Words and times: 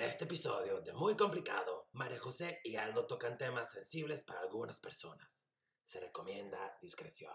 En 0.00 0.06
este 0.06 0.24
episodio 0.24 0.80
de 0.80 0.94
Muy 0.94 1.14
Complicado, 1.14 1.88
María 1.92 2.18
José 2.18 2.58
y 2.64 2.76
Aldo 2.76 3.04
tocan 3.06 3.36
temas 3.36 3.70
sensibles 3.70 4.24
para 4.24 4.40
algunas 4.40 4.80
personas. 4.80 5.44
Se 5.82 6.00
recomienda 6.00 6.56
discreción. 6.80 7.34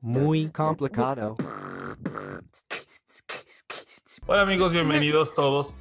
Muy 0.00 0.48
complicado. 0.50 1.36
Hola 4.28 4.42
amigos, 4.42 4.70
bienvenidos 4.70 5.34
todos 5.34 5.74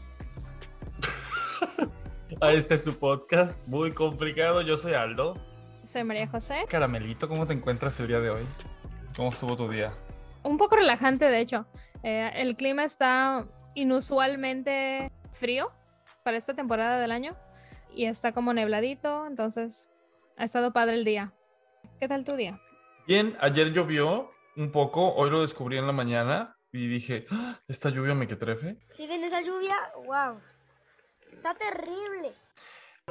a 2.42 2.52
este 2.52 2.80
su 2.80 2.98
podcast 2.98 3.64
muy 3.68 3.94
complicado. 3.94 4.64
Yo 4.64 4.76
soy 4.76 4.96
Aldo. 4.96 5.36
Soy 5.86 6.04
María 6.04 6.28
José. 6.28 6.66
Caramelito, 6.68 7.30
¿cómo 7.30 7.46
te 7.46 7.54
encuentras 7.54 8.00
el 8.00 8.08
día 8.08 8.20
de 8.22 8.32
hoy? 8.32 8.46
¿Cómo 9.16 9.30
estuvo 9.30 9.56
tu 9.56 9.70
día? 9.70 9.94
Un 10.46 10.58
poco 10.58 10.76
relajante, 10.76 11.26
de 11.26 11.40
hecho. 11.40 11.66
Eh, 12.04 12.32
el 12.36 12.56
clima 12.56 12.84
está 12.84 13.48
inusualmente 13.74 15.12
frío 15.34 15.72
para 16.24 16.38
esta 16.38 16.54
temporada 16.54 17.00
del 17.00 17.12
año 17.12 17.36
y 17.96 18.06
está 18.06 18.32
como 18.32 18.54
nebladito, 18.54 19.26
entonces 19.26 19.88
ha 20.38 20.44
estado 20.44 20.72
padre 20.72 20.94
el 20.94 21.04
día. 21.04 21.34
¿Qué 22.00 22.08
tal 22.08 22.24
tu 22.24 22.36
día? 22.36 22.62
Bien, 23.08 23.36
ayer 23.42 23.74
llovió 23.74 24.30
un 24.56 24.72
poco, 24.72 25.16
hoy 25.16 25.32
lo 25.32 25.42
descubrí 25.42 25.80
en 25.80 25.88
la 25.88 25.94
mañana 25.94 26.56
y 26.72 26.88
dije, 26.88 27.26
"Ah, 27.32 27.60
esta 27.68 27.90
lluvia 27.90 28.14
me 28.14 28.28
que 28.28 28.36
trefe. 28.36 28.78
Si 28.90 29.08
ven 29.08 29.24
esa 29.24 29.42
lluvia, 29.42 29.76
wow. 30.06 30.40
Está 31.34 31.56
terrible. 31.56 32.34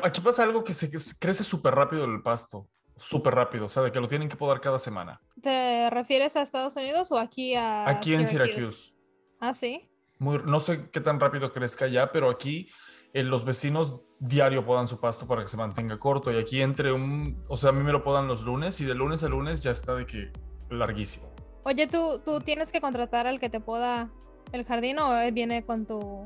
Aquí 0.02 0.20
pasa 0.20 0.44
algo 0.44 0.62
que 0.62 0.72
se 0.74 0.88
que 0.91 0.98
se 0.98 1.19
crece 1.19 1.42
súper 1.42 1.74
rápido 1.74 2.05
el 2.05 2.22
pasto, 2.22 2.69
súper 2.96 3.34
rápido, 3.34 3.66
o 3.66 3.68
sea, 3.68 3.82
de 3.82 3.92
que 3.92 4.00
lo 4.00 4.08
tienen 4.08 4.28
que 4.28 4.36
podar 4.36 4.60
cada 4.60 4.78
semana. 4.78 5.20
¿Te 5.40 5.90
refieres 5.90 6.36
a 6.36 6.42
Estados 6.42 6.76
Unidos 6.76 7.10
o 7.12 7.18
aquí 7.18 7.54
a 7.54 7.88
Aquí 7.88 8.14
en 8.14 8.26
Syracuse. 8.26 8.92
Ah, 9.40 9.54
sí. 9.54 9.88
Muy, 10.18 10.40
no 10.44 10.60
sé 10.60 10.90
qué 10.90 11.00
tan 11.00 11.18
rápido 11.20 11.52
crezca 11.52 11.86
ya, 11.86 12.12
pero 12.12 12.30
aquí 12.30 12.68
eh, 13.12 13.22
los 13.24 13.44
vecinos 13.44 14.00
diario 14.20 14.64
podan 14.64 14.88
su 14.88 15.00
pasto 15.00 15.27
para 15.27 15.42
que 15.42 15.48
se 15.48 15.56
mantenga 15.56 15.98
corto. 15.98 16.32
Y 16.32 16.38
aquí 16.38 16.62
entre 16.62 16.92
un, 16.92 17.42
o 17.48 17.56
sea, 17.56 17.70
a 17.70 17.72
mí 17.72 17.82
me 17.82 17.92
lo 17.92 18.02
podan 18.02 18.28
los 18.28 18.42
lunes 18.42 18.80
y 18.80 18.84
de 18.84 18.94
lunes 18.94 19.22
a 19.24 19.28
lunes 19.28 19.62
ya 19.62 19.70
está 19.72 19.94
de 19.94 20.06
que 20.06 20.32
larguísimo. 20.70 21.34
Oye, 21.64 21.86
¿tú, 21.86 22.20
tú 22.24 22.41
tienes 22.41 22.70
que 22.72 22.80
contratar 22.80 23.26
al 23.26 23.41
que 23.41 23.50
te 23.50 23.60
poda 23.60 24.10
el 24.52 24.64
jardín 24.64 24.98
o 24.98 25.16
él 25.16 25.32
viene 25.32 25.64
con 25.64 25.86
tu 25.86 26.24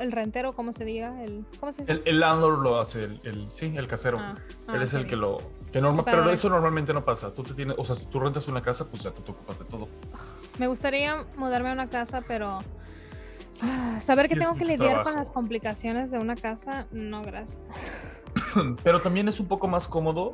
el 0.00 0.12
rentero, 0.12 0.52
¿cómo 0.54 0.72
se 0.72 0.84
diga? 0.84 1.22
El, 1.22 1.44
¿Cómo 1.60 1.72
se 1.72 1.82
dice? 1.82 1.92
El, 1.92 2.02
el 2.04 2.20
landlord 2.20 2.62
lo 2.62 2.78
hace, 2.78 3.04
el, 3.04 3.20
el- 3.24 3.50
sí, 3.50 3.72
el 3.76 3.86
casero. 3.86 4.18
Ah, 4.20 4.34
Él 4.68 4.80
ah, 4.80 4.82
es 4.82 4.94
el 4.94 5.06
que 5.06 5.16
lo, 5.16 5.38
que 5.80 6.02
pero 6.04 6.30
eso 6.30 6.48
normalmente 6.48 6.92
no 6.92 7.04
pasa. 7.04 7.32
Tú 7.34 7.42
te 7.42 7.54
tienes, 7.54 7.76
o 7.78 7.84
sea, 7.84 7.94
si 7.94 8.06
tú 8.06 8.20
rentas 8.20 8.46
una 8.48 8.62
casa, 8.62 8.86
pues 8.88 9.02
ya 9.02 9.10
tú 9.10 9.22
te 9.22 9.32
ocupas 9.32 9.58
de 9.58 9.64
todo. 9.64 9.88
Me 10.58 10.66
gustaría 10.68 11.24
mudarme 11.36 11.70
a 11.70 11.72
una 11.72 11.88
casa, 11.88 12.22
pero 12.26 12.58
ah, 13.62 13.98
saber 14.00 14.28
que 14.28 14.34
Sí, 14.34 14.40
tengo 14.40 14.54
que 14.54 14.64
lidiar 14.64 15.02
con 15.02 15.14
las 15.14 15.30
complicaciones 15.30 16.10
de 16.10 16.18
una 16.18 16.36
casa, 16.36 16.86
no, 16.92 17.22
gracias. 17.22 17.58
Pero 18.82 19.00
también 19.00 19.28
es 19.28 19.40
un 19.40 19.46
poco 19.48 19.68
más 19.68 19.88
cómodo 19.88 20.30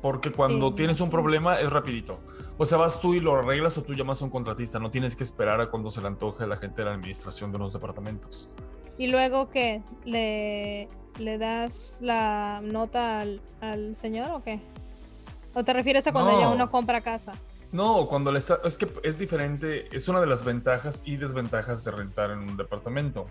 porque 0.00 0.32
cuando 0.32 0.68
Sí. 0.70 0.74
tienes 0.76 1.00
un 1.00 1.10
problema 1.10 1.60
es 1.60 1.70
rapidito. 1.70 2.20
O 2.58 2.66
sea, 2.66 2.78
vas 2.78 3.00
tú 3.00 3.14
y 3.14 3.20
lo 3.20 3.36
arreglas 3.36 3.78
o 3.78 3.82
tú 3.82 3.94
llamas 3.94 4.20
a 4.20 4.24
un 4.26 4.30
contratista. 4.30 4.78
No 4.78 4.90
tienes 4.90 5.16
que 5.16 5.22
esperar 5.24 5.60
a 5.60 5.70
cuando 5.70 5.90
se 5.90 6.00
le 6.00 6.08
antoje 6.08 6.44
a 6.44 6.46
la 6.46 6.56
gente 6.56 6.82
de 6.82 6.86
la 6.86 6.94
administración 6.94 7.50
de 7.50 7.56
unos 7.56 7.72
departamentos. 7.72 8.50
Y 8.98 9.06
luego 9.08 9.48
que 9.48 9.82
le, 10.04 10.88
le 11.18 11.38
das 11.38 11.98
la 12.00 12.60
nota 12.62 13.20
al, 13.20 13.40
al 13.60 13.96
señor 13.96 14.30
o 14.30 14.42
qué? 14.42 14.60
¿O 15.54 15.64
te 15.64 15.72
refieres 15.72 16.06
a 16.06 16.12
cuando 16.12 16.32
ya 16.38 16.46
No. 16.46 16.52
uno 16.52 16.70
compra 16.70 17.00
casa? 17.00 17.32
No, 17.72 18.06
cuando 18.06 18.30
le 18.32 18.38
está, 18.38 18.60
es 18.64 18.76
que 18.76 18.86
es 19.02 19.18
diferente, 19.18 19.88
es 19.96 20.06
una 20.08 20.20
de 20.20 20.26
las 20.26 20.44
ventajas 20.44 21.02
y 21.06 21.16
desventajas 21.16 21.84
de 21.84 21.90
rentar 21.90 22.30
en 22.30 22.38
un 22.40 22.56
departamento. 22.56 23.24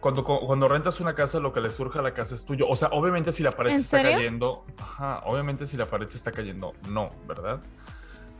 Cuando, 0.00 0.24
cuando 0.24 0.68
rentas 0.68 1.00
una 1.00 1.14
casa, 1.14 1.38
lo 1.38 1.52
que 1.52 1.60
le 1.60 1.70
surge 1.70 1.98
a 1.98 2.02
la 2.02 2.12
casa 2.12 2.34
es 2.34 2.44
tuyo. 2.44 2.66
O 2.68 2.76
sea, 2.76 2.88
obviamente 2.92 3.30
si 3.32 3.42
la 3.42 3.50
pared 3.50 3.70
¿En 3.72 3.78
se 3.78 3.84
está 3.84 3.96
serio? 3.98 4.16
cayendo, 4.18 4.64
ajá, 4.78 5.20
obviamente 5.26 5.66
si 5.66 5.76
la 5.78 5.86
pared 5.86 6.06
se 6.08 6.16
está 6.18 6.30
cayendo, 6.32 6.72
no, 6.88 7.08
¿verdad? 7.26 7.60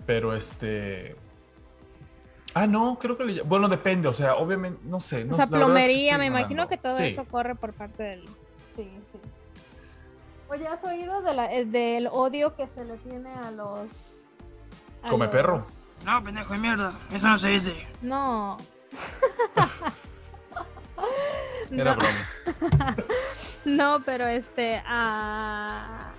Pero 0.07 0.35
este... 0.35 1.17
Ah, 2.55 2.67
no, 2.69 2.97
creo 3.01 3.17
que 3.17 3.25
le... 3.25 3.43
Bueno, 3.43 3.69
depende, 3.69 4.07
o 4.07 4.13
sea, 4.13 4.37
obviamente, 4.37 4.79
no 4.85 5.01
sé. 5.01 5.25
no 5.25 5.33
o 5.33 5.37
sea, 5.37 5.45
es 5.47 5.51
que 5.51 5.57
plomería, 5.57 6.19
me 6.19 6.27
imagino 6.27 6.69
que 6.69 6.77
todo 6.79 6.99
Sí. 6.99 7.07
eso 7.07 7.25
corre 7.25 7.57
por 7.57 7.73
parte 7.73 8.03
del... 8.05 8.25
Sí, 8.77 8.89
sí. 9.13 9.19
Oye, 10.49 10.69
¿has 10.69 10.85
oído 10.85 11.21
de 11.23 11.35
la- 11.35 11.49
del 11.49 12.07
odio 12.07 12.55
que 12.55 12.69
se 12.69 12.85
le 12.85 12.97
tiene 12.99 13.31
a 13.35 13.51
los... 13.51 14.27
a 15.03 15.09
Come 15.09 15.27
perro. 15.29 15.63
No, 16.05 16.23
pendejo 16.23 16.53
de 16.53 16.59
mierda. 16.61 16.93
Eso 17.13 17.27
no 17.29 17.39
se 17.39 17.49
dice. 17.49 17.75
No. 18.03 18.57
Era 21.73 21.97
no, 21.97 21.99
broma. 22.01 22.97
no, 23.65 24.03
pero 24.05 24.27
este... 24.29 24.81
A... 24.87 26.13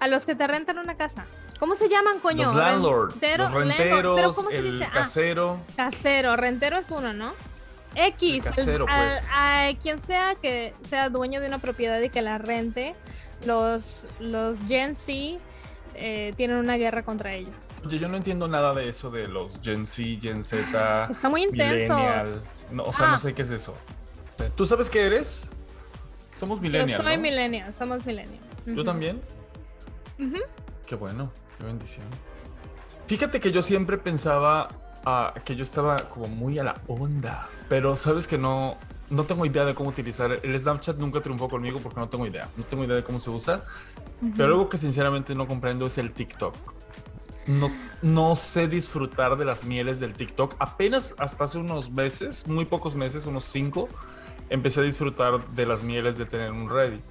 a 0.00 0.08
los 0.08 0.24
que 0.24 0.34
te 0.34 0.46
rentan 0.46 0.78
una 0.78 0.94
casa. 0.94 1.26
¿Cómo 1.58 1.76
se 1.76 1.88
llaman, 1.88 2.18
coño? 2.20 2.44
Los 2.44 2.54
landlords, 2.54 3.14
Rentero- 3.14 3.44
los 3.44 3.52
landlord, 3.54 3.76
pero 3.78 4.02
renteros, 4.16 4.36
¿cómo 4.36 4.50
se 4.50 4.56
el 4.58 4.72
dice? 4.72 4.84
Ah, 4.84 4.90
casero. 4.92 5.60
Casero, 5.76 6.36
rentero 6.36 6.78
es 6.78 6.90
uno, 6.90 7.12
¿no? 7.12 7.32
X, 7.94 8.44
casero, 8.44 8.86
a- 8.88 8.96
pues. 9.10 9.28
a 9.32 9.68
quien 9.80 9.98
sea 10.00 10.34
que 10.34 10.72
sea 10.88 11.08
dueño 11.10 11.40
de 11.40 11.46
una 11.48 11.58
propiedad 11.58 12.00
y 12.00 12.10
que 12.10 12.22
la 12.22 12.38
rente, 12.38 12.94
los, 13.46 14.04
los 14.18 14.58
Gen 14.66 14.96
Z 14.96 15.12
eh, 15.96 16.34
tienen 16.36 16.56
una 16.56 16.74
guerra 16.76 17.04
contra 17.04 17.34
ellos. 17.34 17.68
Oye, 17.86 18.00
yo 18.00 18.08
no 18.08 18.16
entiendo 18.16 18.48
nada 18.48 18.74
de 18.74 18.88
eso 18.88 19.10
de 19.12 19.28
los 19.28 19.60
Gen 19.62 19.86
Z, 19.86 20.20
Gen 20.20 20.42
Z. 20.42 21.04
Está 21.10 21.28
muy 21.28 21.44
intenso. 21.44 21.94
Millennial. 21.94 22.42
No, 22.72 22.82
o 22.84 22.92
sea, 22.92 23.08
Ah. 23.08 23.12
no 23.12 23.18
sé 23.20 23.32
qué 23.32 23.42
es 23.42 23.50
eso. 23.52 23.74
¿Tú 24.56 24.66
sabes 24.66 24.90
qué 24.90 25.06
eres? 25.06 25.50
Somos 26.34 26.58
Yo 26.58 26.62
millennial, 26.62 27.00
soy 27.00 27.16
¿no? 27.16 27.22
millennial, 27.22 27.72
somos 27.72 28.04
millennial. 28.04 28.42
¿Tú 28.64 28.72
Ujú. 28.72 28.84
también? 28.84 29.22
Qué 30.86 30.96
bueno, 30.96 31.30
qué 31.58 31.64
bendición. 31.64 32.06
Fíjate 33.06 33.40
que 33.40 33.52
yo 33.52 33.62
siempre 33.62 33.98
pensaba 33.98 34.68
ah, 35.04 35.34
que 35.44 35.56
yo 35.56 35.62
estaba 35.62 35.96
como 35.96 36.28
muy 36.28 36.58
a 36.58 36.64
la 36.64 36.74
onda, 36.86 37.48
pero 37.68 37.96
sabes 37.96 38.26
que 38.26 38.38
no, 38.38 38.76
no 39.10 39.24
tengo 39.24 39.44
idea 39.46 39.64
de 39.64 39.74
cómo 39.74 39.90
utilizar. 39.90 40.38
El 40.42 40.58
Snapchat 40.58 40.96
nunca 40.96 41.20
triunfó 41.20 41.48
conmigo 41.48 41.80
porque 41.80 42.00
no 42.00 42.08
tengo 42.08 42.26
idea. 42.26 42.48
No 42.56 42.64
tengo 42.64 42.84
idea 42.84 42.96
de 42.96 43.04
cómo 43.04 43.20
se 43.20 43.30
usa. 43.30 43.64
Pero 44.36 44.48
algo 44.48 44.68
que 44.68 44.78
sinceramente 44.78 45.34
no 45.34 45.46
comprendo 45.46 45.86
es 45.86 45.98
el 45.98 46.12
TikTok. 46.12 46.54
No, 47.46 47.70
no 48.00 48.36
sé 48.36 48.68
disfrutar 48.68 49.36
de 49.36 49.44
las 49.44 49.64
mieles 49.64 50.00
del 50.00 50.14
TikTok. 50.14 50.56
Apenas 50.58 51.14
hasta 51.18 51.44
hace 51.44 51.58
unos 51.58 51.90
meses, 51.90 52.46
muy 52.48 52.64
pocos 52.64 52.94
meses, 52.94 53.26
unos 53.26 53.44
cinco, 53.44 53.90
empecé 54.48 54.80
a 54.80 54.82
disfrutar 54.82 55.46
de 55.48 55.66
las 55.66 55.82
mieles 55.82 56.16
de 56.16 56.24
tener 56.24 56.50
un 56.52 56.70
Reddit. 56.70 57.04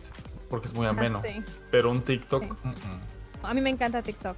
Porque 0.50 0.68
es 0.68 0.74
muy 0.74 0.88
ameno. 0.88 1.22
Ah, 1.24 1.28
Sí. 1.28 1.44
Pero 1.70 1.92
un 1.92 2.02
TikTok, 2.02 2.44
Sí. 2.44 2.50
mm, 2.64 2.70
mm. 2.70 3.13
A 3.44 3.54
mí 3.54 3.62
me 3.62 3.70
encanta 3.70 4.02
TikTok. 4.02 4.38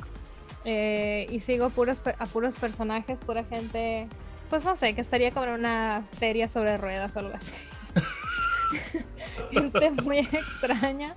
Eh, 0.65 1.27
y 1.29 1.39
sigo 1.39 1.69
puros, 1.69 2.01
a 2.17 2.25
puros 2.25 2.55
personajes, 2.55 3.21
pura 3.21 3.43
gente. 3.43 4.07
Pues 4.49 4.65
no 4.65 4.75
sé, 4.75 4.95
que 4.95 5.01
estaría 5.01 5.31
como 5.31 5.45
en 5.47 5.51
una 5.53 6.03
feria 6.19 6.47
sobre 6.47 6.77
ruedas 6.77 7.15
o 7.15 7.19
algo 7.19 7.35
así. 7.35 7.53
gente 9.51 9.91
muy 9.91 10.19
extraña. 10.19 11.15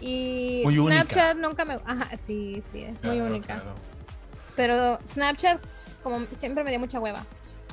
Y 0.00 0.62
Muy 0.64 0.78
única. 0.78 1.02
Snapchat 1.02 1.36
nunca 1.38 1.64
me. 1.64 1.74
Ajá, 1.74 2.16
sí, 2.16 2.62
sí, 2.70 2.82
es 2.82 3.02
muy 3.02 3.20
única. 3.20 3.56
claro. 3.56 3.74
Pero 4.54 4.98
Snapchat, 5.06 5.60
como 6.02 6.20
siempre, 6.32 6.62
me 6.64 6.70
dio 6.70 6.78
mucha 6.78 7.00
hueva. 7.00 7.24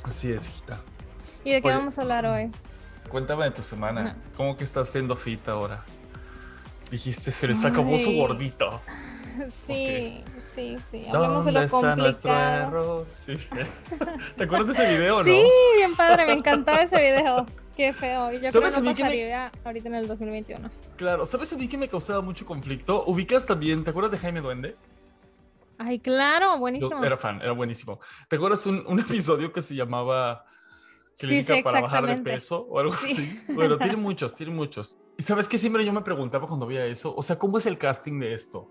Así 0.03 0.31
es, 0.31 0.49
hijita. 0.49 0.79
¿Y 1.43 1.51
de 1.51 1.61
qué 1.61 1.67
Oye, 1.67 1.77
vamos 1.77 1.97
a 1.97 2.01
hablar 2.01 2.25
hoy? 2.25 2.51
Cuéntame 3.09 3.45
de 3.45 3.51
tu 3.51 3.63
semana. 3.63 4.17
¿Cómo 4.35 4.57
que 4.57 4.63
estás 4.63 4.89
siendo 4.89 5.15
fit 5.15 5.47
ahora? 5.47 5.83
Dijiste, 6.89 7.31
se 7.31 7.47
les 7.47 7.63
acabó 7.65 7.97
su 7.97 8.11
gordito. 8.13 8.81
Sí, 9.49 10.23
sí, 10.53 10.77
sí. 10.91 11.03
Hablamos 11.07 11.45
de 11.45 11.51
¿Dónde 11.51 11.61
lo 11.65 11.69
complicado. 11.69 13.05
Sí. 13.13 13.37
¿Te 14.37 14.43
acuerdas 14.43 14.67
de 14.67 14.73
ese 14.73 14.97
video 14.97 15.17
no? 15.19 15.23
Sí, 15.23 15.43
bien 15.77 15.95
padre, 15.95 16.25
me 16.25 16.33
encantaba 16.33 16.81
ese 16.81 17.01
video. 17.01 17.45
Qué 17.75 17.91
feo. 17.91 18.31
Yo 18.31 18.39
creo 18.39 18.51
¿Sabes 18.51 18.73
que 18.75 18.79
a 18.79 18.83
no 18.83 18.95
que 18.95 19.03
me- 19.03 19.09
pasaría 19.09 19.51
ahorita 19.65 19.87
en 19.89 19.95
el 19.95 20.07
2021. 20.07 20.69
Claro. 20.95 21.25
¿Sabes 21.25 21.51
a 21.51 21.57
mí 21.57 21.67
que 21.67 21.77
me 21.77 21.89
causaba 21.89 22.21
mucho 22.21 22.45
conflicto? 22.45 23.03
Ubicas 23.05 23.45
también, 23.45 23.83
¿te 23.83 23.89
acuerdas 23.89 24.11
de 24.13 24.17
Jaime 24.19 24.39
Duende? 24.41 24.75
Ay, 25.77 25.99
claro, 25.99 26.53
Yo 26.53 26.59
buenísimo. 26.59 27.03
era 27.03 27.17
fan, 27.17 27.41
era 27.41 27.51
buenísimo. 27.51 27.99
¿Te 28.29 28.37
acuerdas 28.37 28.65
un, 28.65 28.85
un 28.87 28.99
episodio 29.01 29.51
que 29.51 29.61
se 29.61 29.75
llamaba 29.75 30.45
Sí, 31.11 31.27
Clínica 31.27 31.55
sí, 31.55 31.63
para 31.63 31.81
bajar 31.81 32.05
de 32.05 32.17
peso 32.17 32.61
o 32.69 32.79
algo 32.79 32.93
Sí. 32.93 33.11
así? 33.11 33.41
Bueno, 33.53 33.77
tiene 33.77 33.97
muchos, 33.97 34.33
tiene 34.35 34.53
muchos. 34.53 34.97
Y 35.17 35.23
sabes 35.23 35.49
que 35.49 35.57
siempre 35.57 35.83
yo 35.83 35.91
me 35.91 36.01
preguntaba 36.01 36.47
cuando 36.47 36.65
veía 36.65 36.85
eso, 36.85 37.13
o 37.15 37.21
sea, 37.23 37.37
¿cómo 37.37 37.57
es 37.57 37.65
el 37.65 37.77
casting 37.77 38.19
de 38.21 38.33
esto? 38.33 38.69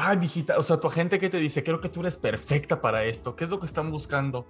Ay, 0.00 0.16
mijita, 0.16 0.56
o 0.58 0.62
sea, 0.62 0.78
tu 0.78 0.86
agente 0.86 1.18
que 1.18 1.28
te 1.28 1.38
dice, 1.38 1.64
creo 1.64 1.80
que 1.80 1.88
tú 1.88 2.00
eres 2.00 2.16
perfecta 2.16 2.80
para 2.80 3.04
esto, 3.04 3.34
¿qué 3.34 3.42
es 3.42 3.50
lo 3.50 3.58
que 3.58 3.66
están 3.66 3.90
buscando? 3.90 4.46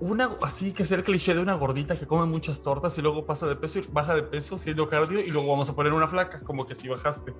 Una, 0.00 0.30
así 0.42 0.72
que 0.72 0.82
es 0.82 0.90
el 0.90 1.04
cliché 1.04 1.32
de 1.32 1.40
una 1.40 1.54
gordita 1.54 1.96
que 1.96 2.06
come 2.08 2.26
muchas 2.26 2.60
tortas 2.60 2.98
y 2.98 3.02
luego 3.02 3.24
pasa 3.24 3.46
de 3.46 3.54
peso 3.54 3.78
y 3.78 3.84
baja 3.92 4.16
de 4.16 4.24
peso 4.24 4.56
haciendo 4.56 4.88
cardio 4.88 5.20
y 5.20 5.30
luego 5.30 5.48
vamos 5.52 5.70
a 5.70 5.76
poner 5.76 5.92
una 5.92 6.08
flaca, 6.08 6.40
como 6.40 6.66
que 6.66 6.74
si 6.74 6.88
bajaste. 6.88 7.32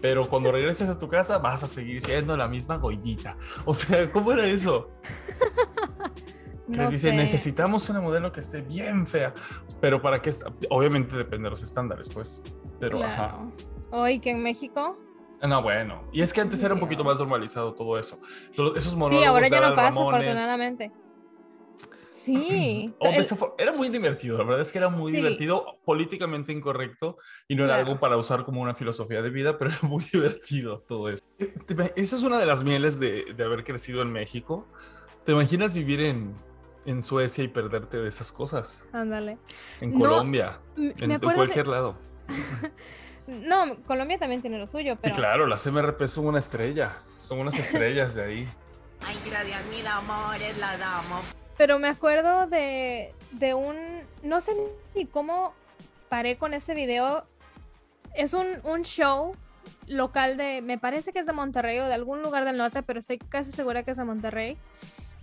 Pero 0.00 0.28
cuando 0.28 0.52
regreses 0.52 0.88
a 0.88 0.96
tu 0.96 1.08
casa 1.08 1.38
vas 1.38 1.64
a 1.64 1.66
seguir 1.66 2.00
siendo 2.00 2.36
la 2.36 2.46
misma 2.46 2.76
gollita. 2.76 3.36
O 3.64 3.74
sea, 3.74 4.10
¿cómo 4.12 4.30
era 4.32 4.46
eso? 4.46 4.90
Que 6.70 6.76
No 6.76 6.82
les 6.84 6.92
dice, 6.92 7.08
sé. 7.10 7.16
necesitamos 7.16 7.88
una 7.90 8.00
modelo 8.00 8.30
que 8.30 8.38
esté 8.40 8.60
bien 8.60 9.06
fea. 9.08 9.34
Pero 9.80 10.00
para 10.00 10.22
qué, 10.22 10.30
está- 10.30 10.52
obviamente 10.70 11.16
depende 11.16 11.46
de 11.46 11.50
los 11.50 11.62
estándares, 11.64 12.08
pues. 12.08 12.44
Pero, 12.78 13.02
ajá. 13.02 13.16
Claro. 13.30 13.52
Hoy 13.90 14.20
que 14.20 14.30
en 14.30 14.42
México. 14.44 14.96
No, 15.42 15.62
bueno. 15.62 16.08
Y 16.12 16.20
es 16.22 16.32
que 16.32 16.40
antes 16.40 16.62
era 16.62 16.74
un 16.74 16.80
poquito 16.80 17.02
más 17.04 17.18
normalizado 17.18 17.74
todo 17.74 17.98
eso. 17.98 18.18
Esos 18.52 18.94
monólogos 18.94 19.22
Sí, 19.22 19.26
ahora 19.28 19.48
ya 19.48 19.60
no 19.68 19.74
pasa, 19.74 19.98
Ramones, 19.98 20.28
afortunadamente. 20.28 20.92
Sí. 22.10 22.94
o 22.98 23.08
el- 23.08 23.26
era 23.58 23.72
muy 23.72 23.88
divertido, 23.88 24.36
la 24.38 24.44
verdad 24.44 24.60
es 24.60 24.70
que 24.70 24.78
era 24.78 24.90
muy 24.90 25.12
Sí. 25.12 25.16
divertido, 25.18 25.64
políticamente 25.84 26.52
incorrecto 26.52 27.16
y 27.48 27.56
no 27.56 27.64
era 27.64 27.76
algo 27.76 27.98
para 27.98 28.16
usar 28.18 28.44
como 28.44 28.60
una 28.60 28.74
filosofía 28.74 29.22
de 29.22 29.30
vida, 29.30 29.56
pero 29.58 29.70
era 29.70 29.80
muy 29.82 30.04
divertido 30.12 30.80
todo 30.86 31.08
eso. 31.08 31.24
Eh, 31.38 31.54
Esa 31.96 32.16
es 32.16 32.22
una 32.22 32.38
de 32.38 32.46
las 32.46 32.62
mieles 32.62 33.00
de, 33.00 33.32
de 33.34 33.44
haber 33.44 33.64
crecido 33.64 34.02
en 34.02 34.12
México. 34.12 34.68
¿Te 35.24 35.32
imaginas 35.32 35.72
vivir 35.72 36.00
en, 36.02 36.34
en 36.84 37.02
Suecia 37.02 37.42
y 37.44 37.48
perderte 37.48 37.98
de 37.98 38.08
esas 38.08 38.32
cosas? 38.32 38.86
Ándale. 38.92 39.38
En 39.80 39.92
Colombia, 39.92 40.60
en, 40.76 41.18
cualquier 41.18 41.66
lado. 41.68 41.96
No, 43.30 43.76
Colombia 43.86 44.18
también 44.18 44.40
tiene 44.40 44.58
lo 44.58 44.66
suyo, 44.66 44.96
pero. 45.00 45.14
Sí, 45.14 45.20
claro, 45.20 45.46
las 45.46 45.66
MRP 45.66 46.06
son 46.06 46.26
una 46.26 46.38
estrella, 46.40 46.92
son 47.20 47.38
unas 47.40 47.58
estrellas 47.58 48.14
de 48.14 48.24
ahí. 48.24 48.48
Ay, 49.06 49.16
gracias, 49.30 49.64
mil 49.66 49.86
amores, 49.86 50.58
las 50.58 50.80
amo. 50.82 51.20
Pero 51.56 51.78
me 51.78 51.88
acuerdo 51.88 52.46
de, 52.46 53.14
de 53.32 53.54
un. 53.54 53.76
No 54.22 54.40
sé 54.40 54.52
ni 54.94 55.06
cómo 55.06 55.54
paré 56.08 56.36
con 56.36 56.54
ese 56.54 56.74
video. 56.74 57.24
Es 58.14 58.34
un, 58.34 58.46
un 58.64 58.82
show 58.82 59.34
local 59.86 60.36
de. 60.36 60.62
Me 60.62 60.78
parece 60.78 61.12
que 61.12 61.18
es 61.20 61.26
de 61.26 61.32
Monterrey 61.32 61.78
o 61.78 61.86
de 61.86 61.94
algún 61.94 62.22
lugar 62.22 62.44
del 62.44 62.56
norte, 62.56 62.82
pero 62.82 62.98
estoy 62.98 63.18
casi 63.18 63.52
segura 63.52 63.82
que 63.82 63.92
es 63.92 63.96
de 63.96 64.04
Monterrey. 64.04 64.56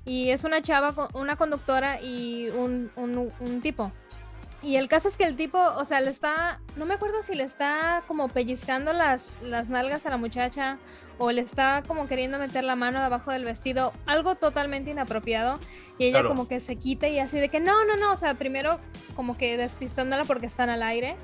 Y 0.05 0.29
es 0.31 0.43
una 0.45 0.61
chava, 0.61 0.93
con- 0.93 1.09
una 1.13 1.35
conductora 1.35 2.01
y 2.01 2.49
un, 2.49 2.89
un- 2.95 3.31
un 3.39 3.61
tipo. 3.61 3.91
Y 4.67 4.75
el 4.75 4.89
caso 4.89 5.07
es 5.07 5.15
que 5.15 5.23
el 5.23 5.37
tipo, 5.37 5.57
o 5.57 5.85
sea, 5.85 6.01
le 6.01 6.09
está. 6.09 6.59
No 6.75 6.85
me 6.85 6.95
acuerdo 6.95 7.23
si 7.23 7.35
le 7.35 7.43
está 7.43 8.03
como 8.05 8.27
pellizcando 8.27 8.91
las, 8.91 9.29
las 9.41 9.69
nalgas 9.69 10.05
a 10.05 10.09
la 10.09 10.17
muchacha 10.17 10.77
o 11.19 11.31
le 11.31 11.39
está 11.39 11.83
como 11.87 12.05
queriendo 12.07 12.37
meter 12.37 12.65
la 12.65 12.75
mano 12.75 13.01
debajo 13.01 13.31
del 13.31 13.45
vestido. 13.45 13.93
Algo 14.07 14.35
totalmente 14.35 14.91
inapropiado. 14.91 15.57
Y 15.97 16.03
ella 16.07 16.19
Claro. 16.19 16.27
como 16.35 16.49
que 16.49 16.59
se 16.59 16.75
quita 16.75 17.07
y 17.07 17.17
así 17.17 17.39
de 17.39 17.47
que 17.47 17.61
no, 17.61 17.85
no, 17.85 17.95
no. 17.95 18.11
O 18.11 18.17
sea, 18.17 18.33
primero 18.33 18.81
como 19.15 19.37
que 19.37 19.55
despistándola 19.55 20.25
porque 20.25 20.47
están 20.47 20.69
al 20.69 20.83
aire. 20.83 21.15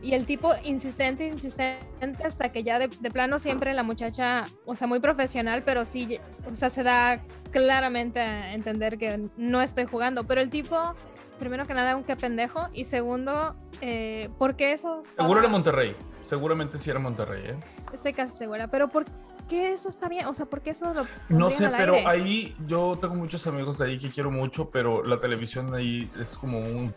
Y 0.00 0.14
el 0.14 0.24
tipo 0.24 0.52
insistente, 0.62 1.26
insistente, 1.26 2.22
hasta 2.24 2.52
que 2.52 2.62
ya 2.62 2.78
de, 2.78 2.86
de 2.88 3.10
plano 3.10 3.38
siempre 3.40 3.74
la 3.74 3.82
muchacha, 3.82 4.46
o 4.64 4.76
sea, 4.76 4.86
muy 4.86 5.00
profesional, 5.00 5.62
pero 5.62 5.84
sí, 5.84 6.18
o 6.50 6.54
sea, 6.54 6.70
se 6.70 6.82
da 6.84 7.20
claramente 7.50 8.20
a 8.20 8.54
entender 8.54 8.96
que 8.96 9.28
no 9.36 9.60
estoy 9.60 9.84
jugando. 9.86 10.24
Pero 10.24 10.40
el 10.40 10.48
tipo, 10.48 10.94
primero 11.40 11.66
que 11.66 11.74
nada, 11.74 11.96
un 11.96 12.04
qué 12.04 12.14
pendejo. 12.14 12.68
Y 12.72 12.84
segundo, 12.84 13.56
eh, 13.80 14.30
¿por 14.38 14.54
qué 14.54 14.72
eso? 14.72 15.02
Seguro 15.16 15.40
era 15.40 15.48
Monterrey, 15.48 15.96
seguramente 16.22 16.78
sí 16.78 16.90
era 16.90 17.00
Monterrey, 17.00 17.42
¿eh? 17.46 17.56
Estoy 17.92 18.12
casi 18.12 18.36
segura. 18.38 18.68
Pero 18.68 18.86
¿por 18.88 19.06
qué 19.48 19.72
eso 19.72 19.88
está 19.88 20.08
bien? 20.08 20.26
O 20.26 20.34
sea, 20.34 20.46
¿por 20.46 20.60
qué 20.60 20.70
eso 20.70 20.94
lo 20.94 21.04
No 21.28 21.50
sé, 21.50 21.68
pero 21.76 21.94
aire? 21.94 22.06
ahí 22.08 22.56
yo 22.68 22.96
tengo 23.00 23.16
muchos 23.16 23.44
amigos 23.48 23.78
de 23.78 23.86
ahí 23.86 23.98
que 23.98 24.10
quiero 24.10 24.30
mucho, 24.30 24.70
pero 24.70 25.02
la 25.02 25.18
televisión 25.18 25.72
de 25.72 25.78
ahí 25.78 26.10
es 26.20 26.36
como 26.36 26.60
un... 26.60 26.94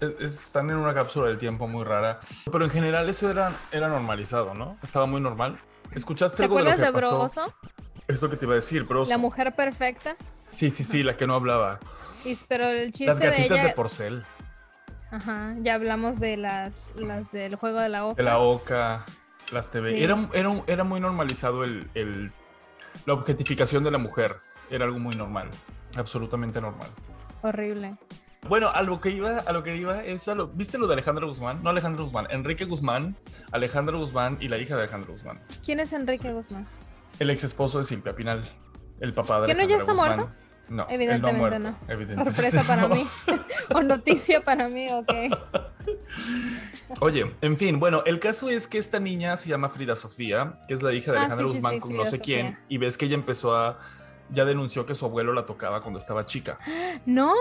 es- 0.00 0.20
es- 0.20 0.40
están 0.46 0.70
en 0.70 0.76
una 0.76 0.94
cápsula 0.94 1.28
del 1.28 1.36
tiempo 1.38 1.66
muy 1.68 1.84
rara. 1.84 2.20
Pero 2.50 2.64
en 2.64 2.70
general 2.70 3.08
eso 3.10 3.30
era, 3.30 3.54
era 3.72 3.88
normalizado, 3.88 4.54
¿no? 4.54 4.78
Estaba 4.82 5.04
muy 5.06 5.20
normal. 5.20 5.58
¿Escuchaste 5.94 6.38
¿Te 6.38 6.42
algo 6.44 6.58
de 6.58 6.64
lo 6.64 6.70
que 6.70 6.76
de 6.82 6.92
pasó? 6.92 7.18
Broso? 7.18 7.54
Eso 8.06 8.30
que 8.30 8.36
te 8.36 8.46
iba 8.46 8.54
a 8.54 8.56
decir, 8.56 8.84
Broso. 8.84 9.10
La 9.10 9.18
mujer 9.18 9.54
perfecta. 9.54 10.16
Sí, 10.50 10.70
sí, 10.70 10.82
sí, 10.84 11.02
la 11.02 11.16
que 11.18 11.26
no 11.26 11.34
hablaba. 11.34 11.78
Y- 12.24 12.36
pero 12.48 12.64
el 12.68 12.90
chiste 12.92 13.06
Las 13.06 13.18
de 13.20 13.26
gatitas 13.30 13.58
ella... 13.58 13.68
de 13.68 13.74
porcel, 13.74 14.24
Ajá, 15.10 15.54
ya 15.60 15.74
hablamos 15.74 16.20
de 16.20 16.36
las, 16.36 16.90
las 16.96 17.30
del 17.32 17.56
juego 17.56 17.80
de 17.80 17.88
la 17.88 18.04
oca. 18.06 18.16
de 18.16 18.22
la 18.22 18.38
oca, 18.38 19.06
las 19.52 19.70
TV. 19.70 19.92
Sí. 19.96 20.02
Era, 20.04 20.18
era, 20.34 20.52
era 20.66 20.84
muy 20.84 21.00
normalizado 21.00 21.64
el, 21.64 21.88
el- 21.94 22.30
la 23.06 23.14
objetificación 23.14 23.84
de 23.84 23.90
la 23.90 23.98
mujer. 23.98 24.36
Era 24.70 24.84
algo 24.84 24.98
muy 24.98 25.14
normal, 25.16 25.48
absolutamente 25.96 26.60
normal. 26.60 26.88
Horrible. 27.42 27.96
Bueno, 28.48 28.68
a 28.68 28.82
lo 28.82 29.00
que 29.00 29.10
iba, 29.10 29.38
a 29.40 29.52
lo 29.52 29.62
que 29.62 29.76
iba 29.76 30.04
es 30.04 30.28
a 30.28 30.34
lo, 30.34 30.48
¿viste 30.48 30.76
lo 30.78 30.86
de 30.86 30.92
Alejandro 30.94 31.26
Guzmán? 31.26 31.62
No 31.62 31.70
Alejandro 31.70 32.04
Guzmán, 32.04 32.26
Enrique 32.30 32.66
Guzmán, 32.66 33.16
Alejandro 33.50 33.98
Guzmán 33.98 34.36
y 34.40 34.48
la 34.48 34.58
hija 34.58 34.74
de 34.76 34.82
Alejandro 34.82 35.12
Guzmán. 35.12 35.40
¿Quién 35.64 35.80
es 35.80 35.92
Enrique 35.92 36.32
Guzmán? 36.32 36.66
El 37.18 37.30
ex 37.30 37.44
esposo 37.44 37.78
de 37.78 37.84
Silvia 37.84 38.14
Pinal, 38.14 38.44
el 39.00 39.12
papá 39.14 39.40
de 39.40 39.46
¿Que 39.48 39.54
no 39.54 39.64
ya 39.64 39.76
está 39.78 39.92
Guzmán. 39.92 40.34
No, 40.68 40.84
no 40.84 40.90
Evidentemente 40.90 41.38
muerto, 41.38 41.58
no. 41.60 41.76
evidentemente 41.88 42.32
Sorpresa 42.42 42.62
para 42.66 42.82
no. 42.88 42.94
mí. 42.94 43.06
o 43.74 43.82
noticia 43.82 44.40
para 44.42 44.68
mí, 44.68 44.88
ok. 44.92 45.12
Oye, 47.00 47.34
en 47.40 47.56
fin, 47.56 47.78
bueno, 47.78 48.02
el 48.06 48.18
caso 48.20 48.48
es 48.48 48.66
que 48.66 48.78
esta 48.78 48.98
niña 48.98 49.36
se 49.36 49.48
llama 49.48 49.68
Frida 49.68 49.94
Sofía, 49.96 50.60
que 50.66 50.74
es 50.74 50.82
la 50.82 50.92
hija 50.92 51.12
de 51.12 51.18
Ah, 51.18 51.28
sí, 51.30 51.36
sí, 51.38 51.42
Guzmán 51.44 51.74
sí, 51.74 51.80
con 51.80 51.96
no 51.96 52.06
sé 52.06 52.18
quién, 52.18 52.58
y 52.68 52.78
ves 52.78 52.96
que 52.98 53.06
ella 53.06 53.14
empezó 53.14 53.54
a, 53.56 53.78
ya 54.30 54.44
denunció 54.44 54.84
que 54.86 54.94
su 54.94 55.04
abuelo 55.06 55.32
la 55.32 55.44
tocaba 55.46 55.80
cuando 55.80 55.98
estaba 55.98 56.26
chica. 56.26 56.58
No. 57.06 57.32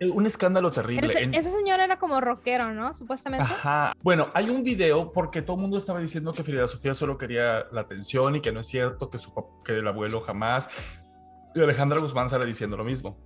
Eh, 0.00 0.08
Un 0.08 0.26
escándalo 0.26 0.70
terrible. 0.72 1.06
se- 1.08 1.22
En- 1.22 1.34
ese 1.34 1.50
señor 1.52 1.78
era 1.80 1.98
como 1.98 2.20
rockero, 2.20 2.72
¿no? 2.72 2.94
Supuestamente. 2.94 3.44
Ajá. 3.44 3.92
Bueno, 4.02 4.28
hay 4.34 4.48
un 4.50 4.64
video 4.64 5.12
porque 5.12 5.42
todo 5.42 5.56
el 5.56 5.62
mundo 5.62 5.78
estaba 5.78 6.00
diciendo 6.00 6.32
que 6.32 6.42
Frida 6.42 6.66
Sofía 6.66 6.94
solo 6.94 7.18
quería 7.18 7.66
la 7.70 7.82
atención 7.82 8.36
y 8.36 8.40
que 8.40 8.50
no 8.52 8.60
es 8.60 8.66
cierto, 8.68 9.10
que, 9.10 9.18
su, 9.18 9.32
que 9.64 9.76
el 9.78 9.86
abuelo 9.86 10.20
jamás. 10.20 10.70
Y 11.54 11.60
Alejandra 11.60 11.98
Guzmán 11.98 12.28
sale 12.28 12.46
diciendo 12.46 12.76
lo 12.76 12.84
mismo. 12.84 13.16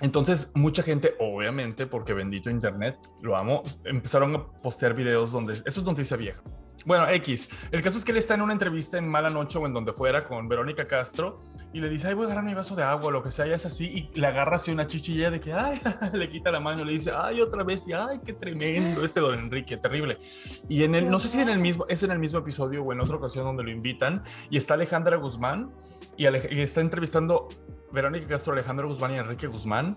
Entonces, 0.00 0.52
mucha 0.54 0.82
gente, 0.82 1.14
obviamente, 1.18 1.86
porque 1.86 2.14
bendito 2.14 2.48
Internet, 2.48 2.96
lo 3.22 3.36
amo, 3.36 3.62
empezaron 3.84 4.34
a 4.36 4.46
postear 4.46 4.94
videos 4.94 5.32
donde... 5.32 5.54
Esto 5.54 5.80
es 5.80 5.84
noticia 5.84 6.16
vieja. 6.16 6.42
Bueno, 6.86 7.06
X. 7.08 7.48
El 7.70 7.82
caso 7.82 7.98
es 7.98 8.04
que 8.04 8.12
él 8.12 8.16
está 8.16 8.34
en 8.34 8.42
una 8.42 8.52
entrevista 8.52 8.96
en 8.96 9.08
Mala 9.08 9.28
Noche 9.28 9.58
o 9.58 9.66
en 9.66 9.72
donde 9.72 9.92
fuera 9.92 10.24
con 10.24 10.48
Verónica 10.48 10.86
Castro 10.86 11.38
y 11.72 11.80
le 11.80 11.88
dice, 11.88 12.08
ay, 12.08 12.14
voy 12.14 12.24
a 12.24 12.26
agarrar 12.26 12.44
mi 12.44 12.54
vaso 12.54 12.74
de 12.74 12.82
agua 12.82 13.12
lo 13.12 13.22
que 13.22 13.30
sea, 13.30 13.46
y 13.46 13.52
es 13.52 13.64
así, 13.64 14.10
y 14.12 14.18
le 14.18 14.26
agarra 14.26 14.56
así 14.56 14.72
una 14.72 14.86
chichilla 14.86 15.30
de 15.30 15.40
que, 15.40 15.52
ay, 15.52 15.80
le 16.12 16.28
quita 16.28 16.50
la 16.50 16.58
mano 16.58 16.84
le 16.84 16.92
dice, 16.94 17.12
ay, 17.16 17.40
otra 17.40 17.62
vez, 17.62 17.86
y 17.86 17.92
ay, 17.92 18.20
qué 18.24 18.32
tremendo 18.32 19.04
este 19.04 19.20
don 19.20 19.38
Enrique, 19.38 19.76
terrible. 19.76 20.18
Y 20.68 20.82
en 20.82 20.94
el, 20.96 21.08
no 21.08 21.20
sé 21.20 21.28
si 21.28 21.40
en 21.40 21.48
el 21.48 21.60
mismo, 21.60 21.86
es 21.88 22.02
en 22.02 22.10
el 22.10 22.18
mismo 22.18 22.40
episodio 22.40 22.82
o 22.82 22.92
en 22.92 23.00
otra 23.00 23.16
ocasión 23.16 23.44
donde 23.44 23.62
lo 23.62 23.70
invitan, 23.70 24.22
y 24.48 24.56
está 24.56 24.74
Alejandra 24.74 25.16
Guzmán, 25.16 25.70
y, 26.26 26.54
y 26.56 26.60
está 26.60 26.80
entrevistando 26.80 27.48
Verónica 27.92 28.26
Castro, 28.28 28.52
Alejandra 28.52 28.86
Guzmán 28.86 29.12
y 29.12 29.16
Enrique 29.16 29.46
Guzmán, 29.46 29.96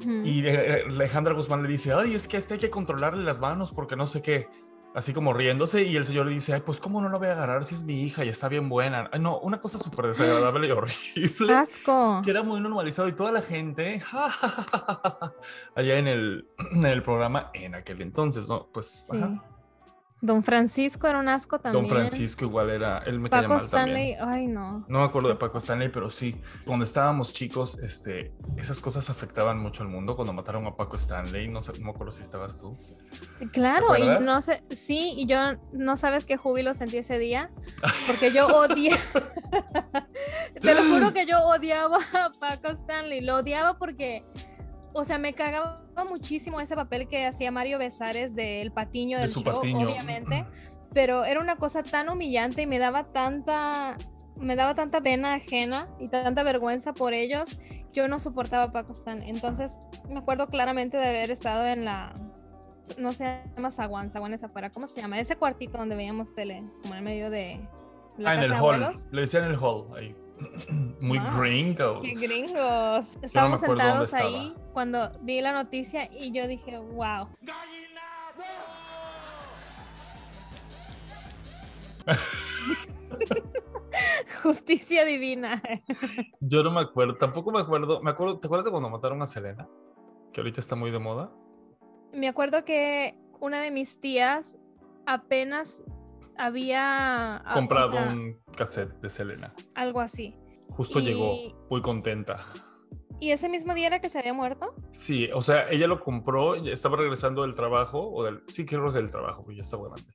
Ujú. 0.00 0.10
y 0.24 0.46
eh, 0.46 0.84
Alejandra 0.88 1.34
Guzmán 1.34 1.62
le 1.62 1.68
dice, 1.68 1.92
ay, 1.92 2.14
es 2.14 2.26
que 2.28 2.36
a 2.36 2.38
este 2.40 2.54
hay 2.54 2.60
que 2.60 2.70
controlarle 2.70 3.22
las 3.24 3.40
manos 3.40 3.72
porque 3.72 3.96
no 3.96 4.06
sé 4.06 4.22
qué. 4.22 4.48
Así 4.94 5.12
como 5.12 5.32
riéndose 5.32 5.82
y 5.82 5.96
el 5.96 6.04
señor 6.04 6.26
le 6.26 6.32
dice, 6.34 6.54
ay, 6.54 6.62
pues 6.64 6.78
cómo 6.78 7.02
no 7.02 7.08
lo 7.08 7.18
voy 7.18 7.26
a 7.26 7.32
agarrar 7.32 7.64
si 7.64 7.74
es 7.74 7.82
mi 7.82 8.04
hija 8.04 8.24
y 8.24 8.28
está 8.28 8.48
bien 8.48 8.68
buena. 8.68 9.10
Ay, 9.12 9.18
no, 9.18 9.40
una 9.40 9.60
cosa 9.60 9.76
súper 9.76 10.06
desagradable 10.06 10.68
y 10.68 10.70
horrible. 10.70 11.52
Asco. 11.52 12.22
Que 12.24 12.30
era 12.30 12.44
muy 12.44 12.60
normalizado 12.60 13.08
y 13.08 13.12
toda 13.12 13.32
la 13.32 13.42
gente 13.42 14.00
allá 15.74 15.98
en 15.98 16.06
el, 16.06 16.48
en 16.72 16.84
el 16.84 17.02
programa 17.02 17.50
en 17.54 17.74
aquel 17.74 18.02
entonces, 18.02 18.48
¿no? 18.48 18.68
Pues, 18.72 19.06
Sí. 19.10 19.16
ajá. 19.16 19.42
Don 20.24 20.42
Francisco 20.42 21.06
era 21.06 21.18
un 21.18 21.28
asco 21.28 21.58
también. 21.58 21.84
Don 21.84 21.90
Francisco 21.90 22.46
igual 22.46 22.70
era, 22.70 23.02
él 23.04 23.20
me 23.20 23.28
Paco 23.28 23.46
mal 23.46 23.68
también. 23.68 24.12
Stanley, 24.12 24.16
ay 24.18 24.46
no. 24.46 24.86
No 24.88 25.00
me 25.00 25.04
acuerdo 25.04 25.28
de 25.28 25.34
Paco 25.34 25.58
Stanley, 25.58 25.90
pero 25.90 26.08
sí, 26.08 26.40
cuando 26.64 26.86
estábamos 26.86 27.30
chicos, 27.34 27.78
este, 27.80 28.32
esas 28.56 28.80
cosas 28.80 29.10
afectaban 29.10 29.58
mucho 29.58 29.82
al 29.82 29.90
mundo. 29.90 30.16
Cuando 30.16 30.32
mataron 30.32 30.66
a 30.66 30.76
Paco 30.76 30.96
Stanley, 30.96 31.48
no, 31.48 31.60
sé, 31.60 31.78
no 31.78 31.84
me 31.84 31.90
acuerdo 31.90 32.10
si 32.10 32.22
estabas 32.22 32.58
tú. 32.58 32.74
Claro, 33.52 33.98
y 33.98 34.24
no 34.24 34.40
sé, 34.40 34.64
sí, 34.70 35.12
y 35.14 35.26
yo 35.26 35.36
no 35.74 35.98
sabes 35.98 36.24
qué 36.24 36.38
júbilo 36.38 36.72
sentí 36.72 36.96
ese 36.96 37.18
día, 37.18 37.50
porque 38.06 38.32
yo 38.32 38.46
odié, 38.46 38.92
te 40.62 40.74
lo 40.74 40.84
juro 40.84 41.12
que 41.12 41.26
yo 41.26 41.38
odiaba 41.40 41.98
a 42.14 42.30
Paco 42.40 42.68
Stanley, 42.68 43.20
lo 43.20 43.36
odiaba 43.36 43.76
porque, 43.76 44.24
o 44.94 45.04
sea, 45.04 45.18
me 45.18 45.34
cagaba 45.34 45.82
muchísimo 46.08 46.60
ese 46.60 46.76
papel 46.76 47.08
que 47.08 47.26
hacía 47.26 47.50
Mario 47.50 47.78
Besares 47.78 48.34
del 48.34 48.72
patiño 48.72 49.18
De 49.18 49.22
del 49.24 49.30
su 49.30 49.42
show, 49.42 49.56
Patiño. 49.56 49.88
obviamente, 49.88 50.46
pero 50.92 51.24
era 51.24 51.40
una 51.40 51.56
cosa 51.56 51.82
tan 51.82 52.08
humillante 52.08 52.62
y 52.62 52.66
me 52.66 52.78
daba 52.78 53.04
tanta, 53.12 53.98
me 54.36 54.54
daba 54.54 54.74
tanta 54.74 55.00
pena 55.00 55.34
ajena 55.34 55.88
y 55.98 56.08
tanta 56.08 56.44
vergüenza 56.44 56.94
por 56.94 57.12
ellos, 57.12 57.58
yo 57.92 58.06
no 58.08 58.20
soportaba 58.20 58.64
a 58.64 58.72
Paco 58.72 58.92
Stanley, 58.92 59.28
entonces 59.28 59.78
me 60.08 60.20
acuerdo 60.20 60.46
claramente 60.46 60.96
de 60.96 61.08
haber 61.08 61.30
estado 61.30 61.66
en 61.66 61.84
la 61.84 62.12
no 62.98 63.12
se 63.12 63.40
llama 63.56 63.70
Zaguán, 63.70 64.10
Zaguán 64.10 64.34
es 64.34 64.44
afuera. 64.44 64.70
¿Cómo 64.70 64.86
se 64.86 65.00
llama? 65.00 65.18
Ese 65.18 65.36
cuartito 65.36 65.78
donde 65.78 65.96
veíamos 65.96 66.34
tele, 66.34 66.62
como 66.82 66.94
en 66.94 67.02
medio 67.02 67.30
de 67.30 67.66
la 68.18 68.30
ah, 68.30 68.34
en 68.34 68.42
el 68.42 68.50
de 68.50 68.56
hall. 68.56 68.74
abuelos. 68.74 69.06
Le 69.10 69.22
decían 69.22 69.44
el 69.44 69.56
hall 69.56 69.86
ahí. 69.96 70.14
Muy 71.00 71.18
Wow, 71.18 71.38
gringos. 71.38 72.02
¡Qué 72.02 72.12
gringos! 72.12 73.18
Estábamos 73.22 73.60
sentados 73.60 74.14
ahí 74.14 74.54
cuando 74.72 75.10
vi 75.20 75.40
la 75.40 75.52
noticia 75.52 76.08
y 76.12 76.32
yo 76.32 76.46
dije, 76.46 76.78
wow. 76.78 77.28
Justicia 84.42 85.04
divina. 85.04 85.62
Yo 86.40 86.62
no 86.62 86.70
me 86.70 86.80
acuerdo, 86.80 87.16
tampoco 87.16 87.50
me 87.50 87.60
acuerdo. 87.60 88.02
Me 88.02 88.10
acuerdo, 88.10 88.38
¿te 88.38 88.46
acuerdas 88.46 88.66
de 88.66 88.70
cuando 88.70 88.90
mataron 88.90 89.22
a 89.22 89.26
Selena? 89.26 89.68
Que 90.32 90.40
ahorita 90.40 90.60
está 90.60 90.76
muy 90.76 90.90
de 90.90 90.98
moda. 90.98 91.32
Me 92.12 92.28
acuerdo 92.28 92.64
que 92.64 93.16
una 93.40 93.60
de 93.60 93.70
mis 93.70 94.00
tías 94.00 94.58
apenas 95.06 95.82
había 96.36 97.36
ah, 97.36 97.50
o 97.50 97.54
Comprado 97.54 97.92
sea, 97.92 98.08
un 98.12 98.40
cassette 98.56 98.92
de 99.00 99.10
Selena. 99.10 99.52
algo 99.74 100.00
así. 100.00 100.32
Justo 100.70 100.98
y- 101.00 101.04
llegó, 101.04 101.66
muy 101.70 101.80
contenta. 101.82 102.46
¿Y 103.20 103.30
ese 103.30 103.48
mismo 103.48 103.74
día 103.74 103.86
era 103.86 104.00
que 104.00 104.08
se 104.10 104.18
había 104.18 104.34
muerto? 104.34 104.74
Sí, 104.92 105.30
o 105.32 105.40
sea, 105.40 105.70
ella 105.70 105.86
lo 105.86 106.00
compró, 106.00 106.56
estaba 106.56 106.96
regresando 106.96 107.42
del 107.42 107.54
trabajo, 107.54 108.10
o 108.12 108.24
del, 108.24 108.42
sí, 108.48 108.66
creo 108.66 108.92
que 108.92 108.98
del 108.98 109.10
trabajo, 109.10 109.42
pues 109.42 109.56
ya 109.56 109.60
estaba 109.62 109.84
grande. 109.88 110.12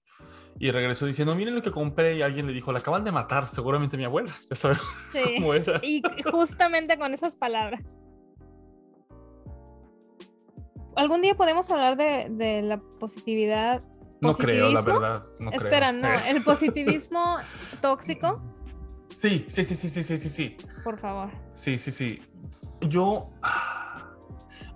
Y 0.60 0.70
regresó 0.72 1.06
diciendo, 1.06 1.34
miren 1.36 1.56
lo 1.56 1.62
que 1.62 1.72
compré, 1.72 2.18
y 2.18 2.22
alguien 2.22 2.46
le 2.46 2.54
dijo, 2.54 2.74
la 2.74 2.80
acaban 2.80 3.06
de 3.06 3.12
matar, 3.14 3.48
seguramente 3.48 3.96
mi 3.96 4.04
abuela, 4.04 4.32
ya 4.50 4.56
sabemos 4.56 4.84
Sí. 5.12 5.22
cómo 5.38 5.54
era. 5.54 5.80
Y 5.82 6.02
justamente 6.30 6.98
con 7.00 7.14
esas 7.14 7.36
palabras. 7.38 7.98
¿Algún 10.96 11.22
día 11.22 11.36
podemos 11.36 11.70
hablar 11.72 11.96
de, 11.96 12.28
de 12.32 12.62
la 12.62 12.82
positividad? 13.00 13.82
No 14.22 14.34
creo, 14.34 14.70
la 14.70 14.82
verdad, 14.82 15.26
no 15.40 15.52
creo. 15.52 15.62
Espera, 15.62 15.92
no. 15.92 16.08
Eh, 16.08 16.22
El 16.30 16.44
positivismo 16.44 17.38
tóxico, 17.82 18.42
Sí, 19.16 19.46
sí, 19.50 19.66
sí, 19.66 19.76
sí, 19.76 19.90
sí, 19.90 20.02
sí, 20.02 20.18
sí, 20.18 20.30
sí, 20.30 20.58
por 20.82 20.98
favor. 20.98 21.30
sí, 21.52 21.78
sí, 21.78 21.92
sí. 21.92 22.22
Yo 22.82 23.32
ah, 23.42 24.14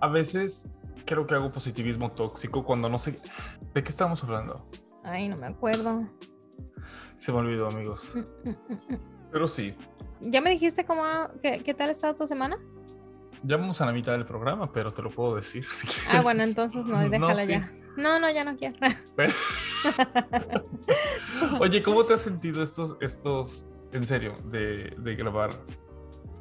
a 0.02 0.08
veces 0.10 0.70
creo 1.06 1.26
que 1.26 1.34
hago 1.34 1.50
positivismo 1.50 2.12
tóxico 2.12 2.66
cuando 2.66 2.90
no 2.90 3.00
sé... 3.00 3.22
¿De 3.74 3.84
qué 3.84 3.90
estamos 3.90 4.22
hablando? 4.22 4.68
Ay, 5.04 5.30
no 5.30 5.38
me 5.38 5.48
acuerdo. 5.48 6.06
Se 7.16 7.32
me 7.32 7.38
olvidó, 7.38 7.68
amigos. 7.68 8.16
Pero 9.32 9.48
sí, 9.48 9.74
¿Ya 10.20 10.42
me 10.42 10.50
dijiste 10.50 10.86
cómo, 10.86 11.04
qué, 11.42 11.62
qué 11.64 11.74
tal 11.74 11.90
ha 11.90 11.92
estado 11.92 12.16
tu 12.16 12.28
semana? 12.28 12.58
Ya 13.44 13.58
vamos 13.58 13.80
a 13.82 13.86
la 13.86 13.92
mitad 13.92 14.14
del 14.14 14.26
programa, 14.26 14.72
pero 14.72 14.94
te 14.94 15.02
lo 15.02 15.10
puedo 15.10 15.36
decir. 15.36 15.66
si 15.72 15.88
Ah, 16.10 16.22
bueno, 16.22 16.40
quieres. 16.40 16.50
entonces 16.50 16.86
no, 16.88 17.10
déjala 17.10 17.36
sí. 17.36 17.52
ya. 17.52 17.72
No, 17.96 18.20
no, 18.20 18.30
ya 18.32 18.44
no 18.44 18.56
quiero. 18.58 18.76
Pero- 19.16 19.34
Oye, 21.60 21.84
¿cómo 21.84 22.06
te 22.06 22.14
has 22.14 22.22
sentido 22.22 22.64
estos, 22.64 22.98
estos, 23.02 23.68
en 23.92 24.06
serio, 24.06 24.38
de, 24.46 24.96
de 24.98 25.16
grabar? 25.16 25.52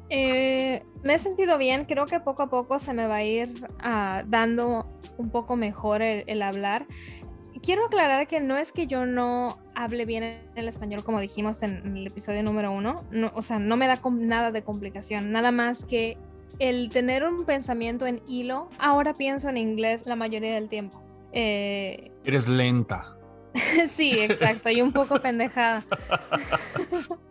Eh, 0.09 0.83
me 1.03 1.13
he 1.15 1.19
sentido 1.19 1.57
bien, 1.57 1.85
creo 1.85 2.05
que 2.05 2.19
poco 2.19 2.43
a 2.43 2.49
poco 2.49 2.79
se 2.79 2.93
me 2.93 3.07
va 3.07 3.17
a 3.17 3.23
ir 3.23 3.67
ah, 3.79 4.23
dando 4.25 4.87
un 5.17 5.29
poco 5.29 5.55
mejor 5.55 6.01
el, 6.01 6.23
el 6.27 6.41
hablar. 6.41 6.85
Quiero 7.61 7.85
aclarar 7.85 8.27
que 8.27 8.39
no 8.39 8.57
es 8.57 8.71
que 8.71 8.87
yo 8.87 9.05
no 9.05 9.57
hable 9.75 10.05
bien 10.05 10.41
el 10.55 10.67
español 10.67 11.03
como 11.03 11.19
dijimos 11.19 11.63
en, 11.63 11.95
el 11.97 12.07
episodio 12.07 12.43
número 12.43 12.71
uno, 12.71 13.03
no, 13.11 13.31
o 13.35 13.41
sea, 13.41 13.59
no 13.59 13.77
me 13.77 13.87
da 13.87 13.99
nada 14.11 14.51
de 14.51 14.63
complicación, 14.63 15.31
nada 15.31 15.51
más 15.51 15.85
que 15.85 16.17
el 16.59 16.89
tener 16.89 17.23
un 17.23 17.45
pensamiento 17.45 18.05
en 18.05 18.21
hilo, 18.27 18.69
ahora 18.79 19.15
pienso 19.15 19.49
en 19.49 19.57
inglés 19.57 20.03
la 20.05 20.15
mayoría 20.15 20.53
del 20.53 20.69
tiempo. 20.69 21.01
Eh, 21.31 22.11
Eres 22.23 22.47
lenta. 22.47 23.17
sí, 23.87 24.11
exacto, 24.19 24.69
y 24.69 24.81
un 24.81 24.91
poco 24.93 25.15
pendejada. 25.21 25.83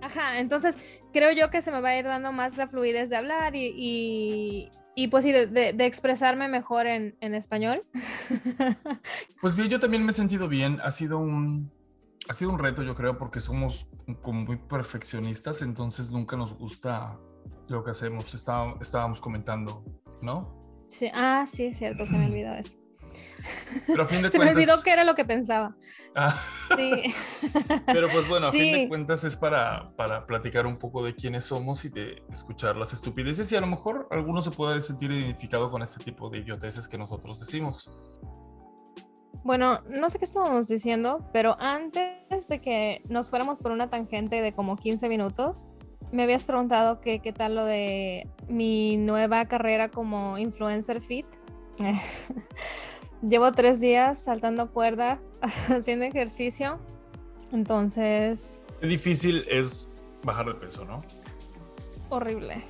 Ajá, 0.00 0.38
entonces 0.38 0.78
creo 1.12 1.32
yo 1.32 1.50
que 1.50 1.60
se 1.60 1.70
me 1.70 1.80
va 1.80 1.90
a 1.90 1.98
ir 1.98 2.04
dando 2.04 2.32
más 2.32 2.56
la 2.56 2.68
fluidez 2.68 3.10
de 3.10 3.16
hablar 3.16 3.56
y, 3.56 3.66
y, 3.76 4.70
y, 4.94 5.08
pues 5.08 5.24
sí, 5.24 5.32
de, 5.32 5.46
de- 5.46 5.72
de 5.72 5.86
expresarme 5.86 6.48
mejor 6.48 6.86
en, 6.86 7.16
en 7.20 7.34
español. 7.34 7.84
Pues 9.40 9.54
bien, 9.54 9.68
yo 9.68 9.78
también 9.78 10.04
me 10.04 10.10
he 10.10 10.14
sentido 10.14 10.48
bien. 10.48 10.80
Ha 10.82 10.90
sido 10.90 11.18
un, 11.18 11.70
ha 12.28 12.32
sido 12.32 12.50
un 12.50 12.58
reto, 12.58 12.82
yo 12.82 12.94
creo, 12.96 13.18
porque 13.18 13.38
somos 13.40 13.88
como 14.20 14.42
muy 14.44 14.56
perfeccionistas, 14.56 15.62
entonces 15.62 16.10
nunca 16.10 16.36
nos 16.36 16.54
gusta 16.54 17.16
lo 17.68 17.84
que 17.84 17.90
hacemos. 17.90 18.34
Está- 18.34 18.74
estábamos 18.80 19.20
comentando, 19.20 19.84
¿no? 20.22 20.58
Sí, 20.88 21.10
ah, 21.14 21.44
sí, 21.46 21.66
es 21.66 21.78
cierto, 21.78 22.06
se 22.06 22.16
me 22.16 22.26
olvidó 22.26 22.54
eso. 22.54 22.78
Pero 23.86 24.02
a 24.02 24.06
fin 24.06 24.22
de 24.22 24.30
Se 24.30 24.38
me 24.38 24.50
olvidó 24.50 24.82
que 24.82 24.92
era 24.92 25.04
lo 25.04 25.14
que 25.14 25.24
pensaba. 25.24 25.76
Ah, 26.14 26.34
Sí. 26.76 27.02
pero 27.86 28.08
pues 28.10 28.28
bueno, 28.28 28.48
a 28.48 28.50
fin 28.50 28.72
de 28.72 28.88
cuentas 28.88 29.24
es 29.24 29.36
para, 29.36 29.94
para 29.96 30.26
platicar 30.26 30.66
un 30.66 30.78
poco 30.78 31.02
de 31.04 31.14
quiénes 31.14 31.44
somos 31.44 31.84
y 31.84 31.88
de 31.88 32.22
escuchar 32.30 32.76
las 32.76 32.92
estupideces 32.92 33.50
y 33.52 33.56
a 33.56 33.60
lo 33.60 33.66
mejor 33.66 34.06
alguno 34.10 34.42
se 34.42 34.50
puede 34.50 34.80
sentir 34.82 35.10
identificado 35.10 35.70
con 35.70 35.82
este 35.82 36.02
tipo 36.04 36.28
de 36.30 36.38
idioteces 36.38 36.88
que 36.88 36.98
nosotros 36.98 37.40
decimos. 37.40 37.90
Bueno, 39.44 39.80
no 39.88 40.10
sé 40.10 40.18
qué 40.18 40.24
estábamos 40.26 40.68
diciendo, 40.68 41.30
pero 41.32 41.56
antes 41.60 42.48
de 42.48 42.60
que 42.60 43.02
nos 43.08 43.30
fuéramos 43.30 43.60
por 43.60 43.70
una 43.72 43.88
tangente 43.88 44.42
de 44.42 44.52
como 44.52 44.76
15 44.76 45.08
minutos, 45.08 45.68
me 46.12 46.22
habías 46.22 46.46
preguntado 46.46 47.00
que 47.00 47.20
qué 47.20 47.32
tal 47.32 47.54
lo 47.54 47.64
de 47.64 48.26
mi 48.48 48.96
nueva 48.96 49.44
carrera 49.46 49.88
como 49.90 50.38
influencer 50.38 51.00
fit. 51.00 51.26
Llevo 53.22 53.52
tres 53.52 53.80
días 53.80 54.22
saltando 54.22 54.70
cuerda, 54.70 55.18
haciendo 55.68 56.04
ejercicio. 56.04 56.78
Entonces, 57.52 58.60
Qué 58.80 58.86
difícil 58.86 59.44
es 59.50 59.94
bajar 60.22 60.46
de 60.46 60.54
peso, 60.54 60.84
¿no? 60.84 60.98
horrible. 62.10 62.64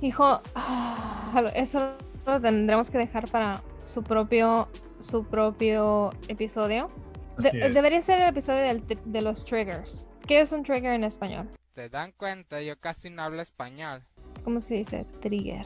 Hijo, 0.00 0.40
ah, 0.56 1.44
eso 1.54 1.92
lo 2.26 2.40
tendremos 2.40 2.90
que 2.90 2.98
dejar 2.98 3.28
para 3.28 3.62
su 3.84 4.02
propio, 4.02 4.68
su 4.98 5.24
propio 5.24 6.10
episodio. 6.26 6.88
De- 7.36 7.70
debería 7.70 8.00
ser 8.02 8.20
el 8.20 8.28
episodio 8.28 8.62
del 8.62 8.82
de 9.04 9.22
los 9.22 9.44
triggers. 9.44 10.06
¿Qué 10.26 10.40
es 10.40 10.50
un 10.50 10.64
trigger 10.64 10.94
en 10.94 11.04
español? 11.04 11.48
¿Se 11.78 11.88
dan 11.88 12.10
cuenta? 12.10 12.60
Yo 12.60 12.76
casi 12.80 13.08
no 13.08 13.22
hablo 13.22 13.40
español. 13.40 14.02
¿Cómo 14.42 14.60
se 14.60 14.74
dice? 14.74 15.04
Trigger. 15.20 15.64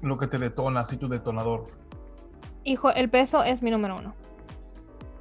Lo 0.00 0.18
que 0.18 0.26
te 0.26 0.36
detona, 0.36 0.80
así 0.80 0.96
tu 0.96 1.06
detonador. 1.08 1.62
Hijo, 2.64 2.90
el 2.90 3.08
peso 3.08 3.44
es 3.44 3.62
mi 3.62 3.70
número 3.70 3.94
uno. 4.00 4.16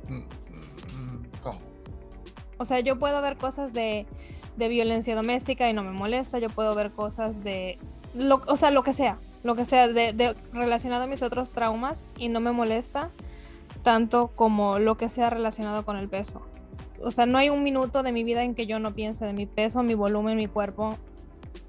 Mm, 0.09 0.15
mm, 0.15 1.23
¿Cómo? 1.43 1.59
O 2.57 2.65
sea, 2.65 2.79
yo 2.79 2.97
puedo 2.97 3.21
ver 3.21 3.37
cosas 3.37 3.73
de, 3.73 4.07
de 4.57 4.67
violencia 4.69 5.15
doméstica 5.15 5.69
y 5.69 5.73
no 5.73 5.83
me 5.83 5.91
molesta. 5.91 6.39
Yo 6.39 6.49
puedo 6.49 6.73
ver 6.73 6.89
cosas 6.89 7.43
de... 7.43 7.77
Lo, 8.15 8.41
o 8.47 8.57
sea, 8.57 8.71
lo 8.71 8.81
que 8.81 8.93
sea. 8.93 9.19
Lo 9.43 9.55
que 9.55 9.65
sea 9.65 9.87
de, 9.87 10.13
de- 10.13 10.33
relacionado 10.51 11.03
a 11.03 11.07
mis 11.07 11.21
otros 11.21 11.51
traumas 11.51 12.05
y 12.17 12.27
no 12.29 12.39
me 12.39 12.51
molesta 12.51 13.11
tanto 13.83 14.29
como 14.29 14.79
lo 14.79 14.97
que 14.97 15.09
sea 15.09 15.29
relacionado 15.29 15.85
con 15.85 15.95
el 15.97 16.09
peso. 16.09 16.41
O 17.03 17.11
sea, 17.11 17.25
no 17.25 17.37
hay 17.37 17.49
un 17.49 17.63
minuto 17.63 18.03
de 18.03 18.11
mi 18.11 18.23
vida 18.23 18.43
en 18.43 18.55
que 18.55 18.67
yo 18.67 18.79
no 18.79 18.93
piense 18.93 19.25
de 19.25 19.33
mi 19.33 19.45
peso, 19.45 19.83
mi 19.83 19.93
volumen, 19.93 20.37
mi 20.37 20.47
cuerpo. 20.47 20.97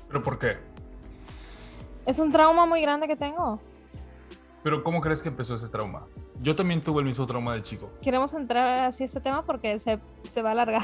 ¿Pero 0.08 0.22
por 0.22 0.38
qué? 0.38 0.56
Es 2.06 2.18
un 2.18 2.32
trauma 2.32 2.66
muy 2.66 2.82
grande 2.82 3.06
que 3.06 3.16
tengo. 3.16 3.58
¿Pero 4.62 4.84
cómo 4.84 5.00
crees 5.00 5.22
que 5.22 5.28
empezó 5.28 5.54
ese 5.54 5.68
trauma? 5.68 6.06
Yo 6.40 6.54
también 6.54 6.82
tuve 6.82 7.00
el 7.00 7.06
mismo 7.06 7.26
trauma 7.26 7.54
de 7.54 7.62
chico. 7.62 7.90
Queremos 8.00 8.32
entrar 8.34 8.84
así 8.84 9.02
a 9.02 9.06
este 9.06 9.20
tema 9.20 9.44
porque 9.44 9.78
se, 9.78 9.98
se 10.22 10.42
va 10.42 10.50
a 10.50 10.52
alargar. 10.52 10.82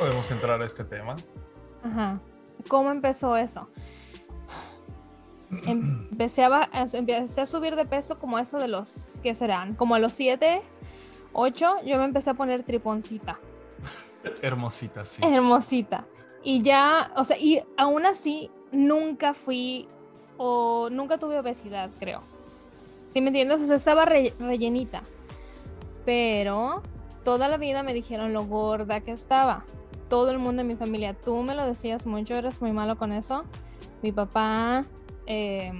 Podemos 0.00 0.30
entrar 0.30 0.60
a 0.60 0.64
este 0.66 0.84
tema. 0.84 1.16
Ajá. 1.82 2.20
¿Cómo 2.66 2.90
empezó 2.90 3.36
eso? 3.36 3.68
Empecé 5.66 6.44
a, 6.44 6.68
empecé 6.92 7.46
subir 7.46 7.74
de 7.76 7.86
peso 7.86 8.18
como 8.18 8.38
eso 8.38 8.58
de 8.58 8.68
los, 8.68 9.18
¿qué 9.22 9.34
serán? 9.34 9.74
Como 9.74 9.94
a 9.94 9.98
los 9.98 10.12
7, 10.12 10.60
8, 11.32 11.82
yo 11.84 11.98
me 11.98 12.04
empecé 12.04 12.30
a 12.30 12.34
poner 12.34 12.62
triponcita, 12.62 13.38
Hermosita, 14.42 15.04
sí. 15.06 15.22
hermosita. 15.24 16.04
Y 16.42 16.62
ya, 16.62 17.10
o 17.16 17.24
sea, 17.24 17.36
y 17.38 17.62
aún 17.76 18.06
así 18.06 18.50
nunca 18.72 19.34
fui 19.34 19.86
o 20.36 20.88
nunca 20.90 21.18
tuve 21.18 21.38
obesidad, 21.38 21.90
creo. 21.98 22.22
¿Sí 23.12 23.20
me 23.20 23.28
entiendes? 23.28 23.60
O 23.62 23.66
sea, 23.66 23.76
estaba 23.76 24.04
re- 24.04 24.32
rellenita. 24.38 25.02
Pero 26.04 26.82
toda 27.24 27.48
la 27.48 27.56
vida 27.56 27.82
me 27.82 27.92
dijeron 27.92 28.32
lo 28.32 28.44
gorda 28.44 29.00
que 29.00 29.12
estaba. 29.12 29.64
Todo 30.08 30.30
el 30.30 30.38
mundo 30.38 30.62
en 30.62 30.68
mi 30.68 30.76
familia, 30.76 31.14
tú 31.14 31.42
me 31.42 31.54
lo 31.54 31.66
decías 31.66 32.06
mucho, 32.06 32.34
eres 32.34 32.62
muy 32.62 32.72
malo 32.72 32.96
con 32.96 33.12
eso. 33.12 33.44
Mi 34.02 34.12
papá, 34.12 34.84
eh, 35.26 35.72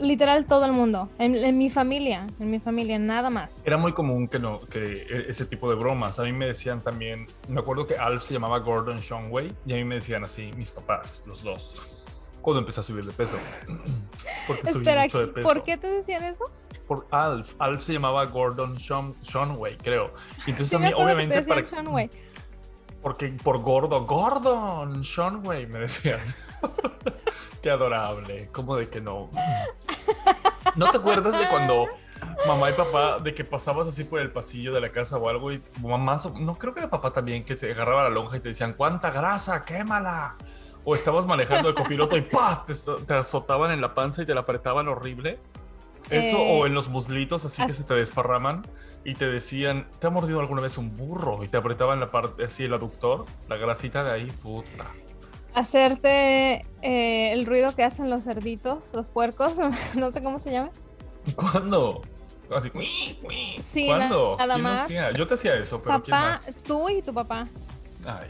literal 0.00 0.46
todo 0.46 0.64
el 0.64 0.72
mundo. 0.72 1.08
En, 1.18 1.34
en 1.34 1.58
mi 1.58 1.70
familia, 1.70 2.26
en 2.40 2.50
mi 2.50 2.58
familia, 2.58 2.98
nada 2.98 3.30
más. 3.30 3.62
Era 3.64 3.76
muy 3.76 3.92
común 3.92 4.28
que, 4.28 4.38
no, 4.38 4.58
que 4.58 4.92
e- 4.92 5.26
ese 5.28 5.46
tipo 5.46 5.68
de 5.68 5.76
bromas. 5.76 6.18
A 6.18 6.24
mí 6.24 6.32
me 6.32 6.46
decían 6.46 6.82
también, 6.82 7.26
me 7.48 7.60
acuerdo 7.60 7.86
que 7.86 7.96
Alf 7.96 8.22
se 8.22 8.34
llamaba 8.34 8.58
Gordon 8.58 8.98
Shumway 8.98 9.52
y 9.66 9.72
a 9.72 9.76
mí 9.76 9.84
me 9.84 9.96
decían 9.96 10.24
así 10.24 10.50
mis 10.56 10.70
papás, 10.72 11.24
los 11.26 11.42
dos, 11.42 12.02
cuando 12.42 12.60
empecé 12.60 12.80
a 12.80 12.82
subir 12.82 13.04
de 13.04 13.12
peso. 13.12 13.36
Porque 14.46 14.66
subí 14.66 14.78
Espera, 14.78 15.02
mucho 15.02 15.26
de 15.26 15.26
peso. 15.28 15.48
¿por 15.48 15.62
qué 15.64 15.76
te 15.76 15.88
decían 15.88 16.22
eso? 16.24 16.44
Por 16.86 17.08
Alf. 17.10 17.54
Alf 17.58 17.82
se 17.82 17.92
llamaba 17.92 18.24
Gordon 18.26 18.76
Shum, 18.76 19.12
Shumway, 19.22 19.76
creo. 19.76 20.14
Entonces 20.46 20.70
Sí 20.70 20.76
a 20.76 20.78
mí, 20.78 20.92
obviamente, 20.94 21.42
para, 21.42 21.64
porque 23.02 23.28
por 23.42 23.60
gordo, 23.62 24.04
Gordon 24.04 25.00
Shumway, 25.02 25.66
me 25.66 25.80
decían. 25.80 26.20
Qué 27.66 27.72
adorable. 27.72 28.48
¿Cómo 28.52 28.76
de 28.76 28.88
que 28.88 29.00
no? 29.00 29.28
¿No 30.76 30.88
te 30.92 30.98
acuerdas 30.98 31.36
de 31.36 31.48
cuando 31.48 31.88
mamá 32.46 32.70
y 32.70 32.74
papá 32.74 33.18
de 33.18 33.34
que 33.34 33.44
pasabas 33.44 33.88
así 33.88 34.04
por 34.04 34.20
el 34.20 34.30
pasillo 34.30 34.72
de 34.72 34.80
la 34.80 34.92
casa 34.92 35.16
o 35.16 35.28
algo 35.28 35.50
y 35.50 35.60
mamá, 35.82 36.16
no 36.38 36.54
creo 36.54 36.72
que 36.72 36.78
era 36.78 36.88
papá 36.88 37.12
también, 37.12 37.44
que 37.44 37.56
te 37.56 37.72
agarraba 37.72 38.04
la 38.04 38.10
lonja 38.10 38.36
y 38.36 38.40
te 38.40 38.50
decían, 38.50 38.74
¿cuánta 38.74 39.10
grasa? 39.10 39.62
Quémala. 39.62 40.36
O 40.84 40.94
estabas 40.94 41.26
manejando 41.26 41.66
de 41.66 41.74
copiloto 41.74 42.16
y 42.16 42.20
¡pah! 42.20 42.64
Te, 42.64 42.72
te 43.04 43.14
azotaban 43.14 43.72
en 43.72 43.80
la 43.80 43.94
panza 43.94 44.22
y 44.22 44.26
te 44.26 44.32
la 44.32 44.42
apretaban 44.42 44.86
horrible. 44.86 45.40
Eso 46.08 46.36
Eh, 46.36 46.60
o 46.60 46.66
en 46.66 46.72
los 46.72 46.88
muslitos 46.88 47.44
así 47.46 47.66
que 47.66 47.72
se 47.72 47.82
te 47.82 47.94
desparraman 47.94 48.62
y 49.02 49.14
te 49.14 49.26
decían, 49.26 49.88
¿te 49.98 50.06
ha 50.06 50.10
mordido 50.10 50.38
alguna 50.38 50.60
vez 50.60 50.78
un 50.78 50.94
burro? 50.94 51.42
Y 51.42 51.48
te 51.48 51.56
apretaban 51.56 51.98
la 51.98 52.12
parte 52.12 52.44
así 52.44 52.62
el 52.62 52.74
aductor, 52.74 53.24
la 53.48 53.56
grasita 53.56 54.04
de 54.04 54.12
ahí, 54.12 54.26
puta. 54.40 54.84
Hacerte 55.56 56.60
eh, 56.82 57.25
el 57.36 57.46
ruido 57.46 57.74
que 57.74 57.82
hacen 57.84 58.08
los 58.10 58.22
cerditos, 58.22 58.90
los 58.94 59.08
puercos, 59.08 59.54
no 59.94 60.10
sé 60.10 60.22
cómo 60.22 60.38
se 60.38 60.52
llama. 60.52 60.70
¿Cuándo? 61.34 62.02
Así. 62.54 62.70
Sí, 63.62 63.86
¿Cuándo? 63.86 64.36
nada 64.38 64.54
¿Quién 64.54 64.62
más. 64.64 64.82
hacía? 64.82 65.10
Yo 65.12 65.26
te 65.26 65.34
hacía 65.34 65.54
eso, 65.56 65.82
pero 65.82 66.02
¿quién 66.02 66.12
Papá, 66.16 66.28
más? 66.30 66.52
tú 66.66 66.88
y 66.88 67.02
tu 67.02 67.12
papá. 67.12 67.46
Ay. 68.06 68.28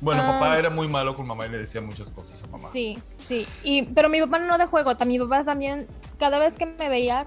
Bueno, 0.00 0.22
Ah. 0.22 0.32
papá 0.32 0.58
era 0.58 0.70
muy 0.70 0.88
malo 0.88 1.14
con 1.14 1.26
mamá 1.26 1.46
y 1.46 1.50
le 1.50 1.58
decía 1.58 1.80
muchas 1.82 2.10
cosas 2.10 2.42
a 2.42 2.46
mamá. 2.46 2.68
Sí, 2.72 2.98
sí. 3.26 3.46
Y, 3.62 3.82
pero 3.82 4.08
mi 4.08 4.18
papá 4.20 4.38
no 4.38 4.56
de 4.56 4.64
juego, 4.66 4.92
mi 5.04 5.18
papá 5.18 5.44
también, 5.44 5.86
cada 6.18 6.38
vez 6.38 6.56
que 6.56 6.64
me 6.64 6.88
veía, 6.88 7.26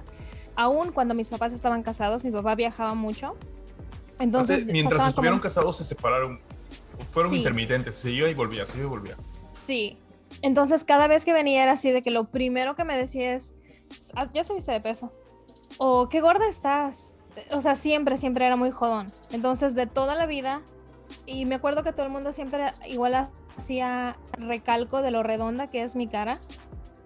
aún 0.56 0.92
cuando 0.92 1.14
mis 1.14 1.30
papás 1.30 1.54
estaban 1.54 1.84
casados, 1.84 2.24
mi 2.24 2.32
papá 2.32 2.56
viajaba 2.56 2.96
mucho. 2.96 3.36
Entonces, 4.20 4.66
mientras 4.66 5.10
estuvieron 5.10 5.38
como- 5.40 5.44
casados 5.44 5.78
se 5.78 5.84
separaron. 5.84 6.40
Fueron 7.12 7.32
Sí. 7.32 7.38
intermitentes, 7.38 7.96
se 7.98 8.10
iba 8.12 8.28
y 8.30 8.34
volvía, 8.34 8.66
se 8.66 8.78
iba 8.78 8.88
y 8.88 8.90
volvía. 8.90 9.16
Sí. 9.56 9.98
Entonces, 10.42 10.84
cada 10.84 11.08
vez 11.08 11.26
que 11.26 11.34
venía 11.34 11.64
era 11.64 11.74
así 11.74 11.92
de 11.92 12.02
que 12.02 12.12
lo 12.12 12.26
primero 12.26 12.76
que 12.76 12.84
me 12.84 12.98
decía 12.98 13.34
es, 13.34 13.54
"Ah, 14.16 14.30
ya 14.34 14.44
subiste 14.44 14.72
de 14.72 14.82
peso. 14.82 15.12
O 15.78 16.10
qué 16.10 16.22
gorda 16.22 16.48
estás. 16.48 17.14
O 17.52 17.62
sea, 17.62 17.76
siempre, 17.76 18.18
siempre 18.18 18.46
era 18.46 18.56
muy 18.56 18.72
jodón. 18.72 19.12
Entonces, 19.32 19.74
de 19.76 19.88
toda 19.88 20.16
la 20.16 20.26
vida, 20.26 20.62
y 21.26 21.46
me 21.46 21.56
acuerdo 21.56 21.84
que 21.84 21.94
todo 21.94 22.06
el 22.06 22.12
mundo 22.12 22.32
siempre 22.34 22.72
igual 22.88 23.30
hacía 23.58 24.18
recalco 24.34 25.02
de 25.02 25.12
lo 25.12 25.24
redonda 25.24 25.70
que 25.70 25.82
es 25.84 25.96
mi 25.96 26.08
cara. 26.08 26.40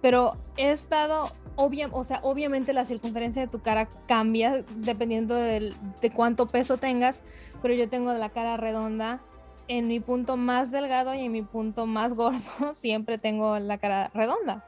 Pero 0.01 0.38
he 0.57 0.69
estado, 0.72 1.31
obviamente 1.55 2.74
la 2.74 2.86
circunferencia 2.86 3.41
de 3.41 3.48
tu 3.48 3.62
cara 3.62 3.88
cambia 4.07 4.63
dependiendo 4.75 5.36
de 5.36 5.74
cuánto 6.15 6.48
peso 6.48 6.77
tengas, 6.77 7.24
pero 7.62 7.74
yo 7.74 7.89
tengo 7.89 8.13
la 8.13 8.29
cara 8.29 8.57
redonda 8.57 9.22
en 9.67 9.88
mi 9.88 10.00
punto 10.00 10.38
más 10.38 10.71
delgado 10.71 11.13
y 11.13 11.21
en 11.25 11.31
mi 11.31 11.41
punto 11.41 11.86
más 11.86 12.13
gordo 12.13 12.39
siempre 12.74 13.17
tengo 13.17 13.59
la 13.59 13.77
cara 13.77 14.09
redonda. 14.13 14.65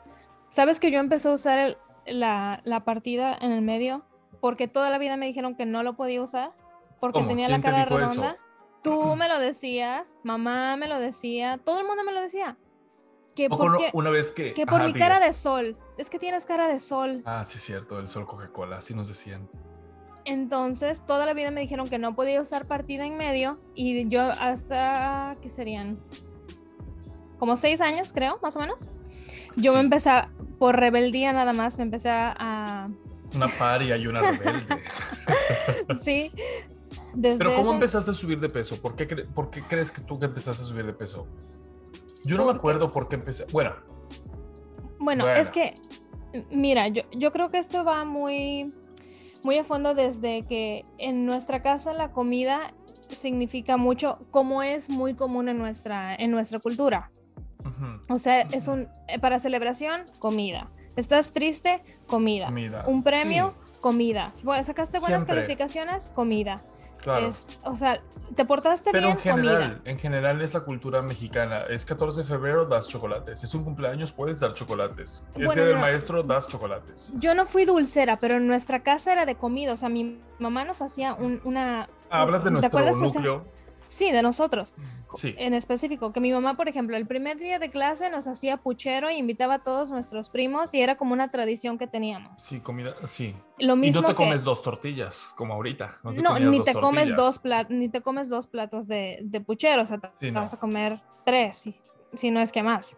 ¿Sabes 0.49 0.79
que 0.79 0.91
yo 0.91 0.99
empecé 0.99 1.29
a 1.29 1.33
usar 1.33 1.59
el- 1.59 1.77
la, 2.19 2.61
la 2.63 2.83
partida 2.85 3.37
en 3.39 3.51
el 3.51 3.61
medio? 3.61 4.03
Porque 4.41 4.67
toda 4.67 4.89
la 4.89 4.97
vida 4.97 5.17
me 5.17 5.25
dijeron 5.27 5.55
que 5.55 5.65
no 5.65 5.83
lo 5.83 5.95
podía 5.95 6.21
usar 6.21 6.51
porque 6.99 7.19
¿Cómo? 7.19 7.29
tenía 7.29 7.47
la 7.47 7.59
¿Quién 7.59 7.61
te 7.61 7.67
cara 7.69 7.83
eso? 7.83 7.97
redonda. 7.97 8.37
Tú 8.81 9.15
me 9.17 9.27
lo 9.27 9.39
decías, 9.39 10.17
mamá 10.23 10.75
me 10.77 10.87
lo 10.87 10.99
decía, 10.99 11.59
todo 11.63 11.79
el 11.79 11.85
mundo 11.85 12.03
me 12.05 12.13
lo 12.13 12.21
decía. 12.21 12.57
Que 13.35 13.49
porque, 13.49 13.89
una 13.93 14.09
vez 14.09 14.31
que. 14.31 14.53
que 14.53 14.65
por 14.65 14.79
ajá, 14.81 14.85
mi 14.87 14.93
cara 14.93 15.19
de 15.19 15.33
sol, 15.33 15.77
es 15.97 16.09
que 16.09 16.17
tienes 16.19 16.45
cara 16.45 16.67
de 16.67 16.79
sol. 16.79 17.21
Ah, 17.25 17.43
sí, 17.45 17.59
cierto, 17.59 17.99
el 17.99 18.07
sol 18.07 18.25
Coca-Cola, 18.25 18.77
así 18.77 18.93
nos 18.95 19.07
decían. 19.07 19.49
Entonces, 20.25 21.03
toda 21.05 21.25
la 21.25 21.33
vida 21.33 21.49
me 21.51 21.61
dijeron 21.61 21.87
que 21.87 21.97
no 21.97 22.15
podía 22.15 22.41
usar 22.41 22.65
partida 22.65 23.05
en 23.05 23.17
medio 23.17 23.57
y 23.75 24.07
yo 24.09 24.21
hasta, 24.21 25.37
¿qué 25.41 25.49
serían? 25.49 25.97
Como 27.39 27.55
seis 27.55 27.81
años, 27.81 28.11
creo, 28.13 28.35
más 28.41 28.55
o 28.55 28.59
menos. 28.59 28.89
Yo 29.55 29.73
me 29.73 29.79
empecé, 29.79 30.09
a- 30.09 30.29
por 30.59 30.77
rebeldía 30.79 31.33
nada 31.33 31.53
más, 31.53 31.77
me 31.77 31.83
empecé 31.85 32.09
a, 32.11 32.87
Una 33.33 33.47
paria 33.47 33.95
y 33.97 34.07
una 34.07 34.21
rebelde. 34.31 34.65
sí. 36.01 36.31
Desde 37.13 37.37
Pero 37.39 37.51
¿cómo 37.55 37.69
ese- 37.69 37.73
empezaste 37.75 38.11
a 38.11 38.13
subir 38.13 38.39
de 38.39 38.49
peso? 38.49 38.81
¿Por 38.81 38.95
qué, 38.95 39.07
cre- 39.07 39.33
por 39.33 39.49
qué 39.49 39.61
crees 39.63 39.91
que 39.91 40.01
tú 40.01 40.19
que 40.19 40.25
empezaste 40.25 40.63
a 40.63 40.65
subir 40.65 40.85
de 40.85 40.93
peso? 40.93 41.27
Yo 42.23 42.37
no 42.37 42.45
me 42.45 42.51
acuerdo 42.51 42.91
por 42.91 43.07
qué 43.07 43.15
empecé. 43.15 43.45
Bueno, 43.51 43.73
Bueno, 44.99 45.23
Bueno. 45.23 45.39
es 45.39 45.49
que, 45.49 45.75
mira, 46.51 46.87
yo, 46.89 47.03
yo 47.11 47.31
creo 47.31 47.49
que 47.49 47.57
esto 47.57 47.83
va 47.85 48.03
muy, 48.03 48.73
muy 49.43 49.57
a 49.57 49.63
fondo 49.63 49.93
desde 49.95 50.43
que 50.43 50.85
en 50.97 51.25
nuestra 51.25 51.61
casa 51.61 51.93
la 51.93 52.11
comida 52.11 52.73
significa 53.09 53.77
mucho, 53.77 54.19
como 54.31 54.61
es 54.63 54.89
muy 54.89 55.15
común 55.15 55.49
en 55.49 55.57
nuestra, 55.57 56.15
en 56.15 56.31
nuestra 56.31 56.59
cultura. 56.59 57.11
O 58.09 58.17
sea, 58.19 58.41
es 58.41 58.67
un, 58.67 58.87
eh, 59.07 59.19
para 59.19 59.39
celebración, 59.39 60.01
comida. 60.19 60.69
¿Estás 60.95 61.31
triste? 61.31 61.81
Comida. 62.07 62.47
comida. 62.47 62.83
Un 62.87 63.03
premio, 63.03 63.53
Sí, 63.57 63.79
comida. 63.81 64.33
Bueno, 64.43 64.63
¿Sacaste 64.63 64.99
buenas 64.99 65.19
Siempre. 65.19 65.35
calificaciones? 65.35 66.09
Comida. 66.09 66.61
Claro. 67.01 67.27
Es- 67.27 67.45
o 67.63 67.75
sea, 67.75 68.01
¿te 68.35 68.45
portaste 68.45 68.91
Pero 68.91 69.07
bien? 69.07 69.17
en 69.17 69.21
general, 69.23 69.61
Comida. 69.73 69.81
en 69.85 69.99
general 69.99 70.41
es 70.41 70.53
la 70.53 70.59
cultura 70.61 71.01
mexicana. 71.01 71.61
Es 71.69 71.85
14 71.85 72.21
de 72.21 72.25
febrero, 72.27 72.65
das 72.65 72.87
chocolates. 72.87 73.43
Es 73.43 73.53
un 73.55 73.63
cumpleaños, 73.63 74.11
puedes 74.11 74.39
dar 74.39 74.53
chocolates. 74.53 75.27
Es 75.35 75.45
Bueno, 75.45 75.63
del 75.63 75.75
no. 75.75 75.81
maestro, 75.81 76.23
das 76.23 76.47
chocolates. 76.47 77.11
Yo 77.19 77.33
no 77.35 77.45
fui 77.45 77.65
dulcera, 77.65 78.17
pero 78.19 78.35
en 78.35 78.47
nuestra 78.47 78.81
casa 78.81 79.11
era 79.13 79.25
de 79.25 79.35
comida. 79.35 79.73
O 79.73 79.77
sea, 79.77 79.89
mi 79.89 80.19
mamá 80.39 80.63
nos 80.65 80.81
hacía 80.81 81.13
un- 81.13 81.41
una... 81.43 81.89
Hablas 82.09 82.43
de 82.43 82.49
¿te 82.49 82.53
nuestro 82.53 82.79
de 82.83 82.89
esa- 82.91 82.99
núcleo. 82.99 83.45
Sí, 83.89 84.11
de 84.11 84.21
nosotros. 84.21 84.75
Sí. 85.15 85.33
En 85.37 85.53
específico, 85.55 86.13
que 86.13 86.19
mi 86.19 86.31
mamá, 86.31 86.55
por 86.55 86.69
ejemplo, 86.69 86.95
el 86.95 87.07
primer 87.07 87.37
día 87.39 87.57
de 87.59 87.71
clase 87.71 88.09
nos 88.11 88.27
hacía 88.27 88.57
puchero 88.57 89.09
y 89.09 89.15
invitaba 89.17 89.55
a 89.55 89.59
todos 89.63 89.89
nuestros 89.89 90.29
primos 90.29 90.73
y 90.75 90.81
era 90.81 90.95
como 90.95 91.11
una 91.13 91.31
tradición 91.31 91.77
que 91.79 91.87
teníamos. 91.87 92.39
Sí, 92.41 92.59
comida, 92.61 92.93
sí. 93.07 93.35
Lo 93.57 93.73
Y 93.73 93.77
mismo 93.77 94.01
no 94.03 94.07
te 94.09 94.13
que- 94.13 94.23
comes 94.23 94.43
dos 94.43 94.61
tortillas, 94.61 95.33
como 95.35 95.55
ahorita. 95.55 95.97
No, 96.03 96.13
te 96.13 96.21
No, 96.21 96.29
comías 96.29 96.51
ni 96.51 96.57
dos 96.59 96.65
te 96.67 96.73
comes 96.75 97.15
dos 97.15 97.39
platos, 97.39 97.71
ni 97.75 97.89
te 97.89 98.01
comes 98.01 98.29
dos 98.29 98.45
platos 98.47 98.87
de, 98.87 99.17
de 99.23 99.41
puchero, 99.41 99.81
o 99.81 99.85
sea, 99.85 99.97
te 99.97 100.09
Sí, 100.19 100.31
no. 100.31 100.39
vas 100.41 100.53
a 100.53 100.57
comer 100.59 101.01
tres, 101.25 101.57
si, 101.57 101.75
si 102.13 102.29
no 102.31 102.39
es 102.41 102.51
que 102.51 102.61
más. 102.61 102.95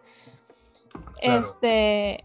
Claro. 1.22 1.40
Este, 1.40 2.24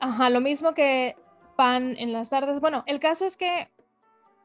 ajá, 0.00 0.30
lo 0.30 0.40
mismo 0.40 0.72
que 0.72 1.16
pan 1.56 1.94
en 1.98 2.12
las 2.14 2.30
tardes. 2.30 2.60
Bueno, 2.60 2.82
el 2.86 2.98
caso 3.00 3.26
es 3.26 3.36
que 3.36 3.68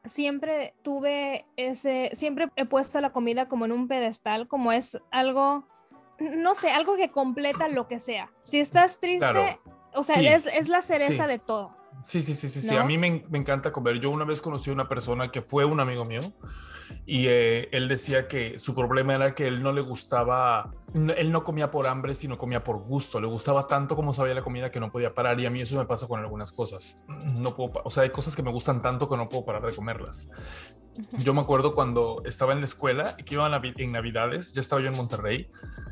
siempre 0.08 0.74
tuve 0.82 1.46
ese, 1.56 2.10
siempre 2.14 2.48
he 2.56 2.64
puesto 2.66 3.00
la 3.00 3.10
comida 3.12 3.48
como 3.48 3.64
en 3.64 3.72
un 3.72 3.88
pedestal, 3.88 4.48
como 4.48 4.72
es 4.72 4.98
algo, 5.10 5.66
no 6.20 6.54
sé, 6.54 6.70
algo 6.70 6.96
que 6.96 7.10
completa 7.10 7.68
lo 7.68 7.88
que 7.88 7.98
sea. 7.98 8.30
Si 8.42 8.60
estás 8.60 9.00
triste, 9.00 9.18
Claro. 9.18 9.44
o 9.94 10.02
sea, 10.02 10.16
Sí, 10.16 10.26
es, 10.26 10.46
es 10.46 10.68
la 10.68 10.82
cereza 10.82 11.24
sí. 11.24 11.28
de 11.30 11.38
todo. 11.38 11.76
Sí, 12.02 12.22
sí, 12.22 12.34
sí, 12.34 12.48
sí, 12.48 12.60
sí. 12.60 12.76
A 12.76 12.84
mí 12.84 12.98
me, 12.98 13.24
me 13.30 13.38
encanta 13.38 13.72
comer. 13.72 13.98
Yo 14.00 14.10
una 14.10 14.24
vez 14.24 14.42
conocí 14.42 14.70
a 14.70 14.72
una 14.74 14.88
persona 14.88 15.30
que 15.32 15.40
fue 15.42 15.64
un 15.64 15.80
amigo 15.80 16.04
mío 16.04 16.20
y 17.06 17.26
eh, 17.28 17.68
él 17.72 17.88
decía 17.88 18.28
que 18.28 18.58
su 18.58 18.74
problema 18.74 19.14
era 19.14 19.34
que 19.34 19.46
él 19.46 19.62
no 19.62 19.72
le 19.72 19.80
gustaba, 19.80 20.72
no- 20.94 21.12
él 21.12 21.30
no 21.32 21.44
comía 21.44 21.70
por 21.70 21.86
hambre, 21.86 22.14
sino 22.14 22.36
comía 22.38 22.64
por 22.64 22.78
gusto. 22.78 23.20
Le 23.20 23.26
gustaba 23.26 23.66
tanto 23.66 23.96
como 23.96 24.12
sabía 24.12 24.34
la 24.34 24.42
comida 24.42 24.70
que 24.70 24.80
no 24.80 24.90
podía 24.90 25.10
parar 25.10 25.38
y 25.40 25.46
a 25.46 25.50
mí 25.50 25.60
eso 25.60 25.76
me 25.76 25.84
pasa 25.86 26.06
con 26.08 26.20
algunas 26.20 26.52
cosas. 26.52 27.04
No 27.08 27.54
puedo, 27.54 27.72
o 27.84 27.90
sea, 27.90 28.02
hay 28.04 28.10
cosas 28.10 28.34
que 28.36 28.42
me 28.42 28.50
gustan 28.50 28.82
tanto 28.82 29.08
que 29.08 29.16
no 29.16 29.28
puedo 29.28 29.44
parar 29.44 29.64
de 29.66 29.74
comerlas. 29.74 30.30
Yo 31.18 31.34
me 31.34 31.42
acuerdo 31.42 31.74
cuando 31.74 32.22
estaba 32.24 32.52
en 32.54 32.60
la 32.60 32.64
escuela, 32.64 33.16
que 33.18 33.34
iba 33.34 33.50
en 33.76 33.92
Navidades, 33.92 34.54
ya 34.54 34.60
estaba 34.60 34.80
yo 34.80 34.88
en 34.88 34.96
Monterrey, 34.96 35.50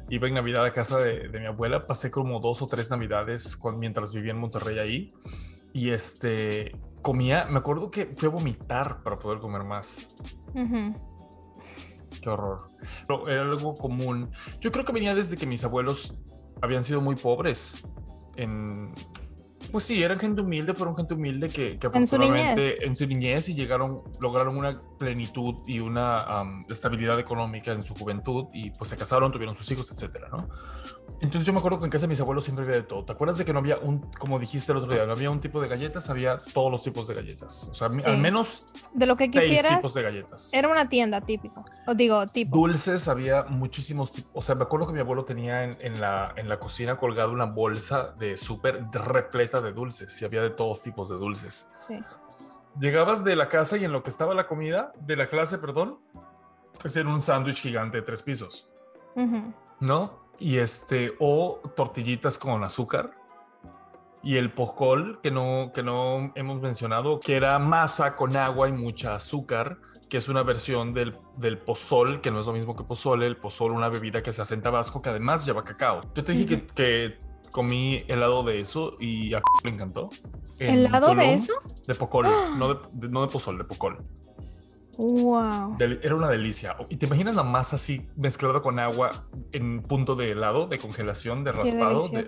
iba 0.09 0.27
en 0.29 0.35
Navidad 0.35 0.65
a 0.65 0.73
casa 0.73 0.99
de, 0.99 1.29
de 1.29 1.41
mi 1.41 1.47
abuela, 1.47 1.87
pasé 1.87 2.11
como 2.11 2.41
dos 2.41 2.63
o 2.63 2.69
tres 2.69 2.91
Navidades 2.91 3.55
cuan- 3.57 3.79
mientras 3.79 4.15
vivía 4.15 4.33
en 4.33 4.39
Monterrey 4.39 4.79
ahí, 4.79 5.13
y 5.75 5.91
este, 5.91 6.71
comía, 7.03 7.47
me 7.47 7.59
acuerdo 7.59 7.91
que 7.91 8.15
fui 8.17 8.29
a 8.29 8.31
vomitar 8.31 9.03
para 9.03 9.19
poder 9.19 9.41
comer 9.41 9.65
más. 9.65 10.15
Qué 12.23 12.29
horror. 12.31 12.67
Pero 13.09 13.29
era 13.29 13.43
algo 13.43 13.75
común. 13.77 14.31
Yo 14.61 14.71
creo 14.71 14.85
que 14.85 14.93
venía 14.93 15.17
desde 15.17 15.37
que 15.37 15.47
mis 15.47 15.65
abuelos 15.65 16.23
habían 16.63 16.85
sido 16.85 17.01
muy 17.01 17.17
pobres. 17.17 17.85
En, 18.37 18.95
pues 19.75 19.83
sí, 19.87 20.01
eran 20.05 20.21
gente 20.21 20.41
humilde, 20.41 20.73
fueron 20.73 20.97
gente 20.97 21.15
humilde 21.15 21.49
que, 21.49 21.81
que 21.81 21.89
En 21.89 21.97
afortunadamente 21.97 22.87
en 22.87 22.95
su 22.95 23.09
niñez 23.09 23.49
y 23.49 23.55
llegaron, 23.57 24.03
lograron 24.21 24.57
una 24.57 24.79
plenitud 25.01 25.57
y 25.67 25.81
una 25.81 26.23
am, 26.23 26.65
estabilidad 26.71 27.19
económica 27.19 27.73
en 27.73 27.83
su 27.83 27.93
juventud 27.93 28.47
y 28.53 28.71
pues 28.71 28.91
se 28.91 28.97
casaron, 28.97 29.33
tuvieron 29.33 29.57
sus 29.57 29.69
hijos, 29.73 29.91
etcétera, 29.91 30.29
¿no? 30.31 30.49
Entonces 31.21 31.47
yo 31.47 31.53
me 31.53 31.59
acuerdo 31.59 31.79
que 31.79 31.85
en 31.87 31.91
casa 31.91 32.03
de 32.03 32.09
mis 32.09 32.21
abuelos 32.21 32.45
siempre 32.45 32.65
había 32.65 32.77
de 32.77 32.83
todo. 32.83 33.05
¿Te 33.05 33.13
acuerdas 33.13 33.39
de 33.39 33.45
que 33.45 33.53
no 33.53 33.59
había 33.59 33.79
un, 33.79 34.01
como 34.19 34.39
dijiste 34.39 34.73
el 34.73 34.79
otro 34.79 34.93
día, 34.93 35.07
no 35.07 35.13
había 35.13 35.31
un 35.31 35.41
tipo 35.41 35.61
de 35.61 35.69
galletas, 35.69 36.09
había 36.11 36.39
todos 36.53 36.71
los 36.71 36.83
tipos 36.83 37.07
de 37.07 37.15
galletas? 37.15 37.69
O 37.71 37.75
sea, 37.75 37.89
Sí. 37.91 38.03
al 38.05 38.19
menos 38.19 38.67
De 38.93 39.07
lo 39.07 39.17
que 39.17 39.31
quisieras, 39.31 39.77
tipos 39.77 39.95
de 39.95 40.03
galletas. 40.03 40.53
era 40.53 40.69
una 40.69 40.89
tienda 40.89 41.21
típico, 41.21 41.65
o 41.87 41.95
digo, 41.95 42.27
tipo. 42.29 42.57
Dulces 42.57 43.09
había 43.09 43.45
muchísimos 43.45 44.13
tipos. 44.13 44.31
O 44.35 44.43
sea, 44.43 44.55
me 44.55 44.65
acuerdo 44.65 44.87
que 44.87 44.93
mi 44.93 45.01
abuelo 45.01 45.25
tenía 45.25 45.65
en, 45.65 45.77
en 45.81 46.01
la, 46.01 46.33
en 46.37 46.49
la 46.49 46.59
cocina 46.59 46.97
colgada 46.97 47.29
una 47.29 47.47
bolsa 47.47 48.15
de 48.19 48.37
súper 48.37 48.85
repleta 48.93 49.61
de 49.65 49.73
dulces 49.73 50.21
y 50.23 50.25
había 50.25 50.43
de 50.43 50.51
todos 50.51 50.83
tipos 50.83 51.09
de 51.09 51.17
dulces. 51.17 51.69
Sí. 51.89 52.01
Llegabas 52.79 53.25
de 53.25 53.37
la 53.37 53.49
casa 53.49 53.77
y 53.77 53.85
en 53.85 53.93
lo 53.93 54.03
que 54.03 54.11
estaba 54.11 54.35
la 54.35 54.47
comida, 54.47 54.93
de 55.01 55.17
la 55.17 55.29
clase, 55.29 55.59
perdón, 55.59 55.99
pues 56.81 56.97
era 56.97 57.09
un 57.09 57.21
sándwich 57.21 57.63
gigante 57.63 57.99
de 57.99 58.03
tres 58.03 58.23
pisos. 58.23 58.69
¿no? 59.81 60.25
Y 60.39 60.59
este, 60.59 61.15
o 61.21 61.61
tortillitas 61.77 62.39
con 62.39 62.65
azúcar 62.65 63.13
y 64.23 64.37
el 64.37 64.53
pozol, 64.53 65.21
que 65.23 65.31
no, 65.31 65.71
que 65.75 65.83
no 65.83 66.33
hemos 66.35 66.61
mencionado, 66.61 67.21
que 67.21 67.37
era 67.37 67.59
masa 67.59 68.17
con 68.17 68.37
agua 68.37 68.69
y 68.69 68.73
mucha 68.73 69.15
azúcar, 69.15 69.79
que 70.09 70.17
es 70.17 70.29
una 70.29 70.43
versión 70.43 70.95
del, 70.95 71.17
del 71.37 71.59
pozol, 71.59 72.21
que 72.21 72.31
no 72.31 72.41
es 72.41 72.47
lo 72.47 72.53
mismo 72.53 72.75
que 72.75 72.85
pozole. 72.85 73.27
El 73.27 73.37
pozol, 73.37 73.73
una 73.73 73.89
bebida 73.89 74.23
que 74.23 74.33
se 74.33 74.43
hace 74.43 74.55
en 74.55 74.63
Tabasco, 74.63 75.03
que 75.03 75.11
además 75.11 75.45
lleva 75.45 75.63
cacao. 75.63 76.01
Yo 76.15 76.25
te 76.25 76.33
dije 76.33 76.47
que, 76.47 76.67
que 76.67 77.19
comí 77.55 78.05
helado 78.09 78.43
de 78.43 78.59
eso 78.59 78.97
y 78.99 79.33
a 79.33 79.41
le 79.63 79.71
encantó. 79.71 80.11
En 80.59 80.71
¿Helado 80.81 81.15
de 81.15 81.35
eso? 81.35 81.53
De 81.87 81.95
pocol, 81.95 82.27
no 82.59 82.75
de, 82.75 82.81
de- 82.93 83.09
no 83.09 83.23
de 83.25 83.29
pozol, 83.29 83.57
de 83.59 83.65
pocol. 83.65 84.05
Wow. 84.99 85.77
Era 85.81 86.15
una 86.17 86.29
delicia. 86.29 86.77
¿Y 86.89 86.97
te 86.97 87.07
imaginas 87.07 87.35
la 87.37 87.45
masa 87.45 87.77
así 87.77 88.09
mezclada 88.17 88.61
con 88.61 88.79
agua 88.81 89.27
en 89.53 89.83
punto 89.83 90.17
de 90.17 90.33
helado, 90.33 90.67
de 90.67 90.79
congelación, 90.79 91.45
de 91.45 91.53
Qué 91.53 91.57
raspado, 91.59 92.09
de- 92.09 92.27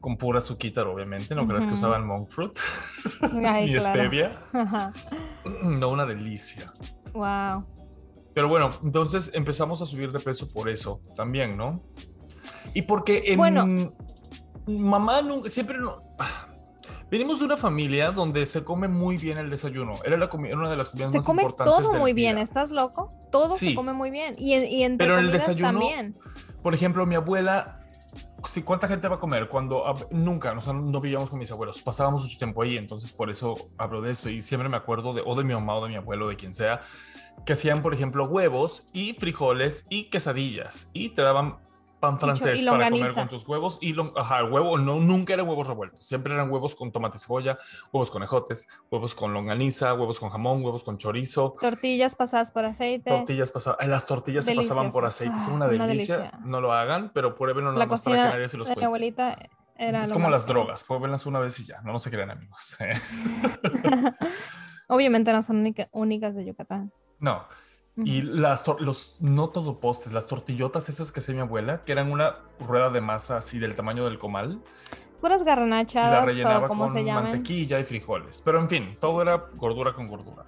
con 0.00 0.16
pura 0.16 0.38
azúcar, 0.38 0.86
obviamente? 0.86 1.34
¿No 1.34 1.46
crees 1.46 1.64
que 1.64 1.72
Ujú. 1.72 1.78
usaban 1.78 2.06
monk 2.06 2.28
fruit 2.28 2.52
Ay, 3.44 3.72
claro. 3.76 3.80
stevia? 3.80 4.40
Ajá. 4.52 4.92
No, 5.64 5.88
una 5.88 6.06
delicia. 6.06 6.72
Wow. 7.12 7.64
Pero 8.34 8.46
bueno, 8.48 8.70
entonces 8.84 9.32
empezamos 9.34 9.82
a 9.82 9.86
subir 9.86 10.12
de 10.12 10.20
peso 10.20 10.48
por 10.52 10.68
eso 10.68 11.00
también, 11.16 11.56
¿no? 11.56 11.82
Y 12.74 12.82
porque 12.82 13.22
en 13.26 13.38
Bueno. 13.38 13.66
mamá 14.66 15.22
nunca, 15.22 15.48
siempre 15.50 15.78
no. 15.78 15.98
Venimos 17.10 17.40
de 17.40 17.44
una 17.44 17.58
familia 17.58 18.10
donde 18.10 18.46
se 18.46 18.64
come 18.64 18.88
muy 18.88 19.18
bien 19.18 19.36
el 19.36 19.50
desayuno. 19.50 19.92
Era 20.04 20.16
la 20.16 20.30
era 20.46 20.56
una 20.56 20.70
de 20.70 20.76
las 20.78 20.88
comidas 20.88 21.10
Se 21.12 21.18
más 21.18 21.26
come 21.26 21.42
importantes 21.42 21.76
todo 21.76 21.90
del 21.92 22.00
muy 22.00 22.14
bien. 22.14 22.38
¿estás 22.38 22.70
loco? 22.70 23.10
Todo 23.30 23.56
Sí. 23.56 23.70
se 23.70 23.74
come 23.74 23.92
muy 23.92 24.10
bien. 24.10 24.34
Y, 24.38 24.54
y 24.54 24.82
entre 24.82 25.06
Pero 25.06 25.18
en 25.18 25.26
el 25.26 25.32
desayuno- 25.32 25.78
también. 25.80 26.16
Por 26.62 26.74
ejemplo, 26.74 27.04
mi 27.04 27.14
abuela, 27.16 27.80
sí, 28.48 28.62
¿cuánta 28.62 28.88
gente 28.88 29.08
va 29.08 29.16
a 29.16 29.20
comer? 29.20 29.48
Cuando 29.48 29.84
nunca, 30.10 30.52
o 30.56 30.60
sea, 30.62 30.72
no 30.72 31.00
vivíamos 31.02 31.28
con 31.28 31.38
mis 31.38 31.52
abuelos, 31.52 31.82
pasábamos 31.82 32.22
mucho 32.22 32.38
tiempo 32.38 32.62
ahí, 32.62 32.78
entonces 32.78 33.12
por 33.12 33.28
eso 33.30 33.56
hablo 33.76 34.00
de 34.00 34.10
esto 34.12 34.30
y 34.30 34.40
siempre 34.40 34.70
me 34.70 34.76
acuerdo 34.78 35.12
de 35.12 35.22
o 35.26 35.34
de 35.34 35.44
mi 35.44 35.52
mamá 35.52 35.74
o 35.76 35.82
de 35.84 35.90
mi 35.90 35.96
abuelo, 35.96 36.28
de 36.28 36.36
quien 36.36 36.54
sea, 36.54 36.80
que 37.44 37.52
hacían, 37.54 37.78
por 37.78 37.92
ejemplo, 37.92 38.24
huevos 38.26 38.86
y 38.94 39.12
frijoles 39.14 39.86
y 39.90 40.04
quesadillas 40.04 40.90
y 40.94 41.10
te 41.10 41.20
daban 41.20 41.58
pan 42.02 42.18
francés 42.18 42.66
para 42.66 42.90
comer 42.90 43.14
con 43.14 43.28
tus 43.28 43.46
huevos 43.46 43.78
y 43.80 43.94
ajá, 44.16 44.44
huevo 44.44 44.76
no 44.76 44.98
nunca 44.98 45.34
eran 45.34 45.46
huevos 45.48 45.68
revueltos, 45.68 46.04
siempre 46.04 46.34
eran 46.34 46.50
huevos 46.50 46.74
con 46.74 46.90
tomate 46.90 47.16
y 47.16 47.20
cebolla, 47.20 47.58
huevos 47.92 48.10
con 48.10 48.24
ejotes, 48.24 48.66
huevos 48.90 49.14
con 49.14 49.32
longaniza, 49.32 49.94
huevos 49.94 50.18
con 50.18 50.28
jamón, 50.30 50.64
huevos 50.64 50.82
con 50.82 50.98
chorizo. 50.98 51.54
Tortillas 51.60 52.16
pasadas 52.16 52.50
por 52.50 52.64
aceite. 52.64 53.08
Tortillas 53.08 53.52
pasadas, 53.52 53.78
eh, 53.80 53.86
las 53.86 54.04
tortillas 54.06 54.44
se 54.44 54.56
pasaban 54.56 54.90
por 54.90 55.04
Delicioso. 55.04 55.30
aceite, 55.32 55.44
son 55.44 55.52
Ah, 55.52 55.66
una 55.66 55.76
una 55.76 55.86
delicia. 55.86 56.16
delicia. 56.18 56.38
No 56.44 56.60
lo 56.60 56.72
hagan, 56.72 57.12
pero 57.14 57.36
pruébenlo 57.36 57.70
nada 57.70 57.84
La 57.84 57.86
más 57.86 58.02
para 58.02 58.16
que 58.16 58.22
nadie 58.36 58.48
se 58.48 58.56
los 58.58 58.66
mi 58.68 58.74
cuente. 58.74 58.86
abuelita 58.86 59.38
era 59.76 60.02
Es 60.02 60.12
como 60.12 60.28
las 60.28 60.44
drogas, 60.46 60.82
pruébenlas 60.82 61.24
una 61.26 61.38
vez 61.38 61.58
y 61.60 61.66
ya, 61.66 61.80
no, 61.82 61.92
no 61.92 62.00
se 62.00 62.10
crean 62.10 62.32
amigos. 62.32 62.76
Obviamente 64.88 65.32
no 65.32 65.42
son 65.42 65.58
única- 65.58 65.88
únicas 65.92 66.34
de 66.34 66.44
Yucatán. 66.44 66.92
no, 67.20 67.44
y 67.96 68.22
las, 68.22 68.66
los, 68.80 69.16
no 69.20 69.50
todo 69.50 69.78
postes, 69.80 70.12
las 70.12 70.26
tortillotas 70.26 70.88
esas 70.88 71.12
que 71.12 71.20
hacía 71.20 71.34
mi 71.34 71.40
abuela, 71.40 71.82
que 71.82 71.92
eran 71.92 72.10
una 72.10 72.34
rueda 72.60 72.90
de 72.90 73.00
masa 73.00 73.36
así 73.36 73.58
del 73.58 73.74
tamaño 73.74 74.04
del 74.04 74.18
comal, 74.18 74.62
Puras 75.22 75.42
y 75.42 75.44
la 75.44 76.24
rellenaba 76.24 76.66
o 76.66 76.68
como 76.68 76.86
con 76.88 76.94
se 76.94 77.04
mantequilla 77.04 77.78
y 77.78 77.84
frijoles. 77.84 78.42
Pero 78.42 78.58
en 78.58 78.68
fin, 78.68 78.96
todo 78.98 79.22
era 79.22 79.36
gordura 79.54 79.92
con 79.92 80.08
gordura. 80.08 80.46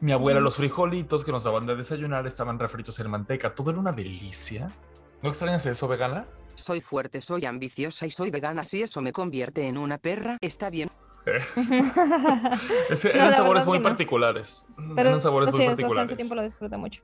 Mi 0.00 0.12
abuela, 0.12 0.40
Mm. 0.40 0.44
los 0.44 0.56
frijolitos 0.56 1.26
que 1.26 1.30
nos 1.30 1.44
daban 1.44 1.66
de 1.66 1.76
desayunar 1.76 2.26
estaban 2.26 2.58
refritos 2.58 2.98
en 3.00 3.10
manteca, 3.10 3.54
todo 3.54 3.70
era 3.70 3.78
una 3.78 3.92
delicia. 3.92 4.72
¿No 5.20 5.28
extrañas 5.28 5.66
eso, 5.66 5.88
vegana? 5.88 6.24
Soy 6.54 6.80
fuerte, 6.80 7.20
soy 7.20 7.44
ambiciosa 7.44 8.06
y 8.06 8.10
soy 8.10 8.30
vegana. 8.30 8.64
Si 8.64 8.82
eso 8.82 9.02
me 9.02 9.12
convierte 9.12 9.68
en 9.68 9.76
una 9.76 9.98
perra, 9.98 10.38
está 10.40 10.70
bien. 10.70 10.90
Ese- 12.90 13.08
No, 13.12 13.14
eran 13.20 13.34
sabores 13.34 13.66
muy 13.66 13.78
no. 13.78 13.84
particulares. 13.84 14.66
Pero 14.94 15.08
eran 15.10 15.20
sabores 15.20 15.50
sí, 15.50 15.56
muy 15.56 15.64
eso, 15.64 15.70
particulares. 15.72 16.10
su 16.10 16.16
tiempo 16.16 16.34
lo 16.34 16.42
disfruté 16.42 16.76
mucho. 16.76 17.02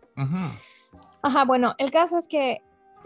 Ajá, 1.22 1.44
bueno, 1.44 1.74
el 1.78 1.90
caso 1.90 2.18
es 2.18 2.28
que 2.28 2.58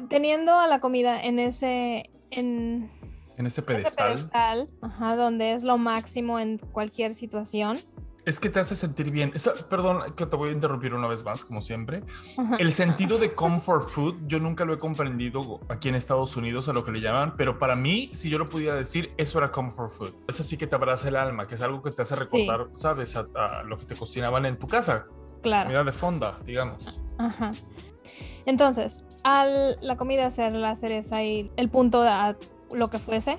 teniendo 0.08 0.58
a 0.58 0.66
la 0.66 0.80
comida 0.80 1.22
en 1.22 1.38
ese, 1.38 2.10
en 2.30 2.90
En 3.38 3.46
ese 3.46 3.60
ese 3.60 3.62
pedestal. 3.62 4.12
pedestal, 4.14 4.68
ajá, 4.82 5.16
donde 5.16 5.52
es 5.54 5.64
lo 5.64 5.78
máximo 5.78 6.38
en 6.38 6.58
cualquier 6.58 7.14
situación. 7.14 7.78
Es 8.24 8.38
que 8.38 8.48
te 8.50 8.60
hace 8.60 8.76
sentir 8.76 9.10
bien. 9.10 9.32
Esa- 9.34 9.52
perdón 9.68 10.14
que 10.14 10.26
te 10.26 10.36
voy 10.36 10.50
a 10.50 10.52
interrumpir 10.52 10.94
una 10.94 11.08
vez 11.08 11.24
más, 11.24 11.44
como 11.44 11.60
siempre. 11.60 12.04
El 12.58 12.70
sentido 12.72 13.18
de 13.18 13.34
comfort 13.34 13.88
food, 13.88 14.14
yo 14.26 14.38
nunca 14.38 14.64
lo 14.64 14.72
he 14.74 14.78
comprendido 14.78 15.58
aquí 15.68 15.88
en 15.88 15.96
Estados 15.96 16.36
Unidos 16.36 16.68
a 16.68 16.72
lo 16.72 16.84
que 16.84 16.92
le 16.92 17.00
llaman, 17.00 17.34
pero 17.36 17.58
para 17.58 17.74
mí, 17.74 18.10
si 18.12 18.30
yo 18.30 18.38
lo 18.38 18.48
pudiera 18.48 18.76
decir, 18.76 19.12
eso 19.16 19.38
era 19.38 19.50
comfort 19.50 19.90
food. 19.92 20.12
Es 20.28 20.38
así 20.38 20.56
que 20.56 20.68
te 20.68 20.76
abraza 20.76 21.08
el 21.08 21.16
alma, 21.16 21.48
que 21.48 21.56
es 21.56 21.62
algo 21.62 21.82
que 21.82 21.90
te 21.90 22.02
hace 22.02 22.14
recordar, 22.14 22.68
¿sabes? 22.74 23.16
A, 23.16 23.26
a 23.34 23.62
lo 23.64 23.76
que 23.76 23.86
te 23.86 23.96
cocinaban 23.96 24.46
en 24.46 24.56
tu 24.56 24.68
casa. 24.68 25.06
Claro. 25.42 25.64
Comida 25.64 25.82
de 25.82 25.92
fonda, 25.92 26.38
digamos. 26.44 27.00
Ajá. 27.18 27.50
Entonces, 28.46 29.04
al 29.24 29.76
la 29.80 29.96
comida 29.96 30.30
ser 30.30 30.52
la 30.52 30.74
cereza 30.76 31.22
y 31.22 31.50
el 31.56 31.68
punto 31.68 32.02
a 32.02 32.36
lo 32.72 32.88
que 32.90 32.98
fuese, 32.98 33.36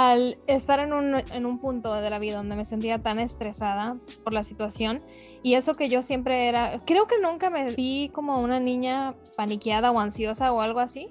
al 0.00 0.38
estar 0.46 0.78
en 0.78 0.92
un, 0.92 1.16
en 1.32 1.44
un 1.44 1.58
punto 1.58 1.92
de 1.92 2.08
la 2.08 2.20
vida 2.20 2.36
donde 2.36 2.54
me 2.54 2.64
sentía 2.64 3.00
tan 3.00 3.18
estresada 3.18 3.96
por 4.22 4.32
la 4.32 4.44
situación, 4.44 5.02
y 5.42 5.54
eso 5.54 5.74
que 5.74 5.88
yo 5.88 6.02
siempre 6.02 6.48
era, 6.48 6.76
creo 6.86 7.08
que 7.08 7.18
nunca 7.20 7.50
me 7.50 7.74
vi 7.74 8.08
como 8.14 8.40
una 8.40 8.60
niña 8.60 9.16
paniqueada 9.36 9.90
o 9.90 9.98
ansiosa 9.98 10.52
o 10.52 10.60
algo 10.60 10.78
así. 10.78 11.08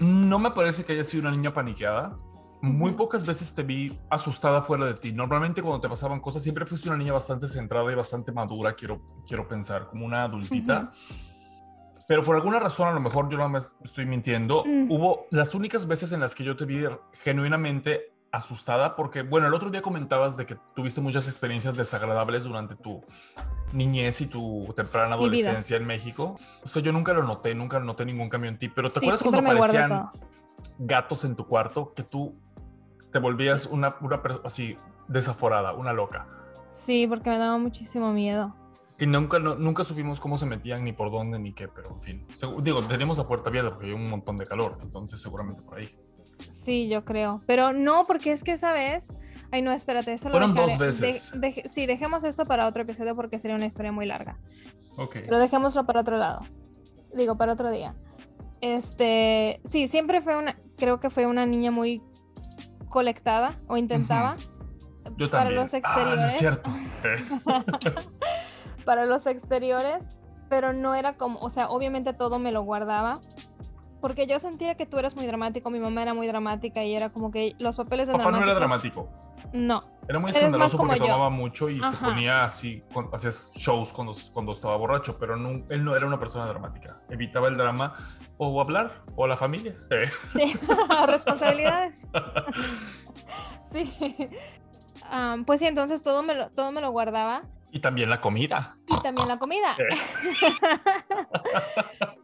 No 0.00 0.40
me 0.40 0.50
parece 0.50 0.84
que 0.84 0.94
haya 0.94 1.04
sido 1.04 1.20
una 1.20 1.30
niña 1.30 1.54
paniqueada. 1.54 2.18
Muy 2.60 2.92
pocas 2.94 3.24
veces 3.24 3.54
te 3.54 3.62
vi 3.62 3.96
asustada 4.10 4.60
fuera 4.62 4.86
de 4.86 4.94
ti. 4.94 5.12
Normalmente 5.12 5.62
cuando 5.62 5.80
te 5.80 5.88
pasaban 5.88 6.18
cosas 6.18 6.42
siempre 6.42 6.66
fuiste 6.66 6.88
una 6.88 6.98
niña 6.98 7.12
bastante 7.12 7.46
centrada 7.46 7.92
y 7.92 7.94
bastante 7.94 8.32
madura, 8.32 8.72
quiero, 8.72 9.00
quiero 9.28 9.46
pensar, 9.46 9.86
como 9.86 10.06
una 10.06 10.24
adultita. 10.24 10.90
Pero 12.08 12.24
por 12.24 12.34
alguna 12.34 12.58
razón, 12.58 12.88
a 12.88 12.92
lo 12.92 13.00
mejor 13.00 13.28
yo 13.30 13.38
no 13.38 13.48
me 13.48 13.60
estoy 13.60 14.06
mintiendo, 14.06 14.64
Mm. 14.66 14.90
hubo 14.90 15.26
las 15.30 15.54
únicas 15.54 15.86
veces 15.86 16.10
en 16.10 16.18
las 16.18 16.34
que 16.34 16.42
yo 16.42 16.56
te 16.56 16.64
vi 16.64 16.84
genuinamente 17.22 18.13
asustada, 18.34 18.96
porque, 18.96 19.22
bueno, 19.22 19.46
el 19.46 19.54
otro 19.54 19.70
día 19.70 19.80
comentabas 19.82 20.36
de 20.36 20.44
que 20.46 20.56
tuviste 20.74 21.00
muchas 21.00 21.28
experiencias 21.28 21.76
desagradables 21.76 22.44
durante 22.44 22.74
tu 22.74 23.02
niñez 23.72 24.20
y 24.20 24.26
tu 24.26 24.72
temprana 24.74 25.14
adolescencia 25.14 25.76
en 25.76 25.86
México. 25.86 26.36
O 26.64 26.68
sea, 26.68 26.82
yo 26.82 26.92
nunca 26.92 27.12
lo 27.12 27.22
noté, 27.22 27.54
nunca 27.54 27.78
noté 27.80 28.04
ningún 28.04 28.28
cambio 28.28 28.50
en 28.50 28.58
ti, 28.58 28.68
pero 28.68 28.90
¿te 28.90 29.00
Sí, 29.00 29.06
acuerdas 29.06 29.22
cuando 29.22 29.40
aparecían 29.40 30.08
gatos 30.78 31.24
en 31.24 31.36
tu 31.36 31.46
cuarto 31.46 31.92
que 31.94 32.02
tú 32.02 32.34
te 33.12 33.18
volvías 33.18 33.66
una, 33.66 33.96
una 34.00 34.20
persona 34.22 34.44
así 34.46 34.76
desaforada, 35.08 35.72
una 35.72 35.92
loca? 35.92 36.26
Sí, 36.72 37.06
porque 37.06 37.30
me 37.30 37.38
daba 37.38 37.56
muchísimo 37.58 38.12
miedo. 38.12 38.54
Y 38.98 39.06
nunca, 39.06 39.38
no- 39.38 39.54
nunca 39.56 39.82
supimos 39.84 40.20
cómo 40.20 40.38
se 40.38 40.46
metían, 40.46 40.82
ni 40.84 40.92
por 40.92 41.10
dónde, 41.10 41.38
ni 41.38 41.52
qué, 41.52 41.68
pero 41.68 41.90
en 41.90 42.00
fin. 42.02 42.26
Digo, 42.62 42.82
teníamos 42.84 43.18
la 43.18 43.24
puerta 43.24 43.48
abierta 43.48 43.70
porque 43.70 43.86
había 43.86 43.96
un 43.96 44.08
montón 44.08 44.36
de 44.38 44.46
calor, 44.46 44.78
entonces 44.82 45.20
seguramente 45.20 45.62
por 45.62 45.78
ahí. 45.78 45.88
Sí, 46.50 46.88
yo 46.88 47.04
creo. 47.04 47.42
Pero 47.46 47.72
no, 47.72 48.06
porque 48.06 48.32
es 48.32 48.42
que 48.44 48.52
esa 48.52 48.72
vez. 48.72 49.12
Ay, 49.52 49.62
no, 49.62 49.70
espérate. 49.72 50.12
Eso 50.12 50.28
lo 50.28 50.32
Fueron 50.32 50.54
dos 50.54 50.66
dejaré- 50.66 50.78
de- 50.78 50.86
veces. 50.86 51.32
deje- 51.40 51.68
sí, 51.68 51.86
dejemos 51.86 52.24
esto 52.24 52.44
para 52.46 52.66
otro 52.66 52.82
episodio 52.82 53.14
porque 53.14 53.38
sería 53.38 53.56
una 53.56 53.66
historia 53.66 53.92
muy 53.92 54.06
larga. 54.06 54.38
Ok. 54.96 55.16
Pero 55.24 55.38
dejémoslo 55.38 55.84
para 55.86 56.00
otro 56.00 56.16
lado. 56.16 56.40
Digo, 57.14 57.36
para 57.36 57.52
otro 57.52 57.70
día. 57.70 57.94
Este. 58.60 59.60
Sí, 59.64 59.88
siempre 59.88 60.22
fue 60.22 60.36
una. 60.36 60.56
Creo 60.76 60.98
que 61.00 61.10
fue 61.10 61.26
una 61.26 61.46
niña 61.46 61.70
muy 61.70 62.02
colectada 62.88 63.60
o 63.68 63.76
intentaba. 63.76 64.36
Yo 65.18 65.30
para 65.30 65.44
también. 65.44 65.60
los 65.62 65.74
Ah, 65.74 65.78
exteriores. 65.78 66.20
no 66.20 66.26
es 66.28 66.34
cierto. 66.38 66.70
Para 68.84 69.06
los 69.06 69.26
exteriores, 69.26 70.10
pero 70.48 70.72
no 70.72 70.94
era 70.94 71.14
como, 71.14 71.38
o 71.40 71.48
sea, 71.50 71.68
obviamente 71.70 72.12
todo 72.12 72.38
me 72.38 72.52
lo 72.52 72.62
guardaba, 72.62 73.20
porque 74.04 74.26
yo 74.26 74.38
sentía 74.38 74.74
que 74.74 74.84
tú 74.84 74.98
eras 74.98 75.16
muy 75.16 75.24
dramático, 75.24 75.70
mi 75.70 75.78
mamá 75.78 76.02
era 76.02 76.12
muy 76.12 76.26
dramática 76.26 76.84
y 76.84 76.94
era 76.94 77.08
como 77.08 77.30
que 77.30 77.54
los 77.58 77.74
papeles 77.78 78.06
de 78.06 78.12
Papá 78.12 78.30
no 78.32 78.42
era 78.42 78.52
dramático. 78.52 79.08
No, 79.54 79.82
Era 80.06 80.18
muy 80.18 80.28
escandaloso 80.30 80.76
porque 80.76 80.98
yo. 80.98 81.06
tomaba 81.06 81.30
mucho 81.30 81.70
y 81.70 81.80
se 81.82 81.96
ponía 81.96 82.44
así, 82.44 82.82
hacía 83.14 83.30
shows 83.54 83.94
cuando, 83.94 84.12
cuando 84.34 84.52
estaba 84.52 84.76
borracho, 84.76 85.16
pero 85.18 85.36
no- 85.38 85.64
él 85.70 85.82
no 85.82 85.96
era 85.96 86.04
una 86.06 86.18
persona 86.20 86.44
dramática. 86.44 86.98
Evitaba 87.08 87.48
el 87.48 87.56
drama 87.56 87.94
o 88.36 88.60
hablar 88.60 89.00
o 89.16 89.26
la 89.26 89.38
familia. 89.38 89.74
Eh, 89.88 90.04
sí, 90.34 90.54
responsabilidades. 91.08 92.06
sí. 93.72 93.90
Am, 95.10 95.46
pues 95.46 95.60
sí, 95.60 95.66
entonces 95.66 96.02
todo 96.02 96.22
me 96.22 96.34
lo, 96.34 96.50
todo 96.50 96.72
me 96.72 96.82
lo 96.82 96.90
guardaba 96.90 97.40
Y 97.72 97.80
también 97.80 98.10
la 98.10 98.20
comida. 98.20 98.76
y 98.86 99.02
también 99.02 99.28
la 99.28 99.38
comida. 99.38 99.74
Eh. 99.78 99.96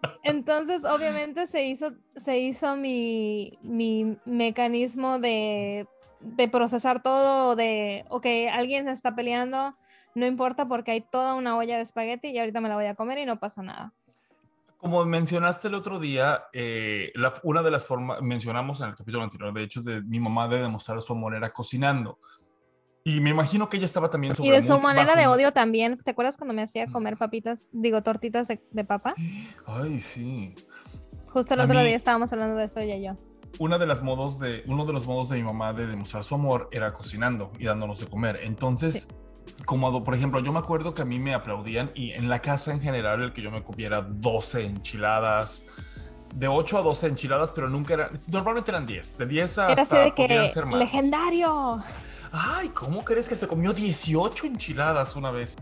Entonces, 0.22 0.84
obviamente 0.84 1.46
se 1.46 1.64
hizo, 1.64 1.92
se 2.16 2.38
hizo 2.38 2.76
mi, 2.76 3.58
mi 3.62 4.16
mecanismo 4.24 5.18
de, 5.18 5.86
de 6.20 6.48
procesar 6.48 7.02
todo, 7.02 7.56
de, 7.56 8.04
ok, 8.10 8.26
alguien 8.52 8.86
se 8.86 8.92
está 8.92 9.14
peleando, 9.14 9.74
no 10.14 10.26
importa 10.26 10.66
porque 10.68 10.90
hay 10.92 11.00
toda 11.00 11.34
una 11.34 11.56
olla 11.56 11.76
de 11.76 11.82
espagueti 11.82 12.28
y 12.28 12.38
ahorita 12.38 12.60
me 12.60 12.68
la 12.68 12.74
voy 12.76 12.86
a 12.86 12.94
comer 12.94 13.18
y 13.18 13.24
no 13.26 13.38
pasa 13.38 13.62
nada. 13.62 13.92
Como 14.76 15.04
mencionaste 15.04 15.68
el 15.68 15.74
otro 15.74 16.00
día, 16.00 16.44
eh, 16.54 17.12
la- 17.14 17.34
una 17.42 17.62
de 17.62 17.70
las 17.70 17.86
formas, 17.86 18.22
mencionamos 18.22 18.80
en 18.80 18.88
el 18.88 18.94
capítulo 18.94 19.22
anterior, 19.22 19.52
de 19.52 19.62
hecho, 19.62 19.82
de 19.82 20.00
mi 20.02 20.18
mamá 20.20 20.48
de 20.48 20.60
demostrar 20.60 21.00
su 21.02 21.12
amor 21.12 21.34
era 21.34 21.50
cocinando. 21.50 22.18
Y 23.16 23.20
me 23.20 23.30
imagino 23.30 23.68
que 23.68 23.76
ella 23.76 23.86
estaba 23.86 24.08
también 24.10 24.36
sobre 24.36 24.48
Y 24.48 24.52
de 24.52 24.62
su 24.62 24.78
manera 24.78 25.06
bajo 25.08 25.18
de 25.18 25.26
odio 25.26 25.52
también. 25.52 25.98
¿Te 25.98 26.12
acuerdas 26.12 26.36
cuando 26.36 26.54
me 26.54 26.62
hacía 26.62 26.86
comer 26.86 27.16
papitas, 27.16 27.66
digo, 27.72 28.02
tortitas 28.02 28.46
de, 28.48 28.62
de 28.70 28.84
papa? 28.84 29.14
Ay, 29.66 30.00
sí. 30.00 30.54
Justo 31.28 31.54
el 31.54 31.60
A 31.60 31.64
otro 31.64 31.78
mí- 31.78 31.84
día 31.86 31.96
estábamos 31.96 32.32
hablando 32.32 32.56
de 32.56 32.64
eso 32.66 32.80
ella 32.80 32.96
y 32.96 33.04
yo. 33.04 33.12
Una 33.58 33.78
de 33.78 33.86
las 33.86 34.02
modos 34.02 34.38
de, 34.38 34.62
uno 34.66 34.84
de 34.86 34.92
los 34.92 35.06
modos 35.06 35.28
de 35.28 35.36
mi 35.38 35.42
mamá 35.42 35.72
de 35.72 35.86
demostrar 35.86 36.22
su 36.22 36.34
amor 36.36 36.68
era 36.72 36.92
cocinando 36.92 37.52
y 37.58 37.64
dándonos 37.64 37.98
de 38.00 38.06
comer. 38.06 38.38
Entonces, 38.44 39.08
como 39.66 39.88
ado- 39.88 40.04
por 40.04 40.14
ejemplo, 40.14 40.38
yo 40.40 40.52
me 40.52 40.60
acuerdo 40.60 40.94
que 40.94 41.02
a 41.02 41.04
mí 41.04 41.18
me 41.18 41.34
aplaudían 41.34 41.90
y 41.94 42.12
en 42.12 42.28
la 42.28 42.38
casa 42.40 42.72
en 42.72 42.80
general 42.80 43.22
el 43.22 43.32
que 43.32 43.42
yo 43.42 43.50
me 43.50 43.62
comiera 43.64 44.02
12 44.02 44.62
enchiladas, 44.66 45.64
de 46.34 46.46
8 46.46 46.78
a 46.78 46.82
12 46.82 47.08
enchiladas, 47.08 47.50
pero 47.50 47.68
nunca 47.68 47.94
eran, 47.94 48.10
normalmente 48.28 48.70
eran 48.70 48.86
10, 48.86 49.18
de 49.18 49.26
10 49.26 49.58
a 49.58 49.64
Era 49.64 49.72
así 49.72 49.82
hasta 49.82 49.98
de 50.04 50.12
podían 50.12 50.46
que 50.46 50.52
ser 50.52 50.66
más. 50.66 50.78
legendario. 50.78 51.82
Ay, 52.32 52.68
¿cómo 52.68 53.04
crees 53.04 53.28
que 53.28 53.34
se 53.34 53.48
comió 53.48 53.72
18 53.72 54.46
enchiladas 54.46 55.16
una 55.16 55.30
vez? 55.30 55.56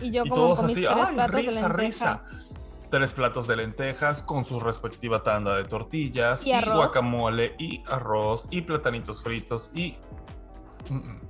Y 0.00 0.10
yo 0.10 0.24
y 0.24 0.28
como 0.28 0.34
todos 0.42 0.62
así, 0.64 0.74
tres 0.82 0.88
ay, 0.88 1.14
platos 1.14 1.32
de 1.34 1.42
risa, 1.42 1.68
risa. 1.68 2.20
Tres 2.90 3.12
platos 3.12 3.46
de 3.46 3.56
lentejas 3.56 4.22
con 4.22 4.44
su 4.44 4.60
respectiva 4.60 5.22
tanda 5.22 5.56
de 5.56 5.64
tortillas 5.64 6.46
Y 6.46 6.50
y, 6.50 6.52
arroz. 6.52 6.74
guacamole 6.76 7.54
y 7.58 7.82
arroz 7.86 8.48
y 8.50 8.62
platanitos 8.62 9.22
fritos 9.22 9.72
y 9.74 9.96
Mm, 10.90 10.96
mm. 10.96 11.20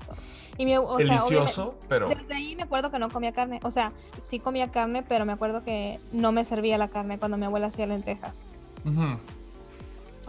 Y 0.59 0.65
mi- 0.65 0.77
o 0.77 0.97
sea, 0.99 1.07
delicioso, 1.07 1.79
pero 1.89 2.09
desde 2.09 2.35
ahí 2.35 2.57
me 2.57 2.65
acuerdo 2.65 2.91
que 2.91 2.99
no 2.99 3.09
comía 3.09 3.33
carne. 3.33 3.61
O 3.63 3.71
sea, 3.71 3.93
sí 4.21 4.41
comía 4.41 4.71
carne, 4.73 5.05
pero 5.09 5.25
me 5.25 5.33
acuerdo 5.33 5.63
que 5.65 6.01
no 6.13 6.33
me 6.33 6.45
servía 6.45 6.77
la 6.77 6.89
carne 6.89 7.19
cuando 7.19 7.37
mi 7.39 7.47
abuela 7.47 7.69
hacía 7.69 7.87
lentejas. 7.87 8.43
ujú. 8.85 9.19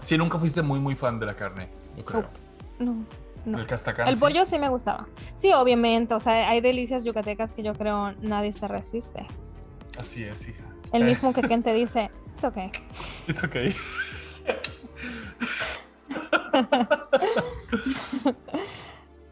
Sí, 0.06 0.18
nunca 0.18 0.38
fuiste 0.40 0.62
muy 0.62 0.80
muy 0.80 0.96
fan 0.96 1.20
de 1.20 1.26
la 1.26 1.34
carne, 1.34 1.70
yo 1.98 2.06
creo. 2.06 2.26
No, 2.80 3.06
no. 3.46 3.58
El 3.58 3.66
castacán. 3.66 4.08
El 4.08 4.16
sí. 4.16 4.20
pollo 4.22 4.46
sí 4.46 4.60
me 4.60 4.70
gustaba. 4.70 5.08
Sí, 5.36 5.52
obviamente. 5.54 6.14
O 6.14 6.20
sea, 6.20 6.50
hay 6.50 6.62
delicias 6.62 7.04
yucatecas 7.04 7.54
que 7.54 7.64
yo 7.64 7.74
creo 7.74 8.14
nadie 8.22 8.54
se 8.54 8.68
resiste. 8.68 9.26
Así 10.00 10.24
es, 10.24 10.48
hija. 10.48 10.64
El 10.92 11.04
Eh, 11.04 11.06
mismo 11.06 11.34
que 11.34 11.42
quien 11.42 11.64
te 11.64 11.74
dice, 11.74 12.10
it's 12.36 12.44
okay. 12.44 12.72
It's 13.28 13.44
okay. 13.44 13.74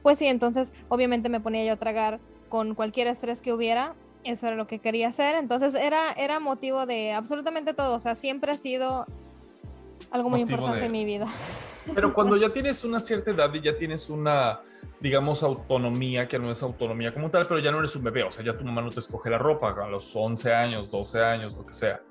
Pues 0.01 0.19
sí, 0.19 0.25
entonces 0.27 0.73
obviamente 0.89 1.29
me 1.29 1.39
ponía 1.39 1.63
yo 1.63 1.73
a 1.73 1.77
tragar 1.77 2.19
con 2.49 2.75
cualquier 2.75 3.07
estrés 3.07 3.41
que 3.41 3.53
hubiera. 3.53 3.93
Eso 4.25 4.47
era 4.47 4.55
lo 4.57 4.67
que 4.67 4.79
quería 4.79 5.07
hacer. 5.07 5.35
Entonces 5.35 5.73
era, 5.75 6.11
era 6.11 6.41
motivo 6.41 6.85
de 6.85 7.13
absolutamente 7.13 7.73
todo. 7.73 7.95
O 7.95 7.99
sea, 7.99 8.15
siempre 8.15 8.51
ha 8.51 8.57
sido 8.57 9.05
algo 10.13 10.29
muy 10.29 10.41
importante 10.41 10.79
de- 10.79 10.85
en 10.85 10.91
mi 10.91 11.05
vida. 11.05 11.27
Pero 11.93 12.13
cuando 12.13 12.37
ya 12.37 12.49
tienes 12.49 12.83
una 12.83 12.99
cierta 12.99 13.31
edad 13.31 13.53
y 13.53 13.61
ya 13.61 13.75
tienes 13.75 14.09
una, 14.09 14.61
digamos, 15.01 15.43
autonomía, 15.43 16.27
que 16.27 16.39
no 16.39 16.51
es 16.51 16.61
autonomía 16.63 17.13
como 17.13 17.29
tal, 17.29 17.45
pero 17.47 17.59
ya 17.59 17.71
no 17.71 17.79
eres 17.79 17.95
un 17.95 18.03
bebé, 18.03 18.23
o 18.23 18.31
sea, 18.31 18.45
ya 18.45 18.55
tu 18.55 18.63
mamá 18.63 18.81
no 18.81 18.91
te 18.91 18.99
escoge 18.99 19.29
la 19.29 19.37
ropa 19.39 19.69
a 19.71 19.89
los 19.89 20.15
11 20.15 20.53
años, 20.53 20.89
12 20.91 21.21
años, 21.23 21.57
lo 21.57 21.65
que 21.65 21.73
sea. 21.73 22.01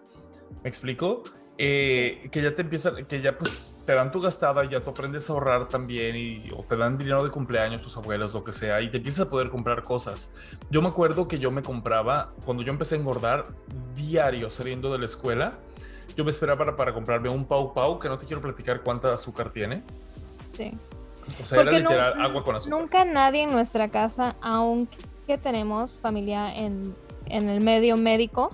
¿Me 0.62 0.68
explico? 0.68 1.22
Eh, 1.58 2.28
que 2.32 2.42
ya 2.42 2.54
te 2.54 2.62
empiezan, 2.62 3.04
que 3.06 3.20
ya 3.20 3.36
pues 3.38 3.80
te 3.86 3.92
dan 3.94 4.10
tu 4.10 4.20
gastada 4.20 4.64
ya 4.64 4.80
tú 4.80 4.90
aprendes 4.90 5.28
a 5.28 5.34
ahorrar 5.34 5.68
también 5.68 6.16
y 6.16 6.48
o 6.56 6.64
te 6.64 6.76
dan 6.76 6.96
dinero 6.96 7.22
de 7.22 7.30
cumpleaños 7.30 7.82
tus 7.82 7.96
abuelos, 7.96 8.32
lo 8.34 8.42
que 8.42 8.52
sea, 8.52 8.80
y 8.80 8.90
te 8.90 8.96
empiezas 8.96 9.26
a 9.26 9.30
poder 9.30 9.48
comprar 9.50 9.82
cosas. 9.82 10.32
Yo 10.70 10.82
me 10.82 10.88
acuerdo 10.88 11.28
que 11.28 11.38
yo 11.38 11.50
me 11.50 11.62
compraba, 11.62 12.32
cuando 12.44 12.62
yo 12.64 12.72
empecé 12.72 12.96
a 12.96 12.98
engordar 12.98 13.44
diario 13.94 14.48
saliendo 14.48 14.92
de 14.92 14.98
la 14.98 15.04
escuela, 15.04 15.52
yo 16.16 16.24
me 16.24 16.30
esperaba 16.30 16.58
para, 16.58 16.76
para 16.76 16.92
comprarme 16.94 17.28
un 17.28 17.44
Pau 17.44 17.72
Pau, 17.72 17.98
que 17.98 18.08
no 18.08 18.18
te 18.18 18.26
quiero 18.26 18.40
platicar 18.42 18.82
cuánta 18.82 19.12
azúcar 19.12 19.50
tiene. 19.50 19.82
Sí. 20.56 20.72
O 21.40 21.44
sea, 21.44 21.60
era 21.60 21.70
Porque 21.70 21.82
nu- 21.84 21.90
literal 21.90 22.20
agua 22.20 22.44
con 22.44 22.56
azúcar. 22.56 22.78
Nunca 22.80 23.04
nadie 23.04 23.42
en 23.42 23.52
nuestra 23.52 23.88
casa, 23.88 24.36
aunque 24.40 25.38
tenemos 25.42 26.00
familia 26.00 26.54
en, 26.54 26.94
en 27.26 27.48
el 27.48 27.60
medio 27.62 27.96
médico, 27.96 28.50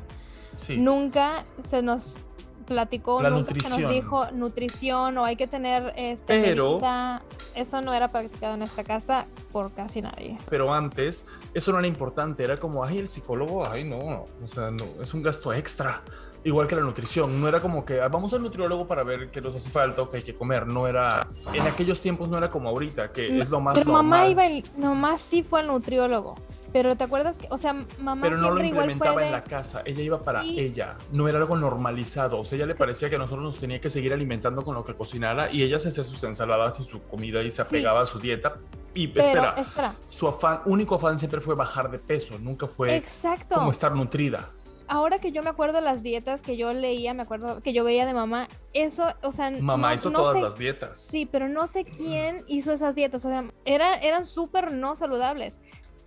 Sí. 0.56 0.76
nunca 0.76 1.44
se 1.62 1.82
nos 1.82 2.18
platicó, 2.66 3.22
La 3.22 3.30
nunca 3.30 3.46
se 3.48 3.54
nutrición. 3.54 3.82
nos 3.82 3.90
dijo 3.92 4.30
nutrición 4.32 5.18
o 5.18 5.24
hay 5.24 5.36
que 5.36 5.46
tener 5.46 5.92
este 5.96 6.40
Pero- 6.42 6.72
medida. 6.74 7.22
Eso 7.54 7.80
no 7.80 7.92
era 7.92 8.06
practicado 8.06 8.52
en 8.52 8.60
nuestra 8.60 8.84
casa 8.84 9.26
por 9.50 9.72
casi 9.72 10.00
nadie. 10.00 10.38
Pero 10.48 10.72
antes, 10.72 11.26
eso 11.54 11.72
no 11.72 11.78
era 11.80 11.88
importante. 11.88 12.44
Era 12.44 12.60
como, 12.60 12.84
ay, 12.84 12.98
el 12.98 13.08
psicólogo, 13.08 13.66
ay, 13.66 13.82
no. 13.82 13.96
O 14.44 14.46
sea, 14.46 14.70
no, 14.70 14.84
es 15.02 15.12
un 15.12 15.22
gasto 15.22 15.52
extra. 15.52 16.02
Igual 16.44 16.66
que 16.66 16.76
la 16.76 16.82
nutrición. 16.82 17.40
No 17.40 17.48
era 17.48 17.60
como 17.60 17.84
que 17.84 18.00
"Ah, 18.00 18.08
vamos 18.08 18.32
al 18.32 18.42
nutriólogo 18.42 18.86
para 18.86 19.02
ver 19.02 19.30
qué 19.30 19.40
nos 19.40 19.54
hace 19.54 19.70
falta 19.70 20.02
o 20.02 20.10
qué 20.10 20.18
hay 20.18 20.22
que 20.22 20.34
comer. 20.34 20.66
No 20.66 20.86
era. 20.86 21.26
En 21.52 21.62
aquellos 21.66 22.00
tiempos 22.00 22.28
no 22.28 22.38
era 22.38 22.48
como 22.48 22.68
ahorita, 22.68 23.12
que 23.12 23.40
es 23.40 23.50
lo 23.50 23.60
más 23.60 23.78
Pero 23.78 23.92
normal. 23.92 24.04
mamá 24.04 24.28
iba, 24.28 24.46
el- 24.46 24.64
mamá 24.78 25.18
sí 25.18 25.42
fue 25.42 25.60
al 25.60 25.66
nutriólogo. 25.66 26.36
Pero 26.70 26.94
te 26.96 27.04
acuerdas 27.04 27.38
que, 27.38 27.46
o 27.50 27.56
sea, 27.56 27.72
mamá 27.98 28.20
pero 28.20 28.36
no 28.36 28.50
lo 28.50 28.62
implementaba 28.62 29.20
de- 29.22 29.26
en 29.28 29.32
la 29.32 29.42
casa, 29.42 29.80
ella 29.86 30.02
iba 30.02 30.20
para 30.20 30.42
Sí. 30.42 30.60
ella, 30.60 30.96
no 31.12 31.26
era 31.26 31.38
algo 31.38 31.56
normalizado, 31.56 32.38
o 32.38 32.44
sea, 32.44 32.56
ella 32.56 32.66
le 32.66 32.74
parecía 32.74 33.08
que 33.08 33.16
a 33.16 33.18
nosotros 33.18 33.42
nos 33.42 33.58
tenía 33.58 33.80
que 33.80 33.88
seguir 33.88 34.12
alimentando 34.12 34.62
con 34.62 34.74
lo 34.74 34.84
que 34.84 34.92
cocinara 34.94 35.50
y 35.50 35.62
ella 35.62 35.78
se 35.78 35.88
hacía 35.88 36.04
sus 36.04 36.22
ensaladas 36.24 36.78
y 36.78 36.84
su 36.84 37.02
comida 37.04 37.40
y 37.42 37.50
se 37.50 37.62
Sí. 37.64 37.68
apegaba 37.68 38.02
a 38.02 38.06
su 38.06 38.18
dieta 38.18 38.58
y 38.92 39.06
Pero, 39.08 39.26
espera, 39.26 39.54
espera. 39.56 39.94
su 40.10 40.28
afán, 40.28 40.60
único 40.66 40.96
afán 40.96 41.18
siempre 41.18 41.40
fue 41.40 41.54
bajar 41.54 41.90
de 41.90 41.98
peso, 42.00 42.38
nunca 42.38 42.66
fue 42.66 42.96
Exacto. 42.96 43.54
como 43.54 43.70
estar 43.70 43.94
nutrida. 43.94 44.50
Ahora 44.88 45.18
que 45.18 45.32
yo 45.32 45.42
me 45.42 45.50
acuerdo 45.50 45.80
las 45.80 46.02
dietas 46.02 46.40
que 46.42 46.56
yo 46.56 46.72
leía, 46.72 47.12
me 47.14 47.22
acuerdo 47.22 47.60
que 47.62 47.72
yo 47.72 47.84
veía 47.84 48.06
de 48.06 48.14
mamá, 48.14 48.48
eso, 48.72 49.06
o 49.22 49.32
sea, 49.32 49.50
Mamá 49.50 49.88
no- 49.90 49.94
hizo 49.94 50.10
no 50.10 50.18
todas 50.20 50.34
sé- 50.36 50.42
las 50.42 50.58
dietas. 50.58 50.96
Sí, 50.98 51.28
pero 51.30 51.48
no 51.48 51.66
sé 51.66 51.84
quién 51.84 52.42
hizo 52.48 52.72
esas 52.72 52.94
dietas, 52.94 53.24
o 53.24 53.28
sea, 53.28 53.44
era, 53.64 53.94
eran 53.98 54.24
súper 54.24 54.72
no 54.72 54.96
saludables. 54.96 55.60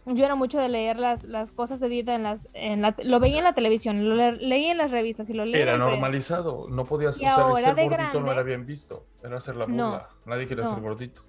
Yo 0.08 0.26
era 0.26 0.34
mucho 0.34 0.58
de 0.60 0.67
leer 0.67 0.98
las, 0.98 1.26
las 1.26 1.52
cosas 1.52 1.80
de 1.80 1.88
dieta 1.88 2.15
en 2.15 2.24
las, 2.24 2.48
en 2.54 2.82
la, 2.82 2.96
lo 3.04 3.20
veía 3.20 3.38
en 3.38 3.44
la 3.44 3.54
televisión, 3.54 4.10
lo 4.10 4.15
le- 4.15 4.32
leía 4.38 4.72
en 4.72 4.80
las 4.80 4.89
revistas 4.89 5.30
y 5.30 5.34
lo 5.34 5.46
leía. 5.46 5.62
Era 5.62 5.78
normalizado, 5.78 6.65
no 6.70 6.86
podías, 6.86 7.17
Y 7.17 7.20
sea, 7.20 7.36
ahora 7.36 7.58
ser 7.58 7.76
de 7.76 7.84
gordito 7.88 8.20
no 8.20 8.32
era 8.32 8.41
bien 8.41 8.65
visto, 8.65 9.06
era 9.24 9.38
hacer 9.38 9.58
la 9.58 9.67
No, 9.67 9.91
burla, 9.91 10.10
nadie 10.26 10.48
quería 10.48 10.63
ser 10.65 10.80
gordito. 10.82 11.22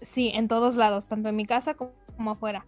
Sí, 0.00 0.32
en 0.34 0.48
todos 0.48 0.74
lados, 0.74 1.06
tanto 1.06 1.28
en 1.28 1.36
mi 1.36 1.46
casa 1.46 1.74
como, 1.74 1.92
como 2.16 2.32
afuera. 2.32 2.66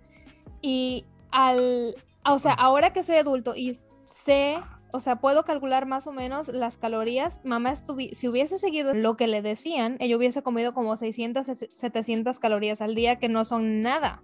Y 0.63 1.05
al, 1.33 1.97
o 2.25 2.39
sea, 2.39 2.53
ahora 2.53 2.93
que 2.93 3.03
soy 3.03 3.17
adulto 3.17 3.57
y 3.57 3.81
sé, 4.29 4.59
o 4.93 5.01
sea, 5.01 5.17
puedo 5.17 5.45
calcular 5.45 5.87
más 5.87 6.07
o 6.07 6.13
menos 6.13 6.49
las 6.49 6.77
calorías, 6.79 7.41
mamá 7.45 7.75
si 7.77 8.29
hubiese 8.29 8.59
seguido 8.59 8.95
lo 8.95 9.17
que 9.17 9.27
le 9.27 9.43
decían, 9.43 9.97
ella 10.01 10.17
hubiese 10.17 10.43
comido 10.43 10.73
como 10.75 10.97
600, 10.97 11.47
700 11.73 12.39
calorías 12.39 12.81
al 12.81 12.95
día, 12.95 13.19
que 13.19 13.29
no 13.29 13.45
son 13.45 13.83
nada. 13.83 14.23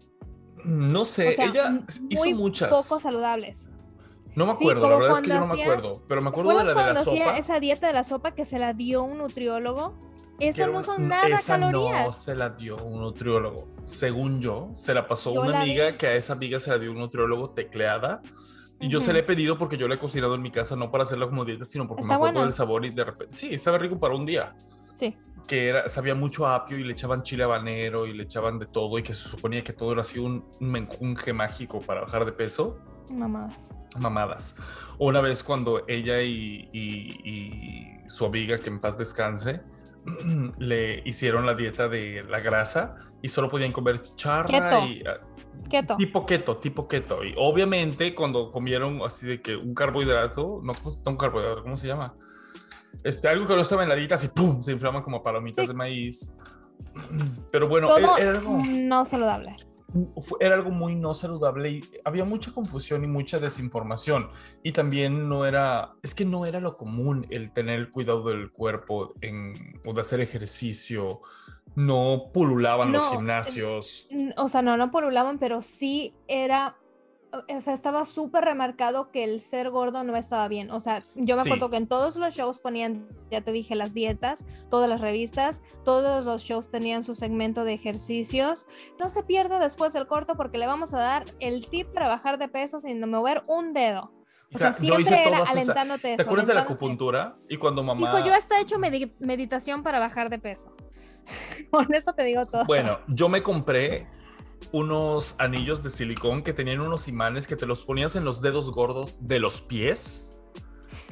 No 0.65 1.05
sé, 1.05 1.31
O 1.31 1.33
sea, 1.37 1.45
ella 1.47 1.81
hizo 2.09 2.25
muy 2.25 2.35
muchas. 2.35 2.71
Poco 2.71 3.01
saludables. 3.01 3.67
No 4.35 4.47
me 4.47 4.57
Sí, 4.57 4.65
acuerdo, 4.65 4.83
la 4.89 4.95
como 4.97 4.99
verdad 5.01 5.17
es 5.19 5.23
que 5.23 5.29
yo 5.29 5.41
no 5.41 5.47
me 5.55 5.63
acuerdo, 5.63 6.03
pero 6.09 6.21
me 6.21 6.25
¿Te 6.25 6.31
acuerdo 6.31 6.59
de 6.59 6.65
la 6.65 6.71
de 6.71 6.93
la 6.95 6.97
sopa. 6.97 7.39
esa 7.39 7.61
dieta 7.61 7.87
de 7.87 7.93
la 7.93 8.05
sopa 8.05 8.35
que 8.35 8.45
se 8.45 8.59
la 8.59 8.73
dio 8.73 9.05
un 9.05 9.19
nutriólogo? 9.19 9.95
Eso 10.41 10.67
no 10.67 10.83
son 10.83 11.07
nada 11.09 11.29
esa 11.29 11.57
no 11.59 11.71
calorías. 11.71 12.17
se 12.25 12.35
la 12.35 12.51
dio 12.51 12.77
un 12.83 13.01
nutriólogo. 13.01 13.69
Según 13.87 14.41
yo, 14.41 14.71
se 14.75 14.93
la 14.95 15.07
pasó 15.07 15.33
Yo 15.35 15.43
una 15.43 15.53
la 15.53 15.61
amiga 15.61 15.91
vi. 15.93 15.97
que 15.99 16.07
a 16.09 16.15
esa 16.17 16.33
amiga 16.33 16.59
se 16.59 16.71
la 16.71 16.79
dio 16.79 16.91
un 16.91 16.99
nutriólogo 16.99 17.51
tecleada. 17.51 18.23
Y 18.81 18.89
yo 18.89 19.01
se 19.01 19.13
la 19.13 19.21
he 19.21 19.23
pedido 19.23 19.57
porque 19.57 19.77
yo 19.77 19.89
la 19.89 19.95
he 19.95 19.99
cocinado 19.99 20.35
en 20.35 20.43
mi 20.43 20.51
casa, 20.51 20.77
no 20.77 20.91
para 20.91 21.05
hacerla 21.05 21.27
como 21.27 21.45
dieta, 21.45 21.65
sino 21.65 21.87
porque 21.87 22.03
Está 22.03 22.15
me 22.15 22.17
acuerdo 22.17 22.33
buena. 22.35 22.45
del 22.47 22.53
sabor 22.53 22.85
y 22.85 22.91
de 22.91 23.05
repente. 23.05 23.33
Sí, 23.35 23.57
sabe 23.57 23.79
rico 23.79 23.99
para 23.99 24.15
un 24.15 24.27
día. 24.27 24.55
Sí. 24.97 25.17
Que 25.47 25.69
era, 25.69 25.89
sabía 25.89 26.15
mucho 26.15 26.47
a 26.47 26.55
apio 26.57 26.79
y 26.79 26.85
le 26.85 26.93
echaban 26.93 27.23
chile 27.23 27.45
habanero 27.45 28.07
y 28.07 28.13
le 28.15 28.25
echaban 28.25 28.59
de 28.59 28.67
todo 28.67 28.99
y 28.99 29.03
que 29.03 29.15
se 29.15 29.29
suponía 29.29 29.63
que 29.63 29.73
todo 29.73 29.93
era 29.93 30.01
así 30.03 30.19
un, 30.19 30.45
un 30.61 30.71
menjunje 30.71 31.33
mágico 31.33 31.81
para 31.81 32.01
bajar 32.03 32.25
de 32.25 32.33
peso 32.33 32.79
Mamadas. 33.11 33.71
mamadas. 33.99 34.57
Una 34.99 35.21
vez 35.21 35.45
cuando 35.45 35.85
ella 35.89 36.21
y, 36.23 36.69
y- 36.73 37.21
y 37.25 38.09
su 38.09 38.25
amiga, 38.27 38.59
que 38.59 38.71
en 38.71 38.81
paz 38.81 38.97
descanse, 38.99 39.61
le 40.59 41.03
hicieron 41.05 41.47
la 41.47 41.55
dieta 41.55 41.89
de 41.89 42.25
la 42.29 42.41
grasa 42.41 42.97
y 43.23 43.29
solo 43.29 43.49
podían 43.49 43.73
comer 43.73 44.03
charra 44.17 44.81
y 44.87 45.03
ah, 45.07 45.21
Keto. 45.71 45.97
tipo 45.97 46.25
keto, 46.27 46.57
tipo 46.59 46.87
keto. 46.89 47.25
Y 47.25 47.35
obviamente 47.37 48.15
cuando 48.15 48.51
comieron 48.53 49.01
así 49.03 49.27
de 49.27 49.41
que 49.43 49.57
un 49.57 49.75
carbohidrato, 49.75 50.61
no, 50.63 50.73
¿cómo 50.75 50.91
se- 50.91 51.01
no 51.05 51.11
un 51.13 51.17
carbohidrato, 51.17 51.63
¿cómo 51.63 51.77
se 51.77 51.87
llama? 51.87 52.15
Este, 53.03 53.29
algo 53.29 53.47
que 53.47 53.55
no 53.57 53.63
estaba 53.63 53.83
en 53.83 53.89
la 53.89 53.95
dieta, 53.97 54.15
así 54.15 54.29
pum, 54.29 54.63
se 54.63 54.73
inflaman 54.73 55.03
como 55.03 55.23
palomitas 55.23 55.65
Sí. 55.65 55.69
de 55.69 55.75
maíz. 55.75 56.37
Pero 57.51 57.69
bueno, 57.69 57.89
Todo 57.89 57.99
era, 58.19 58.31
algo 58.31 58.59
no 58.69 59.05
saludable. 59.05 59.57
era 60.41 60.55
algo 60.57 60.71
muy 60.71 60.95
no 60.97 61.15
saludable 61.15 61.71
y 61.71 61.81
había 62.05 62.25
mucha 62.25 62.53
confusión 62.53 63.05
y 63.05 63.07
mucha 63.07 63.39
desinformación. 63.39 64.29
Y 64.63 64.73
también 64.73 65.29
no 65.29 65.47
era, 65.47 65.91
es 66.03 66.15
que 66.15 66.25
no 66.25 66.47
era 66.47 66.61
lo 66.61 66.77
común 66.77 67.27
el 67.31 67.53
tener 67.53 67.91
cuidado 67.91 68.29
del 68.29 68.51
cuerpo 68.53 69.15
en, 69.21 69.55
o 69.87 69.93
de 69.93 70.01
hacer 70.01 70.21
ejercicio. 70.21 71.21
No 71.77 72.31
pululaban 72.33 72.93
los 72.93 73.09
gimnasios. 73.11 74.09
O 74.37 74.49
sea, 74.49 74.63
no, 74.63 74.77
no 74.77 74.91
polulaban, 74.91 75.39
pero 75.39 75.61
sí 75.61 76.15
era 76.29 76.77
o 77.49 77.61
sea, 77.61 77.75
estaba 77.75 78.07
súper 78.07 78.45
remarcado 78.45 79.11
que 79.11 79.25
el 79.25 79.41
ser 79.41 79.69
gordo 79.71 80.05
no 80.05 80.15
estaba 80.15 80.47
bien. 80.47 80.71
O 80.71 80.79
sea, 80.79 81.03
yo 81.17 81.35
me 81.35 81.43
Sí. 81.43 81.49
acuerdo 81.49 81.69
que 81.69 81.77
en 81.79 81.89
todos 81.89 82.15
los 82.15 82.33
shows 82.33 82.61
ponían, 82.61 83.09
ya 83.29 83.41
te 83.41 83.51
dije, 83.51 83.75
las 83.75 83.93
dietas, 83.93 84.45
todas 84.71 84.89
las 84.89 85.01
revistas, 85.01 85.61
todos 85.85 86.25
los 86.25 86.43
shows 86.43 86.71
tenían 86.71 87.03
su 87.03 87.17
segmento 87.17 87.65
de 87.65 87.73
ejercicios. 87.73 88.67
No 89.01 89.09
se 89.11 89.25
pierda 89.25 89.59
después 89.59 89.93
del 89.93 90.07
corto 90.07 90.37
porque 90.37 90.59
le 90.59 90.69
vamos 90.69 90.95
a 90.95 90.99
dar 91.01 91.25
el 91.41 91.67
tip 91.69 91.89
para 91.89 92.07
bajar 92.07 92.39
de 92.39 92.47
peso 92.47 92.79
sin 92.79 93.01
mover 93.11 93.43
un 93.49 93.73
dedo. 93.73 94.13
O 94.55 94.59
sea, 94.59 94.73
siempre 94.73 95.27
era 95.27 95.39
alentándote 95.43 96.11
eso. 96.15 96.17
¿Te 96.19 96.23
acuerdas 96.23 96.47
de 96.47 96.55
la 96.55 96.61
eso. 96.61 96.69
acupuntura? 96.73 97.37
Y 97.49 97.57
cuando 97.57 97.83
mamá... 97.83 98.13
Dijo, 98.15 98.25
yo 98.29 98.33
hasta 98.33 98.59
he 98.59 98.63
hecho 98.63 98.79
medi- 98.79 99.13
meditación 99.19 99.83
para 99.83 99.99
bajar 99.99 100.31
de 100.31 100.39
peso. 100.39 100.73
Con 101.71 101.93
eso 101.95 102.13
te 102.13 102.25
digo 102.25 102.47
todo. 102.47 102.65
Bueno, 102.65 103.01
yo 103.09 103.29
me 103.29 103.43
compré 103.43 104.07
unos 104.73 105.37
anillos 105.39 105.83
de 105.83 105.91
silicón 105.91 106.43
que 106.43 106.53
tenían 106.53 106.81
unos 106.81 107.07
imanes 107.09 107.47
que 107.47 107.57
te 107.57 107.67
los 107.67 107.85
ponías 107.85 108.17
en 108.17 108.25
los 108.25 108.41
dedos 108.41 108.71
gordos 108.73 109.27
de 109.27 109.39
los 109.39 109.61
pies 109.61 110.39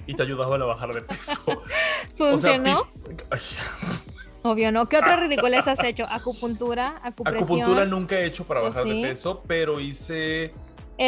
y 0.07 0.14
te 0.14 0.22
ayudaban 0.22 0.61
a 0.62 0.64
bajar 0.64 0.92
de 0.94 1.03
peso. 1.03 1.42
O 2.18 2.38
sea, 2.38 2.53
¿Funcionó? 2.55 2.85
pi- 2.92 3.16
Ay, 3.31 3.40
Obvio, 4.44 4.72
¿no? 4.72 4.87
¿Qué 4.87 4.96
otra 4.98 5.16
ridiculez 5.16 5.68
has 5.68 5.83
hecho? 5.85 6.05
Acupuntura, 6.09 7.01
acupresión, 7.05 7.44
acupuntura 7.44 7.85
nunca 7.85 8.16
he 8.18 8.27
hecho 8.27 8.44
para 8.44 8.61
¿O 8.61 8.64
bajar 8.64 8.83
sí? 8.85 9.01
de 9.01 9.09
peso, 9.09 9.42
pero 9.46 9.79
hice 9.79 10.51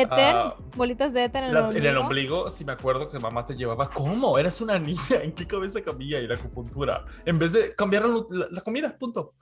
éter, 0.02 0.35
ah, 0.37 0.57
bolitas 0.76 1.12
de 1.12 1.24
éter 1.24 1.42
en 1.44 1.48
el 1.50 1.54
las- 1.54 1.70
en 1.70 1.76
el 1.85 1.96
ombligo. 1.96 2.37
ombligo. 2.40 2.50
Sí 2.50 2.64
me 2.64 2.72
acuerdo 2.72 3.09
que 3.09 3.18
mamá 3.18 3.44
te 3.46 3.54
llevaba. 3.54 3.88
¿Cómo? 3.90 4.38
Eres 4.38 4.61
una 4.61 4.78
niña. 4.78 5.22
¿En 5.22 5.33
qué 5.33 5.46
cabeza 5.46 5.83
cabía 5.83 6.20
ir 6.20 6.30
a 6.33 6.35
acupuntura? 6.37 7.04
En 7.24 7.38
vez 7.38 7.52
de 7.52 7.74
cambiar 7.74 8.07
la, 8.07 8.24
la- 8.30 8.48
la 8.50 8.61
comida, 8.61 8.96
punto. 8.98 9.35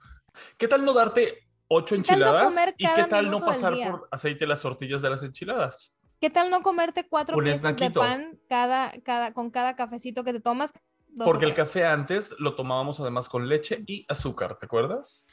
¿Qué 0.57 0.67
tal 0.67 0.83
no 0.85 0.93
darte 0.93 1.47
ocho 1.67 1.95
¿Qué 1.95 2.01
tal 2.03 2.19
no 2.19 2.25
enchiladas? 2.25 2.55
comer 2.55 2.73
¿Y 2.77 2.87
qué 2.93 3.03
tal 3.05 3.31
no 3.31 3.39
pasar 3.39 3.73
por 3.89 4.07
aceite 4.11 4.45
las 4.47 4.61
tortillas 4.61 5.01
de 5.01 5.09
las 5.09 5.23
enchiladas? 5.23 5.99
¿Qué 6.19 6.29
tal 6.29 6.49
no 6.49 6.61
comerte 6.61 7.07
cuatro 7.07 7.37
Un 7.37 7.43
piezas 7.43 7.61
de 7.63 7.69
snackito. 7.77 7.99
pan 7.99 8.39
cada, 8.47 8.93
cada, 9.03 9.33
con 9.33 9.51
cada 9.51 9.75
cafecito 9.75 10.23
que 10.23 10.31
te 10.33 10.39
tomas? 10.39 10.71
Porque 11.17 11.45
el 11.45 11.53
café 11.53 11.85
antes 11.85 12.33
lo 12.39 12.55
tomábamos 12.55 12.99
además 12.99 13.29
con 13.29 13.47
leche 13.47 13.83
y 13.85 14.05
azúcar, 14.09 14.57
¿te 14.57 14.65
acuerdas? 14.65 15.27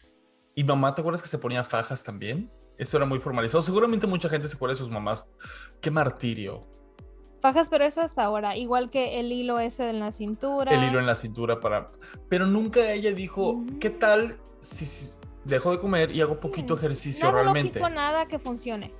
Y 0.55 0.65
mamá, 0.65 0.95
¿te 0.95 1.01
acuerdas 1.01 1.23
que 1.23 1.29
se 1.29 1.39
ponía 1.39 1.65
fajas 1.65 2.05
también? 2.05 2.51
Eso 2.81 2.97
era 2.97 3.05
muy 3.05 3.19
formalizado. 3.19 3.61
Seguramente 3.61 4.07
mucha 4.07 4.31
gente 4.31 4.49
se 4.49 4.57
acuerda 4.57 4.73
de 4.73 4.79
sus 4.79 4.89
mamás. 4.89 5.31
Qué 5.83 5.91
martirio. 5.91 6.67
Fajas, 7.43 7.69
pero 7.69 7.85
eso 7.85 8.01
hasta 8.01 8.25
ahora. 8.25 8.57
Igual 8.57 8.89
que 8.89 9.21
el 9.21 9.31
hilo 9.31 9.61
ese 9.61 9.91
en 9.91 10.01
la 10.01 10.13
cintura. 10.13 10.73
El 10.73 10.85
hilo 10.85 10.99
en 10.99 11.05
la 11.05 11.15
cintura 11.15 11.61
para... 11.61 11.89
Pero 12.31 12.47
nunca 12.47 12.91
ella 12.91 13.13
dijo, 13.13 13.63
¿qué 13.81 13.91
tal 13.91 14.39
si, 14.61 14.87
si 14.87 15.21
dejo 15.45 15.73
de 15.73 15.79
comer 15.79 16.11
y 16.11 16.23
hago 16.23 16.41
poquito 16.41 16.73
ejercicio 16.73 17.27
Nada 17.27 17.43
realmente? 17.43 17.81
lógico, 17.81 17.95
nada 17.95 18.25
que 18.25 18.39
funcione. 18.39 18.95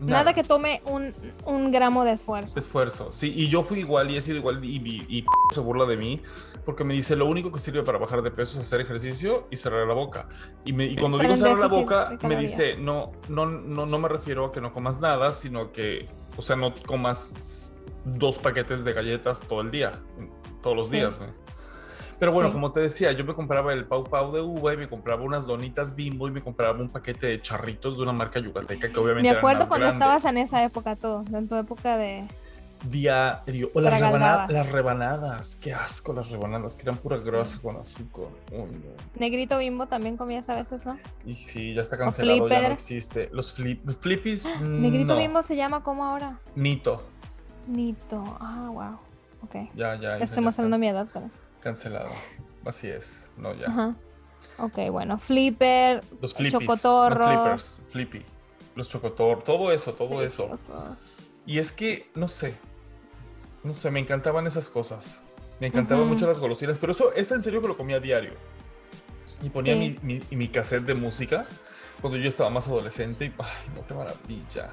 Nada, 0.00 0.32
que 0.34 0.42
tome 0.42 0.82
un, 0.86 1.12
un 1.44 1.70
gramo 1.70 2.04
de 2.04 2.12
esfuerzo. 2.12 2.58
Esfuerzo, 2.58 3.12
sí, 3.12 3.32
y 3.36 3.48
yo 3.48 3.62
fui 3.62 3.80
igual 3.80 4.10
y 4.10 4.16
he 4.16 4.20
sido 4.22 4.38
igual 4.38 4.64
y, 4.64 4.76
y, 4.76 5.18
y 5.18 5.24
se 5.54 5.60
burla 5.60 5.84
de 5.86 5.96
mí 5.96 6.20
porque 6.64 6.84
me 6.84 6.94
dice 6.94 7.16
lo 7.16 7.26
único 7.26 7.50
que 7.52 7.58
sirve 7.58 7.82
para 7.82 7.98
bajar 7.98 8.22
de 8.22 8.30
peso 8.30 8.58
es 8.58 8.66
hacer 8.66 8.80
ejercicio 8.80 9.48
y 9.50 9.56
cerrar 9.56 9.86
la 9.86 9.94
boca. 9.94 10.26
Y, 10.64 10.72
me, 10.72 10.84
y 10.84 10.96
cuando 10.96 11.16
Estar 11.18 11.30
digo 11.34 11.46
cerrar 11.46 11.58
la 11.58 11.68
boca, 11.68 12.18
me 12.22 12.36
dice, 12.36 12.76
no, 12.78 13.12
no, 13.28 13.46
no, 13.46 13.86
no 13.86 13.98
me 13.98 14.08
refiero 14.08 14.46
a 14.46 14.52
que 14.52 14.60
no 14.60 14.72
comas 14.72 15.00
nada, 15.00 15.32
sino 15.32 15.72
que, 15.72 16.06
o 16.36 16.42
sea, 16.42 16.56
no 16.56 16.74
comas 16.86 17.74
dos 18.04 18.38
paquetes 18.38 18.84
de 18.84 18.92
galletas 18.92 19.40
todo 19.48 19.60
el 19.62 19.70
día, 19.70 19.92
todos 20.62 20.76
los 20.76 20.88
Sí. 20.88 20.96
días. 20.96 21.18
¿ves? 21.18 21.40
Pero 22.20 22.32
bueno, 22.32 22.50
Sí. 22.50 22.52
como 22.54 22.70
te 22.70 22.80
decía, 22.80 23.10
yo 23.12 23.24
me 23.24 23.34
compraba 23.34 23.72
el 23.72 23.86
Pau 23.86 24.04
Pau 24.04 24.30
de 24.30 24.40
uva 24.42 24.74
y 24.74 24.76
me 24.76 24.88
compraba 24.88 25.22
unas 25.24 25.46
donitas 25.46 25.96
bimbo 25.96 26.28
y 26.28 26.30
me 26.30 26.40
compraba 26.42 26.78
un 26.78 26.88
paquete 26.90 27.26
de 27.26 27.40
charritos 27.40 27.96
de 27.96 28.02
una 28.04 28.12
marca 28.12 28.38
yucateca 28.38 28.92
que 28.92 29.00
obviamente 29.00 29.22
Me 29.22 29.28
eran 29.30 29.38
acuerdo 29.38 29.60
más 29.60 29.68
cuando 29.68 29.86
grandes. 29.86 30.00
estabas 30.06 30.24
en 30.26 30.38
esa 30.38 30.62
época 30.62 30.94
tú, 30.96 31.24
en 31.34 31.48
tu 31.48 31.56
época 31.56 31.96
de... 31.96 32.26
diario. 32.90 33.70
O 33.74 33.80
las, 33.80 34.00
rebana- 34.00 34.46
las 34.48 34.70
rebanadas. 34.70 35.56
Qué 35.56 35.72
asco 35.72 36.12
las 36.12 36.30
rebanadas, 36.30 36.76
que 36.76 36.82
eran 36.82 36.96
pura 36.98 37.16
grasa 37.18 37.58
con 37.60 37.76
azúcar. 37.76 38.26
Uy, 38.52 38.58
no. 38.70 38.90
Negrito 39.18 39.58
bimbo 39.58 39.86
también 39.86 40.16
comías 40.16 40.48
a 40.50 40.56
veces, 40.56 40.84
¿no? 40.86 40.98
Y 41.24 41.34
sí, 41.34 41.74
ya 41.74 41.80
está 41.82 41.96
cancelado, 41.98 42.48
ya 42.48 42.60
no 42.68 42.68
existe. 42.74 43.28
Los 43.32 43.52
flip, 43.54 43.88
flippies, 43.98 44.60
Negrito 44.62 45.14
no. 45.14 45.20
bimbo 45.20 45.42
se 45.42 45.56
llama 45.56 45.82
¿cómo 45.82 46.04
ahora? 46.04 46.38
Nito. 46.54 47.02
Nito. 47.66 48.22
Ah, 48.40 48.68
wow. 48.72 48.98
Ok. 49.42 49.70
Ya, 49.74 49.94
ya. 49.94 50.18
mostrando 50.18 50.76
está 50.76 50.78
mi 50.78 50.88
edad 50.88 51.08
con 51.10 51.24
eso. 51.24 51.40
Cancelado. 51.60 52.10
Así 52.64 52.88
es. 52.88 53.26
No, 53.36 53.54
ya. 53.54 53.66
Ajá. 53.66 53.94
Ok, 54.58 54.78
bueno. 54.90 55.18
Flipper. 55.18 56.02
Los 56.20 56.34
flippies. 56.34 56.54
no 56.54 56.60
Chocotorros. 56.60 57.26
flippers. 57.28 57.86
Flippy. 57.92 58.24
Los 58.74 58.88
chocotor. 58.88 59.42
Todo 59.42 59.72
eso, 59.72 59.94
todo 59.94 60.22
eso. 60.22 60.48
Y 61.46 61.58
es 61.58 61.72
que, 61.72 62.10
no 62.14 62.28
sé. 62.28 62.54
No 63.62 63.74
sé, 63.74 63.90
me 63.90 64.00
encantaban 64.00 64.46
esas 64.46 64.68
cosas. 64.70 65.22
Me 65.60 65.66
encantaban 65.66 66.06
mucho 66.06 66.26
las 66.26 66.38
golosinas, 66.40 66.78
pero 66.78 66.92
eso 66.92 67.12
es 67.14 67.30
en 67.32 67.42
serio 67.42 67.60
que 67.60 67.68
lo 67.68 67.76
comía 67.76 67.96
a 67.96 68.00
diario. 68.00 68.32
Y 69.42 69.50
ponía 69.50 69.74
Sí. 69.74 69.98
mi, 70.02 70.20
mi, 70.30 70.48
cassette 70.48 70.84
de 70.84 70.94
música 70.94 71.46
cuando 72.00 72.18
yo 72.18 72.28
estaba 72.28 72.48
más 72.50 72.68
adolescente 72.68 73.26
y, 73.26 73.34
ay, 73.38 73.70
no, 73.74 73.86
qué 73.86 73.94
maravilla. 73.94 74.72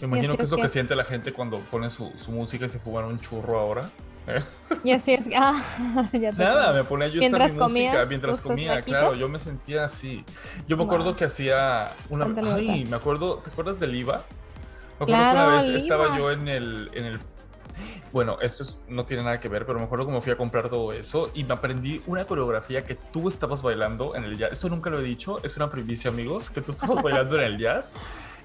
Me 0.00 0.06
imagino 0.06 0.36
que 0.36 0.42
es 0.42 0.48
es 0.48 0.50
lo 0.50 0.56
que 0.56 0.62
que- 0.64 0.68
siente 0.68 0.96
la 0.96 1.04
gente 1.04 1.32
cuando 1.32 1.58
pone 1.58 1.90
su, 1.90 2.10
su 2.16 2.32
música 2.32 2.66
y 2.66 2.68
se 2.68 2.78
fuman 2.80 3.04
un 3.04 3.20
churro 3.20 3.58
ahora. 3.58 3.88
Y 4.84 4.92
así 4.92 5.14
es. 5.14 5.28
Ah, 5.34 5.62
ya 6.12 6.30
te 6.30 6.36
Nada, 6.36 6.72
me 6.72 6.84
ponía 6.84 7.08
yo 7.08 7.20
esta 7.20 7.38
Mientras 7.38 7.54
mi 7.54 7.60
música 7.60 8.04
mientras 8.06 8.40
comía, 8.40 8.72
snackitos. 8.74 9.00
claro, 9.00 9.14
yo 9.14 9.28
me 9.28 9.38
sentía 9.38 9.84
así. 9.84 10.24
Yo 10.66 10.76
me 10.76 10.84
acuerdo 10.84 11.06
Wow. 11.06 11.16
que 11.16 11.24
hacía 11.24 11.88
una 12.10 12.26
ay, 12.54 12.84
me 12.86 12.96
acuerdo, 12.96 13.38
¿te 13.38 13.50
acuerdas 13.50 13.80
del 13.80 13.94
IVA? 13.94 14.24
Me 14.98 15.04
acuerdo 15.04 15.06
que 15.06 15.12
Claro, 15.12 15.48
una 15.48 15.56
vez 15.56 15.68
estaba 15.68 16.16
yo 16.16 16.30
en 16.30 16.48
el 16.48 16.90
en 16.94 17.04
el 17.06 17.20
bueno, 18.10 18.38
esto 18.40 18.62
es- 18.64 18.80
no 18.88 19.04
tiene 19.04 19.22
nada 19.22 19.38
que 19.38 19.48
ver, 19.48 19.64
pero 19.66 19.78
me 19.78 19.84
acuerdo 19.84 20.04
cómo 20.06 20.20
fui 20.20 20.32
a 20.32 20.36
comprar 20.36 20.68
todo 20.68 20.92
eso 20.92 21.30
y 21.34 21.44
me 21.44 21.54
aprendí 21.54 22.00
una 22.06 22.24
coreografía 22.24 22.84
que 22.84 22.94
tú 22.96 23.28
estabas 23.28 23.62
bailando 23.62 24.16
en 24.16 24.24
el 24.24 24.36
jazz. 24.36 24.52
Eso 24.52 24.68
nunca 24.68 24.90
lo 24.90 24.98
he 24.98 25.02
dicho, 25.02 25.38
es 25.44 25.56
una 25.56 25.68
primicia, 25.70 26.10
amigos, 26.10 26.50
que 26.50 26.60
tú 26.60 26.72
estabas 26.72 27.02
bailando 27.02 27.36
en 27.36 27.42
el 27.42 27.58
jazz. 27.58 27.96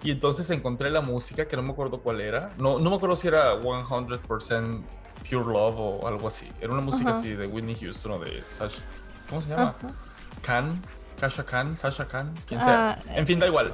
Y 0.03 0.11
entonces 0.11 0.49
encontré 0.49 0.91
la 0.91 1.01
música, 1.01 1.47
que 1.47 1.55
no 1.55 1.63
me 1.63 1.71
acuerdo 1.71 2.01
cuál 2.01 2.19
era. 2.21 2.51
No, 2.57 2.77
no 2.77 2.89
me 2.89 2.97
acuerdo 2.97 3.15
si 3.15 3.29
era 3.29 3.55
100% 3.59 4.81
Pure 5.29 5.45
Love 5.53 5.75
o 5.77 6.07
algo 6.07 6.27
así. 6.27 6.51
Era 6.61 6.73
una 6.73 6.81
música 6.81 7.11
Ajá. 7.11 7.19
así 7.19 7.29
de 7.29 7.47
Whitney 7.47 7.75
Houston 7.75 8.11
o 8.13 8.19
de 8.19 8.45
Sasha. 8.45 8.81
¿Cómo 9.29 9.41
se 9.41 9.49
llama? 9.49 9.75
Ajá. 9.77 9.93
Khan, 10.41 10.81
Kasha 11.19 11.43
Khan, 11.45 11.75
Sasha 11.75 12.05
Khan, 12.07 12.33
quien 12.47 12.61
sea. 12.61 12.89
Ah, 12.91 13.15
en 13.15 13.25
fin, 13.25 13.39
da 13.39 13.47
igual. 13.47 13.73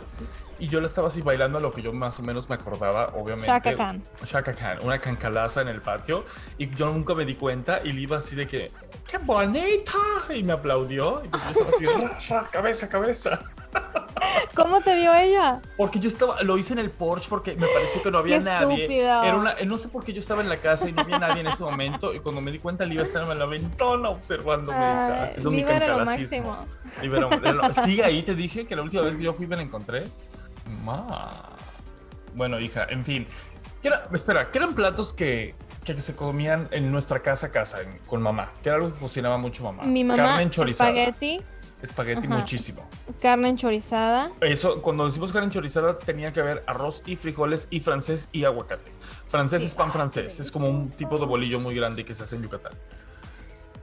Y 0.60 0.67
yo 0.67 0.82
la 0.82 0.88
estaba 0.88 1.08
así 1.08 1.21
bailando 1.21 1.58
a 1.58 1.62
lo 1.62 1.71
que 1.71 1.82
yo 1.82 1.93
más 1.93 2.19
o 2.19 2.21
menos 2.21 2.49
me 2.49 2.56
acordaba, 2.56 3.13
obviamente. 3.15 3.47
Shaka 3.47 3.75
Khan. 3.75 4.04
Shaka 4.25 4.54
Khan, 4.54 4.80
una 4.84 4.99
cancalaza 4.99 5.62
en 5.62 5.69
el 5.69 5.82
patio. 5.82 6.25
Y 6.58 6.69
yo 6.75 6.91
nunca 6.91 7.13
me 7.15 7.25
di 7.25 7.36
cuenta 7.36 7.82
y 7.84 7.93
le 7.93 8.02
iba 8.02 8.17
así 8.17 8.36
de 8.36 8.45
que, 8.45 8.71
¡qué 9.08 9.17
bonita! 9.19 9.93
Y 10.36 10.43
me 10.43 10.54
aplaudió. 10.54 11.23
Y 11.23 11.30
yo 11.30 11.49
estaba 11.49 11.69
así, 11.69 11.86
ra, 12.30 12.43
cabeza, 12.52 12.89
cabeza. 12.89 13.39
¿Cómo 14.56 14.82
te 14.82 14.96
vio 14.96 15.14
ella? 15.14 15.62
Porque 15.78 16.00
yo 16.00 16.08
estaba, 16.08 16.42
lo 16.44 16.58
hice 16.58 16.74
en 16.74 16.80
el 16.80 16.90
porch 16.90 17.30
porque 17.30 17.56
me 17.56 17.68
pareció 17.68 18.02
que 18.02 18.12
no 18.12 18.18
había 18.18 18.40
Qué 18.40 18.46
nadie. 18.46 18.82
estúpido. 18.84 19.24
Era 19.24 19.36
una, 19.36 19.56
no 19.66 19.78
sé 19.78 19.88
por 19.90 20.04
qué 20.04 20.12
yo 20.14 20.20
estaba 20.20 20.42
en 20.42 20.50
la 20.50 20.58
casa 20.58 20.90
y 20.90 20.92
no 20.92 21.02
había 21.02 21.20
nadie 21.20 21.42
en 21.42 21.48
ese 21.48 21.64
momento. 21.64 22.14
Y 22.14 22.20
cuando 22.20 22.42
me 22.42 22.52
di 22.52 22.60
cuenta, 22.60 22.86
le 22.86 22.96
iba 22.96 23.04
a 23.04 23.06
estar 23.06 23.30
en 23.30 23.40
la 23.40 23.46
ventana 23.46 24.10
observándome, 24.10 24.78
haciendo 24.78 25.52
mi 25.52 25.62
lo- 27.54 27.74
Sigue 27.74 28.04
ahí, 28.04 28.24
te 28.24 28.36
dije 28.36 28.66
que 28.68 28.76
la 28.76 28.82
última 28.82 29.04
vez 29.04 29.16
que 29.16 29.24
yo 29.24 29.34
fui 29.34 29.48
me 29.48 29.56
la 29.56 29.62
encontré. 29.62 30.06
Ma. 30.84 31.30
Bueno, 32.36 32.60
hija, 32.60 32.86
en 32.90 33.04
fin. 33.06 33.28
¿Qué 33.82 33.88
era- 33.88 34.08
espera, 34.14 34.52
¿qué 34.52 34.58
eran 34.60 34.76
platos 34.76 35.14
que, 35.14 35.56
que 35.86 36.00
se 36.02 36.16
comían 36.16 36.68
en 36.72 36.92
nuestra 36.92 37.22
casa, 37.22 37.52
casa, 37.52 37.82
en- 37.82 37.98
con 38.08 38.22
mamá? 38.22 38.52
Que 38.62 38.70
era 38.70 38.78
algo 38.78 38.92
que 38.94 39.00
cocinaba 39.00 39.38
mucho 39.38 39.64
mamá. 39.64 39.84
Mi 39.84 40.04
mamá, 40.04 40.18
Carne 40.18 40.44
enchorizada. 40.44 40.90
espagueti, 40.90 41.42
Espagueti 41.82 42.28
Ajá. 42.28 42.38
muchísimo. 42.38 42.88
carne 43.22 43.50
enchorizada. 43.50 44.30
Eso, 44.42 44.82
cuando 44.82 45.06
decimos 45.06 45.32
carne 45.32 45.46
enchorizada, 45.48 45.98
tenía 45.98 46.34
que 46.34 46.42
haber 46.42 46.63
arroz 46.68 47.04
y 47.06 47.15
frijoles 47.15 47.68
y 47.72 47.80
francés 47.80 48.28
y 48.34 48.44
aguacate. 48.44 48.92
Francés 49.28 49.62
Sí. 49.62 49.68
es 49.68 49.76
pan 49.76 49.88
Ah, 49.89 49.94
francés, 49.94 50.36
qué 50.36 50.42
es 50.42 50.52
como 50.52 50.68
un 50.70 50.89
tipo 50.89 51.18
de 51.18 51.26
bolillo 51.26 51.60
muy 51.60 51.74
grande 51.76 52.04
que 52.04 52.13
se 52.13 52.24
hace 52.24 52.36
en 52.36 52.44
Yucatán. 52.44 52.74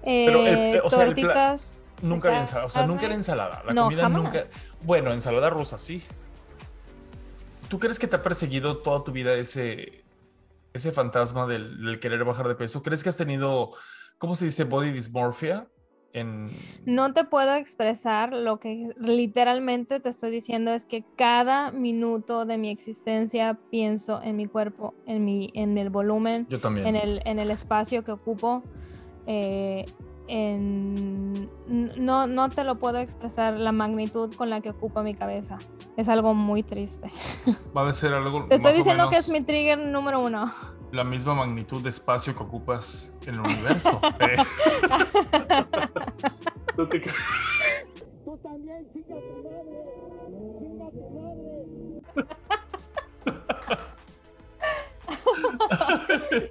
Eh, 0.02 0.24
Pero 0.26 0.46
el- 0.46 0.80
o 0.84 0.90
sea, 0.90 1.04
el 1.04 1.14
pla- 1.14 1.22
tortitas. 1.32 1.74
Nunca 2.02 2.28
había 2.28 2.40
ensalada, 2.40 2.66
o 2.66 2.70
sea, 2.70 2.86
nunca 2.86 3.06
era 3.06 3.14
ensalada. 3.14 3.62
La 3.66 3.72
No, 3.72 3.84
comida 3.84 4.02
jamás. 4.02 4.22
nunca. 4.22 4.42
Bueno, 4.84 5.12
ensalada 5.14 5.48
rusa, 5.48 5.78
sí. 5.78 6.04
¿Tú 7.68 7.78
crees 7.80 7.98
que 7.98 8.06
te 8.06 8.16
ha 8.16 8.22
perseguido 8.22 8.76
toda 8.78 9.02
tu 9.02 9.10
vida 9.12 9.34
ese, 9.34 10.04
ese 10.72 10.92
fantasma 10.92 11.46
del, 11.46 11.82
del 11.84 11.98
querer 11.98 12.22
bajar 12.24 12.46
de 12.48 12.54
peso? 12.54 12.82
¿Crees 12.82 13.02
que 13.02 13.08
has 13.08 13.16
tenido, 13.16 13.72
¿cómo 14.18 14.36
se 14.36 14.44
dice? 14.44 14.64
Body 14.64 14.92
dysmorphia. 14.92 15.66
En... 16.16 16.50
No 16.84 17.12
te 17.12 17.24
puedo 17.24 17.54
expresar 17.54 18.32
lo 18.32 18.58
que 18.58 18.90
literalmente 18.98 20.00
te 20.00 20.08
estoy 20.08 20.30
diciendo 20.30 20.72
es 20.72 20.86
que 20.86 21.04
cada 21.16 21.70
minuto 21.70 22.44
de 22.46 22.58
mi 22.58 22.70
existencia 22.70 23.58
pienso 23.70 24.22
en 24.22 24.36
mi 24.36 24.46
cuerpo, 24.46 24.94
en 25.06 25.24
mi, 25.24 25.50
en 25.54 25.78
el 25.78 25.90
volumen, 25.90 26.46
Yo 26.48 26.60
también. 26.60 26.86
en 26.86 26.96
el, 26.96 27.22
en 27.24 27.38
el 27.38 27.50
espacio 27.50 28.04
que 28.04 28.12
ocupo. 28.12 28.62
eh, 29.26 29.84
en... 30.28 31.48
No, 31.68 32.26
no 32.26 32.48
te 32.48 32.64
lo 32.64 32.76
puedo 32.76 32.98
expresar 32.98 33.54
la 33.58 33.72
magnitud 33.72 34.34
con 34.34 34.50
la 34.50 34.60
que 34.60 34.70
ocupa 34.70 35.02
mi 35.02 35.14
cabeza. 35.14 35.58
Es 35.96 36.08
algo 36.08 36.34
muy 36.34 36.62
triste. 36.62 37.10
Va 37.76 37.88
a 37.88 37.92
ser 37.92 38.12
algo 38.12 38.46
Te 38.46 38.56
estoy 38.56 38.72
diciendo 38.74 39.08
que 39.08 39.16
es 39.18 39.28
mi 39.28 39.40
trigger 39.40 39.78
número 39.78 40.20
uno. 40.20 40.52
La 40.92 41.04
misma 41.04 41.34
magnitud 41.34 41.82
de 41.82 41.90
espacio 41.90 42.34
que 42.36 42.42
ocupas 42.42 43.12
en 43.26 43.34
el 43.34 43.40
universo. 43.40 44.00
Eh. 44.20 44.36
No 46.76 46.86
te 46.88 47.00
creas. 47.00 47.16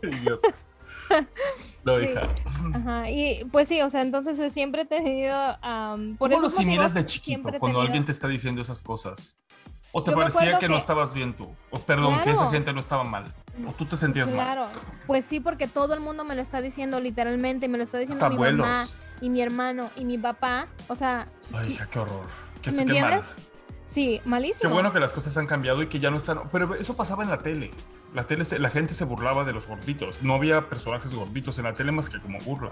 Idiota. 0.04 0.48
Lo 1.84 2.00
Sí. 2.00 2.06
hija. 2.06 2.36
Ajá, 2.74 3.10
y 3.12 3.46
pues 3.52 3.68
sí, 3.68 3.80
o 3.82 3.90
sea, 3.90 4.02
entonces 4.02 4.52
siempre 4.54 4.82
he 4.84 4.86
tenido... 4.86 5.36
am, 5.62 6.18
por 6.18 6.30
¿Cómo 6.32 6.42
lo 6.42 6.48
asimilas 6.48 6.94
de 6.96 7.06
chiquito 7.06 7.42
cuando 7.44 7.60
tenido- 7.60 7.82
alguien 7.82 8.06
te 8.06 8.12
está 8.12 8.28
diciendo 8.28 8.62
esas 8.62 8.82
cosas? 8.82 9.40
¿O 9.98 10.04
te 10.04 10.12
Yo 10.12 10.18
parecía 10.18 10.60
que, 10.60 10.68
no 10.68 10.76
estabas 10.76 11.14
bien 11.14 11.34
tú? 11.34 11.48
O 11.72 11.80
perdón, 11.80 12.16
que 12.16 12.32
esa 12.32 12.39
Claro. 12.39 12.52
gente 12.52 12.74
no 12.74 12.82
estaba 12.82 13.06
mal. 13.06 13.34
¿O 13.66 13.72
tú 13.72 13.86
te 13.86 13.96
sentías 13.96 14.28
mal? 14.30 14.36
Claro, 14.46 14.68
pues 15.08 15.24
sí, 15.26 15.39
porque 15.39 15.70
todo 15.70 15.93
el 15.93 16.02
mundo 16.02 16.26
me 16.26 16.36
lo 16.36 16.41
está 16.41 16.60
diciendo 16.60 17.00
literalmente, 17.00 17.70
me 17.70 17.78
lo 17.78 17.86
está 17.86 17.98
diciendo 18.00 18.26
Hasta 18.26 18.38
mi 18.38 18.52
mamá 18.58 18.86
y 19.22 19.30
mi 19.30 19.41
hermano 19.41 19.89
y 19.96 20.04
mi 20.04 20.18
papá. 20.18 20.68
O 20.89 20.96
sea, 20.96 21.30
Ay, 21.54 21.72
hija, 21.72 21.86
qué 21.89 22.00
horror. 22.00 22.26
Qué, 22.62 22.72
¿Me 22.74 22.86
qué 22.86 23.00
mal. 23.00 23.22
sí, 23.86 24.20
malísimo. 24.26 24.68
Qué 24.70 24.74
bueno 24.74 24.91
que 24.91 25.00
las 25.00 25.14
cosas 25.14 25.38
han 25.38 25.48
cambiado 25.48 25.82
y 25.82 25.88
que 25.88 26.02
ya 26.02 26.12
no 26.12 26.18
están. 26.18 26.41
Pero 26.52 26.76
eso 26.76 26.98
pasaba 26.98 27.24
en 27.24 27.30
la 27.30 27.38
tele. 27.38 27.72
La 28.14 28.26
tele, 28.26 28.43
se- 28.43 28.60
la 28.60 28.70
gente 28.70 28.93
se 28.93 29.06
burlaba 29.06 29.46
de 29.46 29.54
los 29.54 29.66
gorditos. 29.66 30.24
No 30.24 30.34
había 30.34 30.68
personajes 30.68 31.14
gorditos 31.14 31.58
en 31.60 31.64
la 31.64 31.74
tele 31.74 31.93
más 31.93 32.10
que 32.10 32.20
como 32.20 32.39
burla. 32.39 32.72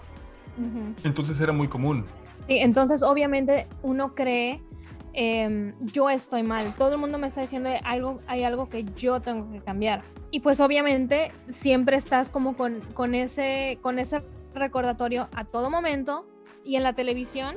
Entonces 1.05 1.39
era 1.39 1.53
muy 1.53 1.69
común. 1.69 2.05
Sí, 2.47 2.57
entonces 2.57 3.01
obviamente 3.01 3.67
uno 3.81 4.13
cree, 4.13 4.61
em, 5.13 5.73
yo 5.79 6.09
estoy 6.09 6.43
mal, 6.43 6.73
todo 6.75 6.93
el 6.93 6.97
mundo 6.97 7.17
me 7.17 7.27
está 7.27 7.41
diciendo 7.41 7.69
algo, 7.83 8.17
hay 8.27 8.43
algo 8.43 8.67
que 8.69 8.83
yo 8.95 9.19
tengo 9.21 9.51
que 9.51 9.59
cambiar. 9.61 10.01
Y 10.31 10.39
pues 10.39 10.59
obviamente 10.59 11.31
siempre 11.51 11.95
estás 11.97 12.29
como 12.29 12.55
con, 12.57 12.81
con, 12.93 13.13
ese, 13.15 13.77
con 13.81 13.99
ese 13.99 14.21
recordatorio 14.55 15.29
a 15.35 15.45
todo 15.45 15.69
momento 15.69 16.25
y 16.65 16.75
en 16.75 16.83
la 16.83 16.93
televisión, 16.93 17.55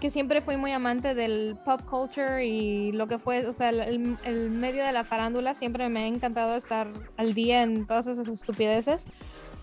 que 0.00 0.10
siempre 0.10 0.42
fui 0.42 0.56
muy 0.56 0.72
amante 0.72 1.14
del 1.14 1.56
pop 1.64 1.80
culture 1.88 2.44
y 2.44 2.90
lo 2.92 3.06
que 3.06 3.18
fue, 3.18 3.46
o 3.46 3.52
sea, 3.52 3.68
el, 3.70 4.16
el- 4.24 4.50
medio 4.50 4.84
de 4.84 4.92
la 4.92 5.04
farándula, 5.04 5.54
siempre 5.54 5.88
me 5.88 6.00
ha 6.00 6.06
encantado 6.06 6.56
estar 6.56 6.88
al 7.16 7.34
día 7.34 7.62
en 7.62 7.86
todas 7.86 8.08
esas 8.08 8.26
estupideces. 8.28 9.04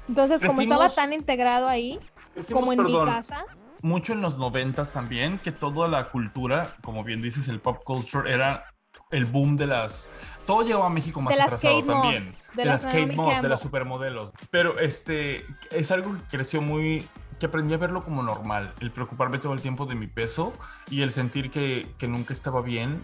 Entonces, 0.08 0.42
como 0.42 0.62
estaba 0.62 0.86
Crecimos- 0.86 0.96
tan 0.96 1.14
integrado 1.14 1.68
ahí, 1.68 2.00
Decimos, 2.36 2.62
como 2.62 2.72
en 2.74 2.78
perdón, 2.84 3.06
mi 3.06 3.12
casa, 3.12 3.44
mucho 3.82 4.14
en 4.14 4.22
los 4.22 4.38
noventas 4.38 4.92
también, 4.92 5.38
que 5.40 5.52
toda 5.52 5.88
la 5.88 6.06
cultura, 6.10 6.76
como 6.82 7.04
bien 7.04 7.22
dices, 7.22 7.48
el 7.48 7.60
pop 7.60 7.82
culture 7.84 8.32
era 8.32 8.66
el 9.12 9.26
boom 9.26 9.58
de 9.58 9.68
las... 9.68 10.10
Todo 10.46 10.64
llegó 10.64 10.84
a 10.84 10.90
México 10.90 11.22
más 11.22 11.36
De 11.36 11.42
atrasado 11.42 11.80
Kate 11.82 11.88
también. 11.88 12.24
Moss, 12.24 12.36
de, 12.56 12.64
de 12.64 12.66
las 12.66 12.84
las 12.84 12.94
Kate 12.94 13.16
Moss, 13.16 13.42
de 13.42 13.50
las 13.50 13.62
supermodelos. 13.62 14.34
Pero 14.52 14.80
este 14.80 15.46
es 15.72 15.92
algo 15.92 16.14
que 16.14 16.38
creció 16.38 16.62
muy... 16.62 17.08
que 17.40 17.46
aprendí 17.48 17.74
a 17.74 17.78
verlo 17.78 18.04
como 18.04 18.22
normal, 18.22 18.74
el 18.82 18.92
preocuparme 18.92 19.40
todo 19.40 19.54
el 19.54 19.62
tiempo 19.62 19.86
de 19.86 19.96
mi 19.96 20.08
peso 20.08 20.54
y 20.90 21.02
el 21.02 21.12
sentir 21.12 21.50
que, 21.52 21.88
que 21.98 22.08
nunca 22.08 22.34
estaba 22.34 22.62
bien. 22.62 23.04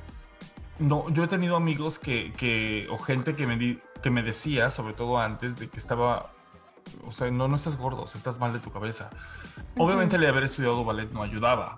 No, 0.78 1.10
yo 1.10 1.24
he 1.24 1.28
tenido 1.28 1.56
amigos 1.56 2.00
que, 2.00 2.34
que 2.34 2.88
o 2.92 2.98
gente 2.98 3.36
que 3.36 3.48
me, 3.48 3.56
di- 3.58 3.80
que 4.04 4.10
me 4.10 4.22
decía, 4.24 4.70
sobre 4.70 4.94
todo 4.94 5.20
antes, 5.20 5.58
de 5.58 5.70
que 5.70 5.78
estaba 5.78 6.34
o 7.06 7.12
sea, 7.12 7.30
no, 7.32 7.48
no 7.48 7.56
estás 7.56 7.78
gordo, 7.78 8.04
o 8.04 8.08
sea, 8.08 8.20
estás 8.20 8.40
mal 8.40 8.54
de 8.54 8.60
tu 8.60 8.72
cabeza. 8.72 9.10
Obviamente 9.78 10.16
el 10.16 10.22
de 10.22 10.28
haber 10.28 10.44
estudiado 10.44 10.84
ballet 10.86 11.12
no 11.12 11.24
ayudaba, 11.24 11.76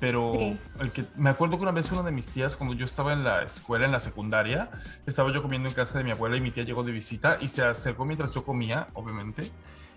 pero 0.00 0.32
Sí. 0.34 0.58
el 0.80 0.92
que 0.92 1.04
me 1.16 1.30
acuerdo 1.30 1.56
que 1.56 1.62
una 1.62 1.72
vez 1.72 1.90
una 1.92 2.02
de 2.02 2.12
mis 2.12 2.28
tías, 2.28 2.56
cuando 2.56 2.74
yo 2.74 2.84
estaba 2.84 3.12
en 3.12 3.24
la 3.24 3.42
escuela, 3.42 3.84
en 3.86 3.92
la 3.92 4.00
secundaria, 4.00 4.70
estaba 5.06 5.32
yo 5.32 5.42
comiendo 5.42 5.68
en 5.68 5.74
casa 5.74 5.98
de 5.98 6.04
mi 6.04 6.10
abuela 6.10 6.36
y 6.36 6.40
mi 6.40 6.50
tía 6.50 6.64
llegó 6.64 6.82
de 6.82 6.92
visita 6.92 7.38
y 7.40 7.48
se 7.48 7.64
acercó 7.64 8.04
mientras 8.04 8.34
yo 8.34 8.44
comía, 8.44 8.88
obviamente, 8.94 9.50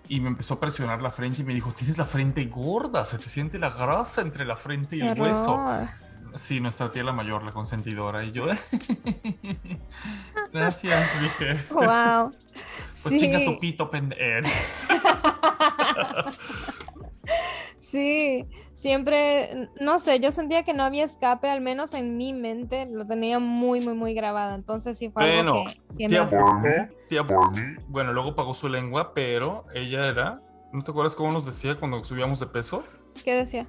y 0.07 0.19
me 0.19 0.27
empezó 0.29 0.55
a 0.55 0.59
presionar 0.59 1.01
la 1.01 1.09
frente 1.11 1.41
y 1.41 1.45
me 1.45 1.53
dijo, 1.53 1.71
tienes 1.71 1.97
la 1.97 2.05
frente 2.05 2.45
gorda, 2.45 3.05
se 3.05 3.17
te 3.17 3.27
siente 3.29 3.57
la 3.59 3.71
grasa 3.71 4.21
entre 4.21 4.45
la 4.45 4.55
frente 4.55 4.95
y 4.97 5.01
el 5.01 5.19
hueso. 5.19 5.63
Sí, 6.35 6.59
nuestra 6.59 6.91
tía 6.91 7.03
la 7.03 7.13
mayor, 7.13 7.43
la 7.43 7.51
consentidora, 7.51 8.23
y 8.23 8.31
yo, 8.31 8.45
gracias, 10.53 11.21
dije. 11.21 11.55
Wow. 11.71 12.31
Pues 13.03 13.17
chinga 13.17 13.43
tu 13.43 13.59
pito, 13.59 13.91
pendejo. 13.91 14.47
Sí, 17.77 18.45
siempre, 18.73 19.69
no 19.79 19.99
sé, 19.99 20.19
yo 20.19 20.31
sentía 20.31 20.63
que 20.63 20.73
no 20.73 20.83
había 20.83 21.05
escape, 21.05 21.49
al 21.49 21.61
menos 21.61 21.93
en 21.93 22.17
mi 22.17 22.33
mente, 22.33 22.85
lo 22.87 23.05
tenía 23.05 23.39
muy, 23.39 23.79
muy, 23.79 23.93
muy 23.93 24.13
grabado. 24.13 24.55
Entonces 24.55 24.97
sí 24.97 25.09
fue 25.09 25.23
algo 25.23 25.53
Bueno, 25.53 25.71
que, 25.95 26.07
que 26.07 26.09
me 26.09 26.27
tía. 26.27 26.89
Tía, 27.07 27.25
bueno, 27.87 28.11
luego 28.11 28.35
pagó 28.35 28.53
su 28.53 28.67
lengua, 28.67 29.13
pero 29.13 29.65
ella 29.73 30.07
era, 30.07 30.41
¿no 30.73 30.83
te 30.83 30.91
acuerdas 30.91 31.15
cómo 31.15 31.31
nos 31.31 31.45
decía 31.45 31.75
cuando 31.75 32.03
subíamos 32.03 32.39
de 32.39 32.47
peso? 32.47 32.83
¿Qué 33.23 33.33
decía? 33.33 33.65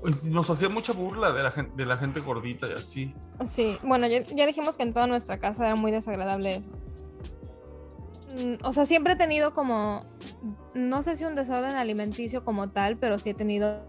Pues, 0.00 0.24
Nos 0.24 0.48
hacía 0.50 0.68
mucha 0.68 0.92
burla 0.92 1.32
de 1.32 1.42
la 1.42 1.50
gente, 1.50 1.72
de 1.76 1.86
la 1.86 1.96
gente 1.96 2.20
gordita 2.20 2.66
y 2.68 2.72
así. 2.72 3.14
Sí, 3.44 3.76
bueno, 3.82 4.06
ya, 4.06 4.22
ya 4.22 4.46
dijimos 4.46 4.76
que 4.76 4.82
en 4.82 4.92
toda 4.92 5.06
nuestra 5.06 5.38
casa 5.38 5.66
era 5.66 5.76
muy 5.76 5.92
desagradable 5.92 6.56
eso. 6.56 6.70
Mm, 8.36 8.64
O 8.64 8.72
sea, 8.72 8.86
siempre 8.86 9.14
he 9.14 9.16
tenido 9.16 9.52
como, 9.54 10.06
no 10.74 11.02
sé 11.02 11.16
si 11.16 11.24
un 11.24 11.34
desorden 11.34 11.76
alimenticio 11.76 12.44
como 12.44 12.70
tal, 12.70 12.96
pero 12.96 13.18
sí 13.18 13.30
he 13.30 13.34
tenido 13.34 13.82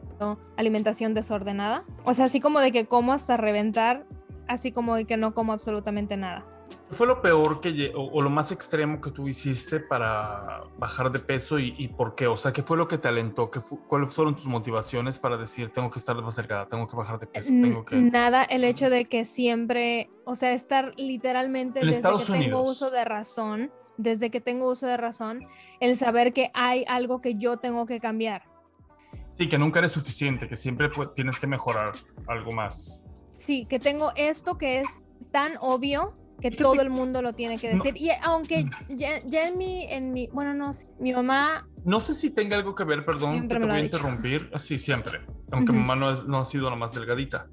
alimentación 0.58 1.14
desordenada. 1.14 1.84
O 2.04 2.14
sea, 2.14 2.26
así 2.26 2.40
como 2.40 2.60
de 2.60 2.72
que 2.72 2.86
como 2.86 3.14
hasta 3.14 3.38
reventar, 3.38 4.06
así 4.48 4.72
como 4.72 4.96
de 4.96 5.06
que 5.06 5.18
no 5.18 5.34
como 5.34 5.54
absolutamente 5.54 6.18
nada. 6.18 6.46
¿Qué 6.92 6.98
fue 6.98 7.08
lo 7.08 7.22
peor 7.22 7.62
que, 7.62 7.94
o, 7.96 8.02
o 8.04 8.22
lo 8.22 8.30
más 8.30 8.52
extremo 8.52 9.00
que 9.00 9.12
tú 9.12 9.26
hiciste 9.30 9.80
para 9.80 10.60
bajar 10.78 11.10
de 11.10 11.20
peso 11.20 11.58
y, 11.58 11.74
y 11.78 11.88
por 11.88 12.16
qué? 12.16 12.28
O 12.28 12.36
sea, 12.36 12.52
¿qué 12.52 12.64
fue 12.64 12.76
lo 12.76 12.90
que 12.90 12.98
te 12.98 13.08
alentó? 13.08 13.50
¿Qué 13.50 13.62
¿Cuáles 13.88 14.14
fueron 14.14 14.36
tus 14.36 14.48
motivaciones 14.50 15.18
para 15.18 15.38
decir, 15.38 15.70
tengo 15.70 15.90
que 15.90 16.00
estar 16.00 16.22
más 16.22 16.36
delgada, 16.36 16.68
tengo 16.68 16.88
que 16.88 16.98
bajar 16.98 17.18
de 17.18 17.28
peso, 17.28 17.54
tengo 17.62 17.86
que... 17.86 17.96
Nada, 17.96 18.44
el 18.44 18.66
hecho 18.66 18.90
de 18.90 19.06
que 19.06 19.24
siempre, 19.24 20.10
o 20.26 20.36
sea, 20.36 20.52
estar 20.52 20.94
literalmente 20.98 21.80
En 21.80 21.88
desde 21.88 22.00
Estados 22.00 22.26
que 22.26 22.34
tengo 22.34 22.58
Unidos. 22.58 22.72
uso 22.72 22.92
de 22.92 23.06
razón, 23.06 23.72
desde 23.96 24.30
que 24.30 24.42
tengo 24.42 24.70
uso 24.70 24.86
de 24.86 24.98
razón, 24.98 25.48
el 25.80 25.96
saber 25.96 26.34
que 26.34 26.52
hay 26.54 26.84
algo 26.90 27.22
que 27.22 27.36
yo 27.36 27.56
tengo 27.56 27.86
que 27.86 28.02
cambiar. 28.02 28.44
Sí, 29.38 29.48
que 29.48 29.58
nunca 29.58 29.80
eres 29.80 29.94
suficiente, 29.94 30.50
que 30.50 30.58
siempre 30.58 30.92
pu- 30.92 31.14
tienes 31.14 31.40
que 31.40 31.48
mejorar 31.48 31.94
algo 32.28 32.52
más. 32.52 33.08
Sí, 33.30 33.66
que 33.70 33.80
tengo 33.80 34.12
esto 34.18 34.58
que 34.58 34.82
es 34.82 34.88
tan 35.32 35.54
obvio 35.62 36.12
que 36.42 36.52
todo 36.52 36.82
el 36.82 36.90
mundo 36.90 37.22
lo 37.22 37.34
tiene 37.34 37.58
que 37.60 37.74
no- 37.74 37.84
decir. 37.84 37.96
Y 38.02 38.10
aunque 38.24 38.66
ya, 38.90 39.20
ya 39.26 39.48
en 39.48 39.58
mi, 39.58 39.84
en 39.86 40.12
mi, 40.12 40.28
bueno, 40.28 40.54
no, 40.54 40.72
mi 41.00 41.14
mamá, 41.14 41.68
No 41.86 42.00
sé 42.00 42.14
si 42.14 42.34
tenga 42.36 42.56
algo 42.58 42.76
que 42.76 42.84
ver, 42.84 43.04
perdón, 43.06 43.34
Siempre 43.34 43.58
que 43.58 43.62
te 43.66 43.72
voy 43.72 43.80
a 43.80 43.84
interrumpir. 43.84 44.50
Ah, 44.54 44.60
Sí, 44.60 44.78
siempre. 44.78 45.22
Aunque 45.52 45.72
Ujú. 45.72 45.80
mamá 45.82 45.96
no, 45.96 46.12
es- 46.12 46.26
no 46.26 46.40
ha 46.40 46.46
sido 46.46 46.70
la 46.70 46.76
más 46.76 46.94
delgadita, 46.94 47.46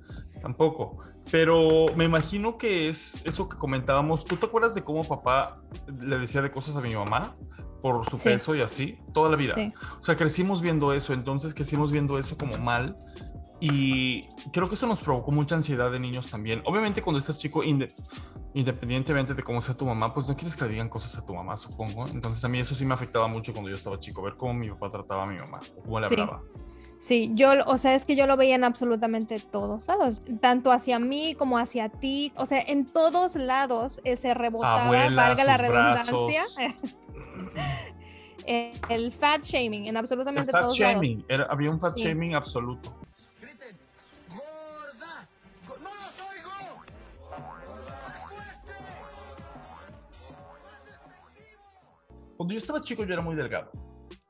tampoco. 0.43 0.99
Pero 1.31 1.87
me 1.97 2.05
imagino 2.05 2.57
que 2.59 2.89
es 2.89 3.21
eso 3.25 3.49
que 3.49 3.57
comentábamos. 3.59 4.25
¿Tú 4.25 4.37
te 4.37 4.47
acuerdas 4.47 4.75
de 4.75 4.83
cómo 4.83 5.07
papá 5.07 5.61
le 6.01 6.19
decía 6.19 6.41
de 6.43 6.51
cosas 6.51 6.75
a 6.77 6.81
mi 6.81 6.95
mamá 6.95 7.35
por 7.83 8.09
su 8.09 8.17
Sí. 8.19 8.31
peso 8.31 8.55
y 8.55 8.61
así? 8.63 8.99
Toda 9.13 9.29
la 9.31 9.37
vida. 9.37 9.55
sí, 9.55 9.73
O 9.99 10.03
sea, 10.03 10.17
crecimos 10.17 10.61
viendo 10.63 10.93
eso, 10.93 11.13
entonces 11.13 11.55
crecimos 11.55 11.93
viendo 11.93 12.19
eso 12.19 12.37
como 12.39 12.57
mal. 12.59 12.97
Y 13.61 14.29
creo 14.53 14.69
que 14.69 14.77
eso 14.77 14.87
nos 14.87 15.01
provocó 15.03 15.33
mucha 15.33 15.55
ansiedad 15.57 15.91
de 15.91 15.99
niños 15.99 16.31
también. 16.31 16.63
Obviamente 16.65 17.03
cuando 17.03 17.19
estás 17.19 17.39
chico, 17.39 17.63
inde- 17.65 17.93
independientemente 18.55 19.35
de 19.35 19.43
cómo 19.43 19.61
sea 19.61 19.77
tu 19.77 19.85
mamá, 19.85 20.15
pues 20.15 20.29
no 20.29 20.37
quieres 20.37 20.57
que 20.57 20.65
le 20.65 20.71
digan 20.71 20.89
cosas 20.89 21.17
a 21.19 21.27
tu 21.27 21.35
mamá, 21.35 21.57
supongo. 21.57 22.07
Entonces 22.07 22.45
a 22.45 22.49
mí 22.49 22.61
eso 22.61 22.75
sí 22.77 22.85
me 22.85 22.95
afectaba 22.95 23.27
mucho 23.27 23.53
cuando 23.53 23.69
yo 23.71 23.77
estaba 23.77 23.99
chico, 23.99 24.23
ver 24.23 24.37
cómo 24.37 24.55
mi 24.55 24.69
papá 24.71 24.91
trataba 24.91 25.25
a 25.25 25.27
mi 25.27 25.37
mamá, 25.39 25.59
o 25.77 25.83
cómo 25.83 25.99
le 26.01 26.07
Sí. 26.07 26.15
hablaba. 26.15 26.43
sí, 27.01 27.31
yo, 27.35 27.51
o 27.67 27.79
sea, 27.79 27.95
es 27.95 28.05
que 28.05 28.17
yo 28.17 28.27
lo 28.27 28.37
veía 28.37 28.57
en 28.57 28.65
absolutamente 28.65 29.39
todos 29.39 29.87
lados, 29.87 30.23
tanto 30.41 30.73
hacia 30.73 30.99
mí 30.99 31.35
como 31.37 31.57
hacia 31.59 31.89
ti, 31.89 32.33
o 32.37 32.45
sea, 32.45 32.61
en 32.61 32.87
todos 32.87 33.37
lados 33.37 34.01
eh, 34.05 34.17
se 34.17 34.35
rebotaba, 34.35 34.85
Abuela, 34.87 35.27
valga 35.29 35.45
la 35.45 35.57
redundancia, 35.59 36.43
el 38.89 39.13
fat 39.13 39.43
shaming 39.45 39.83
en 39.83 39.89
El 39.91 39.97
absolutamente 39.97 40.51
fat 40.51 40.63
todos 40.63 40.79
lados. 40.79 40.95
shaming, 40.95 41.25
era- 41.29 41.47
había 41.51 41.71
un 41.71 41.79
fat 41.79 41.95
Sí. 41.97 42.05
shaming 42.09 42.35
absoluto. 42.35 42.95
Cuando 52.39 52.55
yo 52.55 52.59
estaba 52.59 52.81
chico 52.81 53.05
yo 53.05 53.13
era 53.13 53.21
muy 53.23 53.35
delgado. 53.35 53.73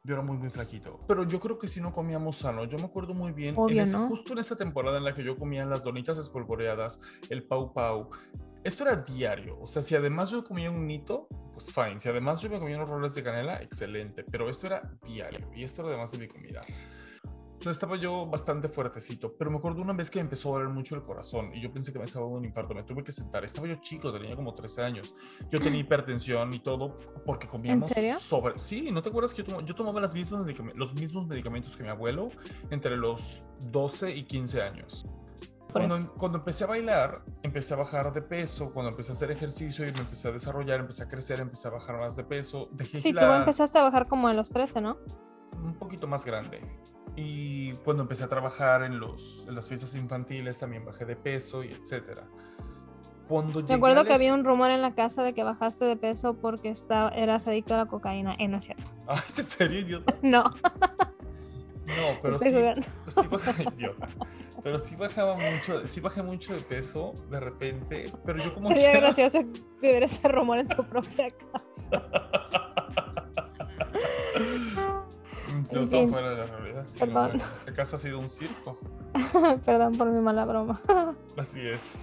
Yo 0.03 0.15
era 0.15 0.23
muy, 0.23 0.39
muy 0.39 0.49
flaquito. 0.49 0.99
Pero 1.07 1.25
yo 1.25 1.39
creo 1.39 1.59
que 1.59 1.69
si 1.69 1.81
no 1.83 1.93
comíamos 1.93 2.39
sano. 2.39 2.65
Yo 2.65 2.79
me 2.79 2.85
acuerdo 2.85 3.13
muy 3.13 3.33
bien. 3.33 3.51
en 3.55 3.61
Obvio, 3.61 3.83
esa- 3.83 3.99
¿no? 3.99 4.09
Justo 4.09 4.33
en 4.33 4.39
esa 4.39 4.57
temporada 4.57 4.97
en 4.97 5.05
la 5.05 5.15
que 5.15 5.23
yo 5.23 5.37
comía 5.37 5.67
las 5.67 5.85
donitas 5.85 6.17
espolvoreadas, 6.17 6.99
el 7.29 7.43
pau 7.43 7.75
pau. 7.75 8.09
Esto 8.65 8.85
era 8.85 8.97
diario. 8.97 9.59
O 9.61 9.67
sea, 9.67 9.83
si 9.83 9.95
además 9.95 10.31
yo 10.31 10.43
comía 10.43 10.71
un 10.71 10.87
nito, 10.87 11.29
pues 11.53 11.71
fine. 11.73 12.01
Si 12.01 12.09
además 12.09 12.41
yo 12.41 12.49
me 12.49 12.59
comía 12.59 12.77
unos 12.77 12.89
roles 12.89 13.15
de 13.15 13.23
canela, 13.23 13.61
excelente. 13.63 14.25
Pero 14.25 14.49
esto 14.49 14.67
era 14.67 14.83
diario. 15.05 15.51
Y 15.55 15.63
esto 15.65 15.83
era 15.83 15.91
además 15.91 16.11
de 16.13 16.19
mi 16.19 16.27
comida. 16.29 16.63
Entonces 17.59 17.77
estaba 17.77 17.97
yo 17.97 18.25
bastante 18.25 18.69
fuertecito, 18.69 19.31
pero 19.37 19.51
me 19.51 19.57
acuerdo 19.57 19.83
una 19.83 19.93
vez 19.93 20.13
que 20.13 20.21
empezó 20.21 20.51
a 20.51 20.61
doler 20.61 20.69
mucho 20.69 20.95
el 20.95 21.03
corazón 21.03 21.51
y 21.53 21.61
yo 21.61 21.73
pensé 21.73 21.93
que 21.93 21.99
me 21.99 22.05
estaba 22.05 22.25
dando 22.27 22.39
un 22.39 22.45
infarto, 22.45 22.73
me 22.73 22.85
tuve 22.85 23.03
que 23.03 23.11
sentar. 23.11 23.45
Estaba 23.45 23.67
yo 23.67 23.75
chico, 23.75 24.13
tenía 24.13 24.37
como 24.37 24.55
13 24.55 24.83
años. 24.85 25.13
Yo 25.51 25.59
tenía 25.59 25.81
hipertensión 25.81 26.55
y 26.55 26.61
todo 26.61 26.97
porque 27.27 27.49
comíamos 27.49 27.89
serio? 27.89 28.15
sobre... 28.15 28.57
Sí, 28.61 28.93
¿no 28.93 29.03
te 29.03 29.09
acuerdas 29.09 29.35
que 29.35 29.43
yo, 29.43 29.61
yo 29.63 29.75
tomaba 29.75 30.01
las 30.01 30.15
mismas 30.15 30.47
los 30.77 30.95
mismos 30.95 31.27
medicamentos 31.27 31.77
que 31.77 31.83
mi 31.83 31.89
abuelo 31.89 32.29
entre 32.71 32.97
los 32.97 33.43
12 33.73 34.15
y 34.15 34.23
15 34.23 34.63
años? 34.63 35.05
Cuando, 35.73 35.97
eso. 35.97 36.15
cuando 36.17 36.39
empecé 36.39 36.63
a 36.63 36.69
bailar, 36.69 37.25
empecé 37.43 37.75
a 37.75 37.79
bajar 37.79 38.13
de 38.13 38.23
peso, 38.23 38.73
cuando 38.73 38.91
empecé 38.91 39.11
a 39.11 39.15
hacer 39.17 39.33
ejercicio 39.33 39.85
y 39.85 39.93
me 39.93 39.99
empecé 39.99 40.29
a 40.29 40.31
desarrollar, 40.31 40.79
empecé 40.79 41.03
a 41.03 41.09
crecer, 41.09 41.41
empecé 41.41 41.67
a 41.67 41.73
bajar 41.73 41.99
más 41.99 42.15
de 42.15 42.23
peso, 42.23 42.69
dejé 42.71 43.01
Sí, 43.01 43.13
tú 43.13 43.25
empezaste 43.25 43.81
a 43.81 43.83
bajar 43.83 44.07
como 44.07 44.29
a 44.29 44.33
los 44.33 44.49
13, 44.51 44.81
¿no? 44.81 44.97
un 45.63 45.75
poquito 45.75 46.07
más 46.07 46.25
grande. 46.25 46.61
Y 47.21 47.73
cuando 47.85 48.05
empecé 48.05 48.23
a 48.23 48.29
trabajar 48.29 48.85
en, 48.85 49.01
los, 49.01 49.45
en 49.49 49.57
las 49.57 49.67
fiestas 49.69 49.93
infantiles 49.97 50.57
también 50.61 50.85
bajé 50.85 51.05
de 51.05 51.17
peso 51.17 51.65
y 51.65 51.73
etcétera. 51.73 52.23
Cuando 53.27 53.61
Me 53.65 53.75
acuerdo 53.75 54.05
que 54.05 54.15
había 54.15 54.33
un 54.33 54.45
rumor 54.45 54.71
en 54.71 54.81
la 54.83 54.95
casa 54.95 55.25
de 55.25 55.35
que 55.35 55.43
bajaste 55.43 55.85
de 55.85 55.97
peso 55.97 56.35
porque 56.35 56.69
estaba, 56.71 57.09
eras 57.11 57.49
adicto 57.49 57.75
a 57.75 57.79
la 57.79 57.87
cocaína. 57.87 58.37
Eh, 58.39 58.47
no 58.47 58.59
es 58.59 58.65
cierto. 58.67 58.85
Ay, 59.09 59.19
¿es 59.27 59.39
en 59.39 59.45
serio, 59.45 59.81
idiota? 59.81 60.15
No, 60.23 60.45
No, 60.45 62.19
pero 62.23 62.37
estoy 62.37 62.51
sí, 62.53 63.21
sí 63.21 63.65
idiota. 63.77 64.09
Pero 64.63 64.79
sí 64.79 64.95
bajaba 64.95 65.35
mucho, 65.37 65.87
sí 65.89 66.01
bajé 66.01 66.23
mucho 66.23 66.55
de 66.55 66.61
peso 66.61 67.15
de 67.31 67.41
repente, 67.41 68.13
pero 68.25 68.39
yo 68.45 68.55
como 68.55 68.69
Sería 68.69 68.91
quiera- 68.93 69.07
gracioso 69.07 69.41
que 69.81 69.89
hubiera 69.91 70.07
ese 70.07 70.29
rumor 70.29 70.59
en 70.59 70.69
tu 70.69 70.85
propia 70.85 71.29
casa. 71.31 72.98
Yo 75.73 75.81
En 75.81 75.91
fin. 75.91 76.09
fuera 76.09 76.31
de 76.31 76.37
la 76.37 76.47
realidad. 76.47 76.85
no, 76.87 76.99
Perdón. 76.99 77.29
bueno, 77.31 77.45
esta 77.59 77.75
casa 77.75 77.97
ha 77.97 77.99
sido 77.99 78.19
un 78.19 78.29
circo. 78.29 78.79
Perdón 79.65 79.97
por 79.99 80.09
mi 80.09 80.21
mala 80.21 80.45
broma. 80.45 80.81
Así 81.37 81.61
es. 81.67 81.99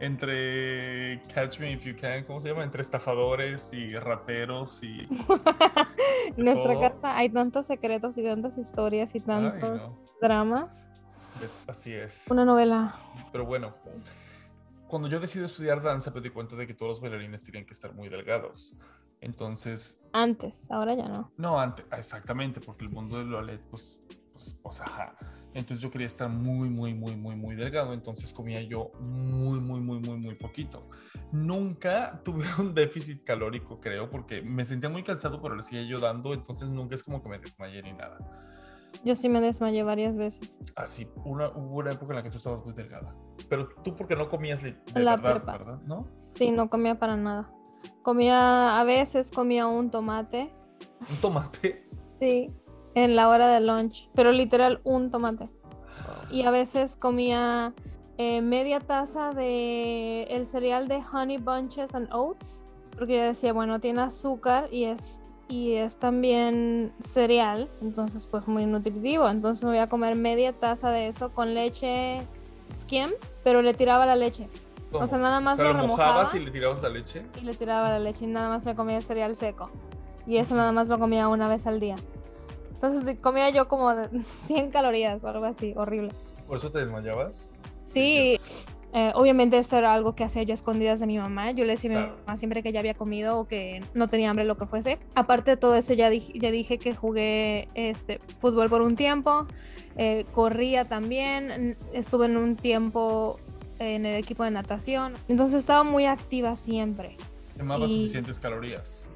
Entre 0.00 1.20
Catch 1.34 1.58
Me 1.60 1.72
If 1.72 1.84
You 1.84 1.94
Can, 2.00 2.24
¿cómo 2.24 2.40
se 2.40 2.48
llama? 2.50 2.62
Entre 2.62 2.82
estafadores 2.82 3.72
y 3.72 3.94
raperos 3.96 4.80
y... 4.82 5.00
En 6.36 6.44
nuestra 6.44 6.72
todo. 6.74 6.80
casa 6.80 7.16
hay 7.16 7.28
tantos 7.30 7.66
secretos 7.66 8.16
y 8.18 8.22
tantas 8.22 8.58
historias 8.58 9.14
y 9.14 9.20
tantos 9.20 9.98
dramas. 10.20 10.88
Así 11.66 11.92
es. 11.92 12.26
Una 12.30 12.44
novela. 12.44 12.94
Pero 13.32 13.44
bueno, 13.44 13.72
cuando 14.86 15.08
yo 15.08 15.18
decidí 15.20 15.44
estudiar 15.44 15.82
danza, 15.82 16.10
me 16.12 16.20
di 16.20 16.30
cuenta 16.30 16.54
de 16.56 16.66
que 16.66 16.74
todos 16.74 16.90
los 16.90 17.00
bailarines 17.00 17.44
tenían 17.44 17.64
que 17.64 17.72
estar 17.74 17.92
muy 17.92 18.08
delgados. 18.08 18.74
Entonces, 19.20 20.04
Antes, 20.12 20.70
ahora 20.70 20.94
ya 20.94 21.08
no. 21.08 21.32
no 21.36 21.58
antes, 21.60 21.84
exactamente, 21.96 22.60
porque 22.60 22.84
el 22.84 22.90
mundo 22.90 23.18
del 23.18 23.30
ballet, 23.30 23.60
pues, 23.70 24.00
pues, 24.32 24.58
pues, 24.62 24.80
ajá. 24.80 25.16
Entonces 25.54 25.80
yo 25.82 25.90
quería 25.90 26.06
estar 26.06 26.28
muy, 26.28 26.68
muy, 26.68 26.94
muy, 26.94 27.16
muy, 27.16 27.34
muy 27.34 27.56
delgado. 27.56 27.92
Entonces 27.92 28.32
comía 28.32 28.60
yo 28.62 28.92
muy, 29.00 29.58
muy, 29.58 29.80
muy, 29.80 29.98
muy, 29.98 30.16
muy 30.16 30.34
poquito. 30.36 30.88
Nunca 31.32 32.20
tuve 32.24 32.44
un 32.58 32.74
déficit 32.74 33.24
calórico, 33.24 33.76
creo, 33.80 34.08
porque 34.08 34.40
me 34.42 34.64
sentía 34.64 34.88
muy 34.88 35.02
cansado, 35.02 35.40
pero 35.42 35.56
le 35.56 35.62
seguía 35.62 35.82
yo 35.88 35.98
dando. 35.98 36.32
Entonces 36.34 36.68
nunca 36.70 36.94
es 36.94 37.02
como 37.02 37.22
que 37.22 37.28
me 37.28 37.38
desmayé 37.38 37.82
ni 37.82 37.92
nada. 37.92 38.18
Yo 39.04 39.16
sí 39.16 39.28
me 39.28 39.40
desmayé 39.40 39.82
varias 39.82 40.16
veces. 40.16 40.58
Así, 40.76 41.08
una, 41.24 41.48
hubo 41.48 41.78
una 41.78 41.92
época 41.92 42.12
en 42.12 42.16
la 42.16 42.22
que 42.22 42.30
tú 42.30 42.36
estabas 42.38 42.64
muy 42.64 42.74
delgada. 42.74 43.14
Pero 43.48 43.68
tú 43.82 43.96
porque 43.96 44.14
no 44.16 44.28
comías 44.28 44.62
de 44.62 44.76
La 44.94 45.16
verdad, 45.16 45.42
prepa. 45.42 45.52
¿verdad? 45.58 45.80
¿No? 45.86 46.08
Sí, 46.36 46.50
no 46.50 46.70
comía 46.70 46.98
para 46.98 47.16
nada. 47.16 47.50
Comía, 48.02 48.78
a 48.78 48.84
veces 48.84 49.30
comía 49.30 49.66
un 49.66 49.90
tomate. 49.90 50.50
Un 51.10 51.16
tomate. 51.20 51.84
Sí, 52.18 52.48
en 52.94 53.14
la 53.14 53.28
hora 53.28 53.46
de 53.46 53.60
lunch, 53.60 54.10
pero 54.12 54.32
literal 54.32 54.80
un 54.82 55.12
tomate. 55.12 55.48
Y 56.32 56.42
a 56.42 56.50
veces 56.50 56.96
comía 56.96 57.72
eh, 58.16 58.40
media 58.40 58.80
taza 58.80 59.30
de 59.30 60.24
el 60.24 60.48
cereal 60.48 60.88
de 60.88 61.00
Honey 61.12 61.38
Bunches 61.38 61.94
and 61.94 62.08
Oats, 62.12 62.64
porque 62.90 63.18
yo 63.18 63.22
decía, 63.22 63.52
bueno, 63.52 63.78
tiene 63.78 64.00
azúcar 64.00 64.68
y 64.72 64.86
es 64.86 65.20
y 65.48 65.74
es 65.74 65.96
también 65.96 66.92
cereal, 67.00 67.70
entonces 67.80 68.26
pues 68.26 68.46
muy 68.46 68.66
nutritivo. 68.66 69.28
Entonces 69.28 69.64
me 69.64 69.70
voy 69.70 69.78
a 69.78 69.86
comer 69.86 70.14
media 70.14 70.52
taza 70.52 70.90
de 70.90 71.08
eso 71.08 71.30
con 71.32 71.54
leche 71.54 72.18
skim, 72.70 73.10
pero 73.42 73.62
le 73.62 73.74
tiraba 73.74 74.04
la 74.04 74.14
leche 74.14 74.48
¿Cómo? 74.90 75.06
sea, 75.06 75.18
nada 75.18 75.40
más 75.40 75.54
o 75.54 75.56
sea, 75.56 75.64
lo 75.66 75.72
lo 75.74 75.86
mojabas 75.88 76.32
remojaba. 76.32 76.36
y 76.36 76.44
le 76.44 76.50
tirabas 76.50 76.82
la 76.82 76.88
leche. 76.88 77.26
y 77.36 77.40
le 77.42 77.54
tiraba 77.54 77.90
la 77.90 77.98
leche 77.98 78.24
y 78.24 78.28
nada 78.28 78.48
más 78.48 78.64
me 78.64 78.74
comía 78.74 79.00
cereal 79.00 79.36
seco. 79.36 79.70
Y 80.26 80.36
eso 80.38 80.54
nada 80.54 80.72
más 80.72 80.88
lo 80.88 80.98
comía 80.98 81.28
una 81.28 81.48
vez 81.48 81.66
al 81.66 81.80
día. 81.80 81.96
Entonces 82.74 83.18
comía 83.20 83.50
yo 83.50 83.66
como 83.68 83.94
de 83.94 84.08
100 84.42 84.70
calorías 84.70 85.22
o 85.24 85.28
algo 85.28 85.44
así, 85.46 85.72
horrible. 85.76 86.10
¿Por 86.46 86.56
eso 86.56 86.70
te 86.70 86.78
desmayabas? 86.78 87.52
Sí, 87.84 88.38
eh, 88.94 89.12
obviamente 89.14 89.58
esto 89.58 89.76
era 89.76 89.92
algo 89.92 90.14
que 90.14 90.24
hacía 90.24 90.42
yo 90.44 90.52
a 90.52 90.54
escondidas 90.54 91.00
de 91.00 91.06
mi 91.06 91.18
mamá. 91.18 91.50
Yo 91.50 91.64
le 91.64 91.72
decía 91.72 91.90
a 91.90 92.00
mi 92.00 92.06
mamá 92.08 92.36
siempre 92.36 92.62
que 92.62 92.72
ya 92.72 92.80
había 92.80 92.94
comido 92.94 93.38
o 93.38 93.46
que 93.46 93.80
no 93.94 94.08
tenía 94.08 94.30
hambre, 94.30 94.44
lo 94.44 94.56
que 94.56 94.66
fuese. 94.66 94.98
Aparte 95.14 95.52
de 95.52 95.56
todo 95.56 95.74
eso, 95.74 95.92
ya 95.94 96.08
dije, 96.08 96.32
ya 96.38 96.50
dije 96.50 96.78
que 96.78 96.94
jugué 96.94 97.68
este, 97.74 98.18
fútbol 98.40 98.68
por 98.70 98.80
un 98.82 98.96
tiempo, 98.96 99.46
eh, 99.96 100.24
corría 100.32 100.86
también, 100.86 101.76
estuve 101.92 102.26
en 102.26 102.36
un 102.36 102.56
tiempo 102.56 103.38
en 103.78 104.06
el 104.06 104.16
equipo 104.16 104.44
de 104.44 104.50
natación. 104.50 105.14
Entonces 105.28 105.60
estaba 105.60 105.82
muy 105.84 106.06
activa 106.06 106.56
siempre. 106.56 107.16
Quemabas 107.56 107.90
Y- 107.90 107.94
suficientes 107.94 108.38
calorías. 108.40 109.08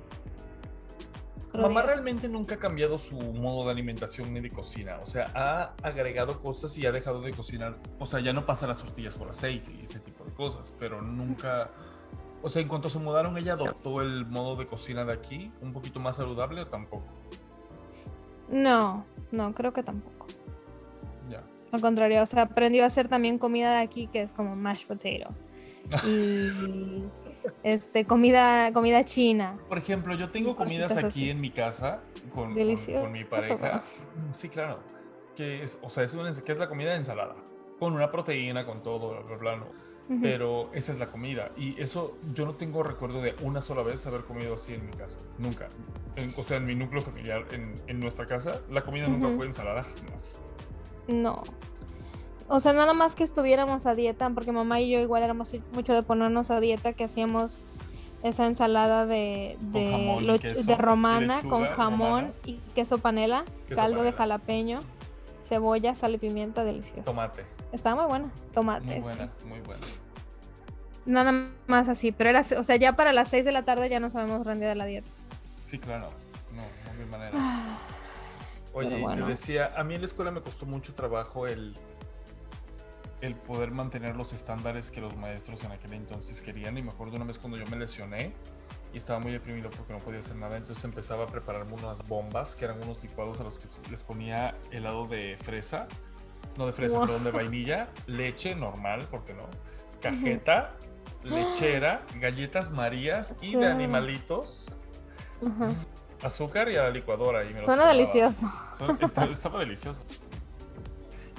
Pero 1.50 1.64
Mamá 1.64 1.82
realmente 1.82 2.30
nunca 2.30 2.54
ha 2.54 2.58
cambiado 2.58 2.96
su 2.98 3.14
modo 3.16 3.66
de 3.66 3.72
alimentación 3.72 4.32
ni 4.32 4.40
de 4.40 4.50
cocina. 4.50 4.98
O 5.02 5.06
sea, 5.06 5.30
ha 5.34 5.74
agregado 5.86 6.38
cosas 6.40 6.76
y 6.78 6.86
ha 6.86 6.92
dejado 6.92 7.20
de 7.20 7.30
cocinar. 7.32 7.76
O 7.98 8.06
sea, 8.06 8.20
ya 8.20 8.32
no 8.32 8.46
pasa 8.46 8.66
las 8.66 8.78
tortillas 8.82 9.16
por 9.16 9.28
aceite 9.28 9.70
y 9.78 9.84
ese 9.84 10.00
tipo 10.00 10.24
de 10.24 10.32
cosas. 10.32 10.74
Pero 10.78 11.02
nunca. 11.02 11.70
O 12.42 12.48
sea, 12.48 12.62
en 12.62 12.68
cuanto 12.68 12.88
se 12.88 12.98
mudaron, 12.98 13.36
ella 13.36 13.52
adoptó 13.52 14.00
el 14.00 14.24
modo 14.26 14.56
de 14.56 14.66
cocina 14.66 15.04
de 15.04 15.12
aquí, 15.12 15.52
un 15.60 15.74
poquito 15.74 16.00
más 16.00 16.16
saludable 16.16 16.62
o 16.62 16.66
tampoco. 16.68 17.04
No, 18.48 19.04
no, 19.30 19.54
creo 19.54 19.72
que 19.74 19.82
tampoco. 19.82 20.26
Al 21.72 21.80
contrario, 21.80 22.22
o 22.22 22.26
sea, 22.26 22.42
aprendió 22.42 22.84
a 22.84 22.86
hacer 22.86 23.08
también 23.08 23.38
comida 23.38 23.72
de 23.72 23.82
aquí 23.82 24.06
que 24.06 24.22
es 24.22 24.32
como 24.32 24.54
mashed 24.54 24.86
potato. 24.86 25.34
Y 26.06 27.02
este, 27.62 28.04
comida, 28.04 28.72
comida 28.72 29.02
china. 29.04 29.58
Por 29.68 29.78
ejemplo, 29.78 30.14
yo 30.14 30.30
tengo 30.30 30.54
comidas 30.54 30.96
aquí 30.96 31.06
así. 31.06 31.30
en 31.30 31.40
mi 31.40 31.50
casa 31.50 32.00
con, 32.34 32.54
con- 32.54 33.12
mi 33.12 33.24
pareja. 33.24 33.82
Sí, 34.32 34.48
claro. 34.48 34.78
Que 35.34 35.62
es, 35.62 35.78
o 35.82 35.88
sea, 35.88 36.04
es, 36.04 36.14
una, 36.14 36.32
que 36.32 36.52
es 36.52 36.58
la 36.58 36.68
comida 36.68 36.90
de 36.90 36.96
ensalada. 36.98 37.34
Con 37.78 37.94
una 37.94 38.10
proteína, 38.12 38.64
con 38.66 38.82
todo, 38.82 39.10
bla, 39.10 39.36
bla, 39.36 39.36
bla. 39.56 39.66
Pero 40.20 40.68
esa 40.74 40.92
es 40.92 40.98
la 40.98 41.06
comida. 41.06 41.52
Y 41.56 41.80
eso 41.80 42.18
yo 42.34 42.44
no 42.44 42.52
tengo 42.52 42.82
recuerdo 42.82 43.22
de 43.22 43.34
una 43.40 43.62
sola 43.62 43.82
vez 43.82 44.06
haber 44.06 44.22
comido 44.22 44.54
así 44.54 44.74
en 44.74 44.84
mi 44.84 44.92
casa. 44.92 45.18
Nunca. 45.38 45.68
En- 46.16 46.34
o 46.36 46.42
sea, 46.42 46.58
en 46.58 46.66
mi 46.66 46.74
núcleo 46.74 47.00
familiar, 47.00 47.46
en, 47.52 47.72
en 47.86 47.98
nuestra 47.98 48.26
casa, 48.26 48.60
la 48.68 48.82
comida 48.82 49.08
nunca 49.08 49.28
fue 49.30 49.46
ensalada 49.46 49.82
jamás. 49.84 50.42
No. 51.08 51.42
O 52.48 52.60
sea, 52.60 52.72
nada 52.72 52.92
más 52.92 53.14
que 53.14 53.24
estuviéramos 53.24 53.86
a 53.86 53.94
dieta, 53.94 54.28
porque 54.30 54.52
mamá 54.52 54.80
y 54.80 54.90
yo 54.90 55.00
igual 55.00 55.22
éramos 55.22 55.54
mucho 55.72 55.94
de 55.94 56.02
ponernos 56.02 56.50
a 56.50 56.60
dieta, 56.60 56.92
que 56.92 57.04
hacíamos 57.04 57.58
esa 58.22 58.46
ensalada 58.46 59.06
de, 59.06 59.56
de, 59.60 59.90
jamón 59.90 60.22
y 60.22 60.26
lo- 60.26 60.38
queso, 60.38 60.62
de 60.64 60.72
y 60.72 60.76
romana 60.76 61.36
con 61.48 61.64
jamón 61.66 62.00
romana. 62.00 62.32
y 62.44 62.54
queso 62.74 62.98
panela, 62.98 63.44
Queso 63.68 63.80
caldo 63.80 64.02
de 64.02 64.12
jalapeño, 64.12 64.80
cebolla, 65.48 65.94
sal 65.94 66.14
y 66.14 66.18
pimienta, 66.18 66.62
delicioso. 66.62 67.02
Tomate. 67.02 67.44
Estaba 67.72 68.02
muy 68.02 68.08
buena. 68.10 68.30
Tomate. 68.52 68.84
Muy 68.86 68.94
sí. 68.96 69.00
buena, 69.00 69.30
muy 69.48 69.60
buena. 69.60 69.80
Nada 71.04 71.32
más 71.66 71.88
así, 71.88 72.12
pero 72.12 72.30
era, 72.30 72.44
o 72.58 72.62
sea, 72.64 72.76
ya 72.76 72.94
para 72.94 73.12
las 73.12 73.28
6 73.30 73.44
de 73.44 73.50
la 73.52 73.64
tarde 73.64 73.88
ya 73.88 73.98
nos 73.98 74.14
habíamos 74.14 74.46
rendido 74.46 74.68
de 74.68 74.76
la 74.76 74.84
dieta. 74.84 75.08
Sí, 75.64 75.78
claro. 75.78 76.06
No, 76.54 76.62
no 76.62 77.02
hay 77.02 77.10
manera. 77.10 77.78
Oye, 78.74 79.00
bueno. 79.00 79.24
te 79.24 79.30
decía, 79.30 79.70
a 79.76 79.84
mí 79.84 79.94
en 79.94 80.00
la 80.00 80.06
escuela 80.06 80.30
me 80.30 80.40
costó 80.40 80.64
mucho 80.66 80.94
trabajo 80.94 81.46
el, 81.46 81.74
el 83.20 83.34
poder 83.36 83.70
mantener 83.70 84.16
los 84.16 84.32
estándares 84.32 84.90
que 84.90 85.00
los 85.00 85.16
maestros 85.16 85.62
en 85.64 85.72
aquel 85.72 85.92
entonces 85.92 86.40
querían. 86.40 86.76
Y 86.78 86.82
me 86.82 86.90
acuerdo 86.90 87.16
una 87.16 87.24
vez 87.24 87.38
cuando 87.38 87.58
yo 87.58 87.66
me 87.66 87.76
lesioné 87.76 88.32
y 88.92 88.96
estaba 88.98 89.18
muy 89.20 89.32
deprimido 89.32 89.70
porque 89.70 89.92
no 89.92 89.98
podía 90.00 90.20
hacer 90.20 90.36
nada, 90.36 90.56
entonces 90.56 90.84
empezaba 90.84 91.24
a 91.24 91.26
prepararme 91.26 91.72
unas 91.74 92.06
bombas, 92.08 92.54
que 92.54 92.64
eran 92.66 92.82
unos 92.82 93.02
licuados 93.02 93.40
a 93.40 93.44
los 93.44 93.58
que 93.58 93.66
les 93.90 94.02
ponía 94.04 94.54
helado 94.70 95.06
de 95.06 95.38
fresa, 95.42 95.88
no 96.58 96.66
de 96.66 96.72
fresa, 96.72 96.98
Wow. 96.98 97.06
perdón, 97.06 97.24
de 97.24 97.30
vainilla, 97.30 97.88
leche 98.06 98.54
normal, 98.54 99.06
porque 99.10 99.32
no, 99.32 99.44
cajeta, 100.02 100.76
lechera, 101.22 102.04
galletas 102.20 102.70
marías 102.70 103.36
y 103.40 103.54
de 103.54 103.60
Sí. 103.60 103.64
animalitos, 103.64 104.78
Ajá. 105.46 105.72
Azúcar 106.22 106.68
y 106.70 106.76
a 106.76 106.84
la 106.84 106.90
licuadora. 106.90 107.44
Y 107.44 107.52
me 107.54 107.64
Suena 107.64 107.88
delicioso. 107.88 108.46
Estaba- 109.00 109.58
delicioso. 109.60 110.02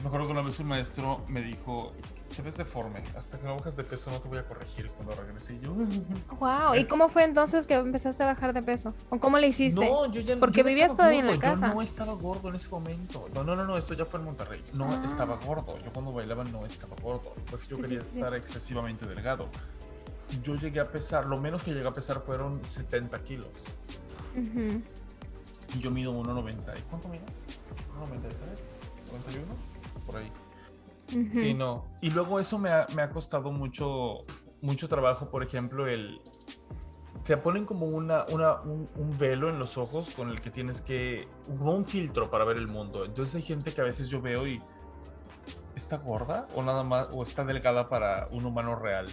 Me 0.02 0.08
acuerdo 0.08 0.28
que 0.28 0.34
una 0.34 0.42
vez 0.42 0.60
un 0.60 0.68
maestro 0.68 1.22
me 1.30 1.42
dijo, 1.42 1.94
te 2.36 2.42
ves 2.42 2.58
deforme, 2.58 3.02
hasta 3.18 3.40
que 3.40 3.46
no 3.46 3.56
bajas 3.56 3.78
de 3.78 3.84
peso 3.86 4.12
no 4.12 4.20
te 4.20 4.28
voy 4.28 4.38
a 4.38 4.46
corregir 4.46 4.90
cuando 4.92 5.16
regrese. 5.16 5.54
Y 5.54 5.60
yo, 5.62 5.74
Wow. 6.42 6.76
¿Y 6.76 6.86
cómo 6.88 7.08
fue 7.08 7.24
entonces 7.24 7.66
que 7.66 7.76
empezaste 7.76 8.24
a 8.24 8.26
bajar 8.26 8.52
de 8.54 8.62
peso? 8.62 8.94
¿O 9.10 9.20
cómo 9.20 9.38
le 9.38 9.48
hiciste? 9.48 9.80
No, 9.86 10.12
yo 10.12 10.20
ya 10.20 10.38
Porque 10.38 10.58
yo 10.58 10.64
no 10.64 10.68
vivías 10.70 10.92
todavía 10.98 11.20
en 11.22 11.28
la 11.28 11.38
casa. 11.40 11.68
Yo 11.70 11.74
no 11.76 11.82
estaba 11.82 12.14
gordo 12.14 12.50
en 12.50 12.56
ese 12.56 12.68
momento. 12.70 13.30
No, 13.34 13.44
no, 13.46 13.56
no, 13.56 13.64
no, 13.64 13.78
esto 13.78 13.94
ya 13.94 14.04
fue 14.06 14.20
en 14.20 14.26
Monterrey. 14.26 14.62
No 14.74 14.86
Ah. 14.92 15.02
estaba 15.06 15.38
gordo. 15.38 15.78
Yo 15.80 15.94
cuando 15.94 16.12
bailaba 16.12 16.44
no 16.44 16.66
estaba 16.66 16.96
gordo. 17.02 17.34
Pues 17.50 17.68
yo 17.70 17.78
Sí, 17.78 17.82
sí, 17.84 17.88
quería 17.88 18.04
sí. 18.04 18.20
estar 18.20 18.36
excesivamente 18.36 19.06
delgado. 19.06 19.48
Yo 20.42 20.56
llegué 20.56 20.80
a 20.82 20.86
pesar, 20.92 21.28
lo 21.28 21.40
menos 21.40 21.64
que 21.64 21.72
llegué 21.74 21.88
a 21.88 21.94
pesar 21.94 22.22
fueron 22.26 22.66
70 22.66 23.20
kilos. 23.24 23.66
Ujú. 24.36 24.82
Y 25.76 25.80
yo 25.80 25.92
mido 25.92 26.14
1,90. 26.14 26.78
¿Y 26.78 26.82
cuánto 26.90 27.08
mido? 27.10 27.24
¿1,93? 27.94 28.14
¿91? 29.12 30.06
Por 30.06 30.18
ahí. 30.18 30.32
Sí, 31.32 31.54
no. 31.54 31.86
Y 32.02 32.10
luego 32.10 32.40
eso 32.40 32.58
me 32.58 32.70
ha, 32.70 32.88
me 32.96 33.02
ha 33.02 33.10
costado 33.10 33.52
mucho, 33.52 34.22
mucho 34.62 34.88
trabajo, 34.88 35.30
por 35.30 35.44
ejemplo, 35.44 35.88
el... 35.88 36.22
Te 37.26 37.38
ponen 37.38 37.66
como 37.66 37.86
una, 37.86 38.26
una, 38.32 38.62
un, 38.62 38.90
un 38.96 39.18
velo 39.18 39.50
en 39.50 39.58
los 39.60 39.78
ojos 39.78 40.10
con 40.10 40.30
el 40.30 40.42
que 40.42 40.50
tienes 40.50 40.82
que... 40.82 41.28
un 41.48 41.86
filtro 41.86 42.30
para 42.30 42.44
ver 42.46 42.58
el 42.58 42.68
mundo. 42.68 43.06
Entonces 43.06 43.36
hay 43.36 43.42
gente 43.44 43.74
que 43.74 43.82
a 43.82 43.86
veces 43.86 44.10
yo 44.10 44.22
veo 44.22 44.48
y... 44.48 44.62
¿Está 45.76 45.98
gorda? 45.98 46.48
¿O 46.56 46.62
nada 46.62 46.84
más? 46.84 47.08
¿O 47.12 47.24
está 47.24 47.44
delgada 47.44 47.88
para 47.90 48.28
un 48.32 48.46
humano 48.46 48.76
real? 48.76 49.08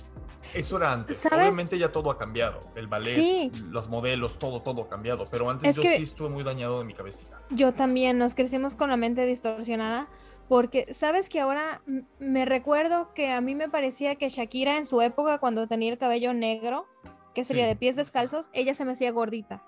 Eso 0.55 0.77
era 0.77 0.93
antes. 0.93 1.17
¿Sabes? 1.19 1.39
Obviamente 1.49 1.79
ya 1.79 1.91
todo 1.91 2.11
ha 2.11 2.19
cambiado. 2.19 2.61
El 2.75 2.87
ballet, 2.87 3.15
Sí. 3.15 3.51
los 3.71 3.89
modelos, 3.89 4.39
todo, 4.39 4.61
todo 4.61 4.83
ha 4.83 4.89
cambiado. 4.89 5.27
Pero 5.31 5.49
antes 5.49 5.71
Es 5.71 5.77
yo 5.77 5.83
que- 5.83 5.97
sí 5.97 6.03
estuve 6.03 6.29
muy 6.29 6.45
dañado 6.45 6.79
de 6.79 6.85
mi 6.85 6.93
cabecita. 6.93 7.41
Yo 7.51 7.73
también, 7.73 8.19
nos 8.19 8.35
crecimos 8.35 8.75
con 8.75 8.91
la 8.91 8.97
mente 8.97 9.25
distorsionada. 9.25 10.09
Porque, 10.49 10.93
¿sabes 10.93 11.29
que 11.29 11.39
ahora 11.41 11.81
me 12.19 12.45
recuerdo 12.45 13.15
que 13.15 13.31
a 13.31 13.41
mí 13.41 13.55
me 13.55 13.69
parecía 13.69 14.17
que 14.17 14.29
Shakira 14.29 14.77
en 14.77 14.85
su 14.85 15.01
época, 15.01 15.39
cuando 15.39 15.69
tenía 15.69 15.93
el 15.93 15.97
cabello 15.99 16.35
negro, 16.35 16.87
que 17.35 17.45
sería 17.45 17.65
Sí. 17.65 17.69
de 17.69 17.77
pies 17.77 17.95
descalzos, 17.95 18.51
ella 18.53 18.75
se 18.75 18.85
me 18.85 18.93
hacía 18.93 19.13
gordita. 19.13 19.63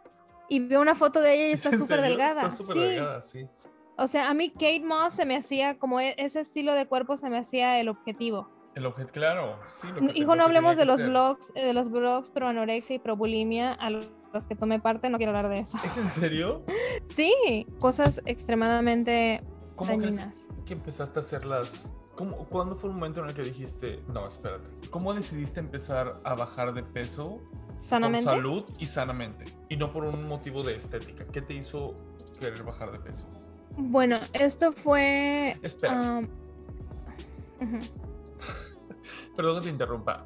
Y 0.49 0.59
veo 0.59 0.80
una 0.80 0.97
foto 0.97 1.20
de 1.20 1.34
ella 1.36 1.47
y 1.49 1.53
está 1.53 1.68
¿En 1.70 1.78
súper 1.78 2.01
delgada. 2.03 2.43
Está 2.43 2.51
súper 2.51 2.76
sí. 2.76 2.82
delgada, 2.82 3.20
sí. 3.20 3.47
O 4.03 4.07
sea, 4.07 4.28
a 4.30 4.34
mí 4.34 4.50
Kate 4.50 4.82
Moss 4.84 5.14
se 5.14 5.24
me 5.26 5.36
hacía 5.36 5.78
como 5.78 6.00
e- 6.00 6.14
ese 6.18 6.40
estilo 6.40 6.74
de 6.74 6.86
cuerpo 6.86 7.16
se 7.16 7.30
me 7.30 7.38
hacía 7.38 7.78
el 7.80 7.88
objetivo. 7.88 8.48
El 8.74 8.86
objeto, 8.86 9.12
claro. 9.12 9.59
Sí, 9.68 9.86
lo 9.88 10.00
que 10.00 10.12
te- 10.14 10.18
Hijo, 10.18 10.34
no 10.34 10.44
hablemos 10.44 10.76
de 10.76 10.86
los 10.86 11.00
ser. 11.00 11.11
blogs, 11.11 11.53
eh, 11.55 11.64
de 11.66 11.72
los 11.74 11.90
blogs 11.90 12.30
pro 12.30 12.48
anorexia 12.48 12.96
y 12.96 12.98
pro 12.98 13.16
bulimia 13.16 13.72
a 13.74 13.90
los 13.90 14.09
que 14.48 14.57
tomé 14.57 14.80
parte, 14.80 15.11
no 15.11 15.18
quiero 15.18 15.36
hablar 15.36 15.50
de 15.53 15.61
eso. 15.61 15.78
¿Es 15.84 15.96
en 15.98 16.11
serio? 16.11 16.64
Sí, 17.09 17.66
cosas 17.80 18.22
extremadamente 18.24 19.40
¿Cómo 19.76 19.98
crees 19.98 20.16
dañinas. 20.16 20.46
que 20.64 20.72
empezaste 20.74 21.18
a 21.18 21.20
hacer 21.20 21.44
las... 21.44 21.94
¿Cómo, 22.14 22.36
¿Cuándo 22.48 22.76
fue 22.76 22.90
el 22.90 22.94
momento 22.94 23.20
en 23.20 23.28
el 23.28 23.34
que 23.34 23.42
dijiste, 23.42 24.03
no, 24.12 24.26
espérate? 24.26 24.68
¿Cómo 24.90 25.12
decidiste 25.14 25.61
empezar 25.61 26.20
a 26.24 26.34
bajar 26.34 26.72
de 26.74 26.82
peso 26.82 27.42
Sanamente. 27.78 28.24
por 28.26 28.34
salud 28.36 28.64
y 28.78 28.86
sanamente? 28.86 29.44
Y 29.68 29.76
no 29.76 29.92
por 29.92 30.05
un 30.05 30.26
motivo 30.28 30.62
de 30.62 30.74
estética. 30.76 31.26
¿Qué 31.26 31.40
te 31.42 31.55
hizo 31.55 31.94
querer 32.38 32.62
bajar 32.64 32.92
de 32.92 32.98
peso? 32.98 33.26
Bueno, 33.76 34.18
esto 34.32 34.72
fue. 34.72 35.56
Espera. 35.62 36.22
ujú. 37.60 37.78
Perdón 39.36 39.56
que 39.56 39.62
te 39.64 39.70
interrumpa. 39.70 40.24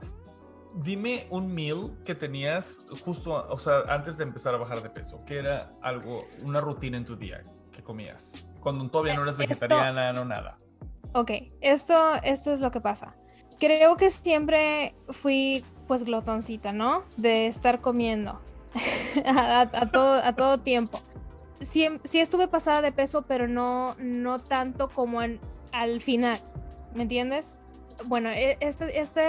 Dime 0.75 1.27
un 1.31 1.55
meal 1.55 1.93
que 2.05 2.15
tenías 2.15 2.79
justo, 3.05 3.47
o 3.49 3.57
sea, 3.57 3.81
antes 3.89 4.19
de 4.19 4.25
empezar 4.25 4.55
a 4.55 4.59
bajar 4.59 4.83
de 4.83 4.91
peso. 4.91 5.19
¿Qué 5.27 5.39
era 5.39 5.73
algo, 5.81 6.27
una 6.43 6.61
rutina 6.61 6.97
en 6.99 7.05
tu 7.07 7.17
día 7.17 7.43
que 7.73 7.83
comías? 7.83 8.47
Cuando 8.61 8.87
todavía 8.91 9.15
no 9.15 9.23
eras 9.23 9.39
Esto- 9.39 9.49
vegetariana, 9.49 10.13
no 10.13 10.25
nada. 10.25 10.57
Ok, 11.15 11.31
esto, 11.63 12.15
esto 12.23 12.53
es 12.53 12.61
lo 12.61 12.71
que 12.71 12.81
pasa. 12.81 13.15
Creo 13.59 13.97
que 13.97 14.11
siempre 14.11 14.95
fui 15.11 15.65
pues 15.89 16.05
glotoncita, 16.05 16.73
¿no? 16.73 17.05
De 17.17 17.47
estar 17.47 17.81
comiendo 17.81 18.39
a 19.25 19.89
todo, 19.91 20.15
a 20.23 20.35
todo 20.35 20.59
tiempo. 20.59 21.01
Sí, 21.61 21.89
sí 22.05 22.19
estuve 22.21 22.49
pasada 22.49 22.83
de 22.83 22.93
peso, 22.93 23.23
pero 23.27 23.49
no, 23.49 23.95
no 23.99 24.39
tanto 24.41 24.89
como 24.89 25.23
en- 25.23 25.41
al 25.73 26.01
final, 26.03 26.41
¿me 26.95 27.03
entiendes? 27.03 27.59
Bueno, 28.05 28.31
e- 28.31 28.57
este, 28.61 29.01
esta 29.01 29.23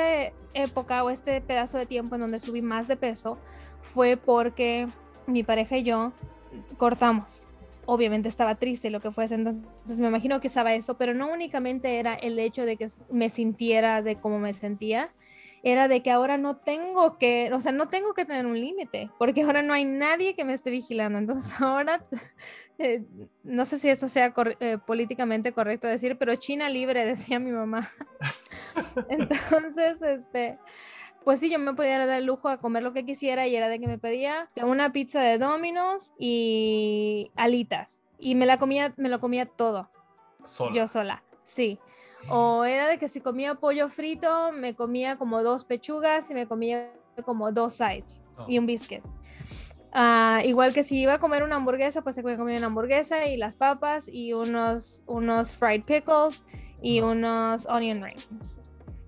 época 0.53 1.03
o 1.03 1.09
este 1.09 1.39
pedazo 1.41 1.77
de 1.77 1.85
tiempo 1.85 2.15
en 2.15 2.21
donde 2.21 2.39
subí 2.39 2.61
más 2.61 2.87
de 2.87 2.97
peso 2.97 3.37
fue 3.81 4.17
porque 4.17 4.87
mi 5.25 5.43
pareja 5.43 5.77
y 5.77 5.83
yo 5.83 6.11
cortamos 6.77 7.43
obviamente 7.85 8.27
estaba 8.27 8.55
triste 8.55 8.89
lo 8.89 8.99
que 8.99 9.11
fuese, 9.11 9.35
entonces 9.35 9.99
me 9.99 10.07
imagino 10.07 10.41
que 10.41 10.47
estaba 10.47 10.73
eso, 10.73 10.97
pero 10.97 11.13
no 11.13 11.31
únicamente 11.31 11.99
era 11.99 12.15
el 12.15 12.37
hecho 12.37 12.65
de 12.65 12.75
que 12.75 12.87
me 13.09 13.29
sintiera 13.29 14.01
de 14.01 14.17
cómo 14.17 14.39
me 14.39 14.53
sentía, 14.53 15.09
era 15.63 15.87
de 15.87 16.01
que 16.01 16.11
ahora 16.11 16.37
no 16.37 16.57
tengo 16.57 17.17
que, 17.17 17.51
o 17.53 17.59
sea, 17.59 17.71
no 17.71 17.87
tengo 17.87 18.13
que 18.13 18.25
tener 18.25 18.45
un 18.45 18.59
límite, 18.59 19.09
porque 19.17 19.41
ahora 19.43 19.61
no 19.61 19.73
hay 19.73 19.85
nadie 19.85 20.35
que 20.35 20.45
me 20.45 20.53
esté 20.53 20.69
vigilando, 20.69 21.17
entonces 21.19 21.51
ahora, 21.61 22.03
eh, 22.77 23.03
no 23.43 23.65
sé 23.65 23.79
si 23.79 23.89
esto 23.89 24.07
sea 24.09 24.33
cor- 24.33 24.57
eh, 24.59 24.77
políticamente 24.85 25.51
correcto 25.51 25.87
decir, 25.87 26.17
pero 26.17 26.35
China 26.35 26.69
libre, 26.69 27.05
decía 27.05 27.39
mi 27.39 27.51
mamá. 27.51 27.89
entonces, 29.09 30.01
este... 30.01 30.57
Pues 31.23 31.41
sí, 31.41 31.49
yo 31.49 31.59
me 31.59 31.73
podía 31.73 31.97
dar 32.05 32.17
el 32.19 32.25
lujo 32.25 32.47
a 32.47 32.55
comer 32.61 32.83
lo 32.83 32.93
que 32.93 33.03
quisiera 33.05 33.47
y 33.47 33.55
era 33.55 33.67
de 33.67 33.81
que 33.81 33.87
me 33.87 33.97
pedía 33.97 34.49
una 34.63 34.93
pizza 34.93 35.19
de 35.19 35.37
Domino's 35.37 36.13
y 36.17 37.31
alitas. 37.35 38.01
Y 38.17 38.35
me 38.35 38.45
la 38.45 38.57
comía, 38.57 38.93
me 38.95 39.09
lo 39.09 39.19
comía 39.19 39.45
todo, 39.45 39.89
Sola. 40.45 40.71
yo 40.73 40.87
sola, 40.87 41.23
sí. 41.43 41.79
O 42.29 42.63
era 42.65 42.87
de 42.87 42.97
que 42.97 43.07
si 43.09 43.21
comía 43.21 43.55
pollo 43.55 43.89
frito, 43.89 44.51
me 44.51 44.75
comía 44.75 45.17
como 45.17 45.43
dos 45.43 45.63
pechugas 45.65 46.29
y 46.29 46.33
me 46.33 46.47
comía 46.47 46.91
como 47.25 47.51
dos 47.51 47.73
sides 47.73 48.21
y 48.47 48.57
un 48.59 48.65
biscuit. 48.65 49.03
Ah, 49.93 50.41
igual 50.43 50.73
que 50.73 50.83
si 50.83 50.99
iba 50.99 51.13
a 51.15 51.19
comer 51.19 51.43
una 51.43 51.55
hamburguesa, 51.55 52.01
pues 52.03 52.15
se 52.15 52.21
comía 52.21 52.57
una 52.57 52.67
hamburguesa 52.67 53.25
y 53.27 53.37
las 53.37 53.55
papas 53.55 54.07
y 54.07 54.33
unos, 54.33 55.01
unos 55.07 55.53
fried 55.55 55.83
pickles 55.85 56.43
y 56.81 57.01
unos 57.01 57.65
onion 57.67 58.03
rings. 58.03 58.59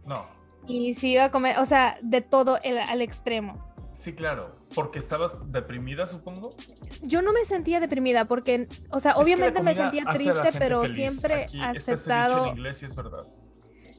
No. 0.08 0.26
Y 0.68 0.96
si 0.96 1.12
iba 1.12 1.26
a 1.26 1.32
comer, 1.32 1.60
o 1.60 1.66
sea, 1.66 1.98
de 2.02 2.22
todo 2.22 2.58
el- 2.64 2.78
al 2.80 3.02
extremo. 3.02 3.54
Sí, 3.92 4.14
claro. 4.14 4.56
Porque 4.76 5.00
estabas 5.00 5.52
deprimida, 5.52 6.06
supongo. 6.08 6.56
Yo 7.02 7.22
no 7.22 7.34
me 7.34 7.44
sentía 7.46 7.80
deprimida 7.80 8.26
porque, 8.26 8.68
o 8.92 9.00
sea, 9.00 9.16
obviamente 9.16 9.62
me 9.62 9.74
sentía 9.74 10.06
triste, 10.14 10.52
pero 10.58 10.82
feliz. 10.82 10.96
siempre 10.96 11.44
Aquí 11.46 11.58
dicho 11.58 11.66
aceptado. 11.66 12.46
en 12.46 12.52
inglés 12.58 12.82
y 12.82 12.86
es 12.86 12.96
verdad. 12.96 13.28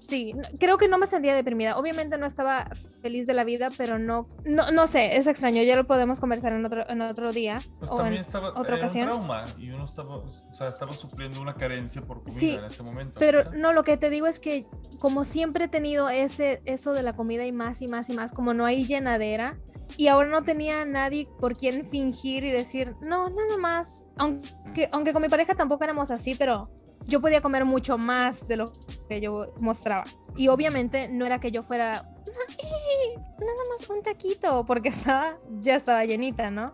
Sí, 0.03 0.33
creo 0.59 0.77
que 0.79 0.89
no 0.89 0.97
me 0.99 1.07
sentía 1.07 1.35
deprimida. 1.37 1.77
Obviamente 1.77 2.17
no 2.19 2.27
estaba 2.27 2.69
feliz 3.03 3.27
de 3.27 3.35
la 3.35 3.45
vida, 3.45 3.69
pero 3.77 3.99
no, 3.99 4.27
no, 4.45 4.73
no 4.73 4.87
sé, 4.87 5.17
es 5.17 5.27
extraño. 5.27 5.63
Ya 5.63 5.77
lo 5.77 5.87
podemos 5.87 6.19
conversar 6.19 6.53
en 6.53 6.65
otro, 6.65 6.89
en 6.89 7.03
otro 7.03 7.33
día 7.33 7.61
Pues 7.79 7.91
o 7.91 7.97
en 7.99 8.03
también 8.05 8.21
estaba 8.23 8.49
otra 8.49 8.77
era 8.77 8.87
ocasión. 8.87 9.09
un 9.09 9.15
trauma 9.27 9.45
y 9.59 9.71
uno 9.71 9.85
estaba, 9.85 10.17
o 10.17 10.31
sea, 10.31 10.69
estaba 10.69 10.95
supliendo 10.95 11.41
una 11.41 11.55
carencia 11.55 12.01
por 12.03 12.23
comida 12.25 12.41
Sí, 12.41 12.51
en 12.55 12.65
ese 12.65 12.83
momento. 12.83 13.21
Pero 13.21 13.41
no, 13.55 13.73
lo 13.73 13.85
que 13.85 13.97
te 13.99 14.09
digo 14.11 14.27
es 14.27 14.41
que 14.41 14.67
como 14.99 15.25
siempre 15.25 15.67
he 15.67 15.69
tenido 15.69 16.09
ese, 16.09 16.63
eso 16.65 16.93
de 16.93 17.03
la 17.03 17.13
comida 17.15 17.45
y 17.47 17.53
más 17.53 17.81
y 17.83 17.87
más 17.87 18.09
y 18.09 18.15
más, 18.15 18.33
como 18.33 18.53
no 18.55 18.65
hay 18.65 18.87
llenadera, 18.87 19.59
y 19.97 20.09
ahora 20.09 20.29
no 20.29 20.43
tenía 20.43 20.85
nadie 20.85 21.29
por 21.39 21.57
quien 21.57 21.89
fingir 21.89 22.45
y 22.45 22.51
decir, 22.51 22.95
no, 23.01 23.29
nada 23.31 23.57
más. 23.59 24.05
Aunque, 24.17 24.89
aunque 24.93 25.13
con 25.13 25.23
mi 25.23 25.29
pareja 25.29 25.55
tampoco 25.55 25.85
éramos 25.85 26.11
así, 26.11 26.35
pero 26.35 26.71
yo 27.07 27.21
podía 27.21 27.41
comer 27.41 27.65
mucho 27.65 27.97
más 27.99 28.47
de 28.47 28.57
lo 28.57 28.73
que 29.09 29.21
yo 29.21 29.53
mostraba. 29.61 30.05
Y 30.37 30.49
obviamente 30.49 31.09
no 31.09 31.27
era 31.27 31.41
que 31.41 31.51
yo 31.51 31.63
fuera, 31.63 32.03
"No, 32.03 32.55
eh, 32.59 33.15
nada 33.17 33.63
más 33.79 33.89
un 33.89 34.03
taquito, 34.03 34.65
porque 34.67 34.89
estaba, 34.91 35.37
ya 35.61 35.77
estaba 35.77 36.05
llenita, 36.05 36.51
¿no? 36.51 36.73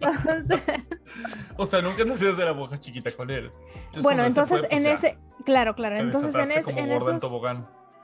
Entonces, 0.00 0.60
O 1.56 1.66
sea, 1.66 1.80
nunca 1.82 2.04
te 2.04 2.12
hacías 2.12 2.36
de 2.36 2.44
la 2.44 2.52
boca 2.52 2.78
chiquita 2.78 3.10
con 3.12 3.30
él. 3.30 3.50
Entonces, 3.74 4.02
bueno, 4.02 4.24
entonces 4.24 4.60
fue, 4.60 4.68
pues 4.68 4.80
en 4.80 4.86
ese, 4.92 5.18
claro, 5.44 5.74
claro, 5.74 5.96
entonces 5.98 6.34
en, 6.34 6.40
desataste 6.48 6.60
es- 6.60 6.66
como 6.66 6.78
en 6.78 6.84
en 6.84 6.90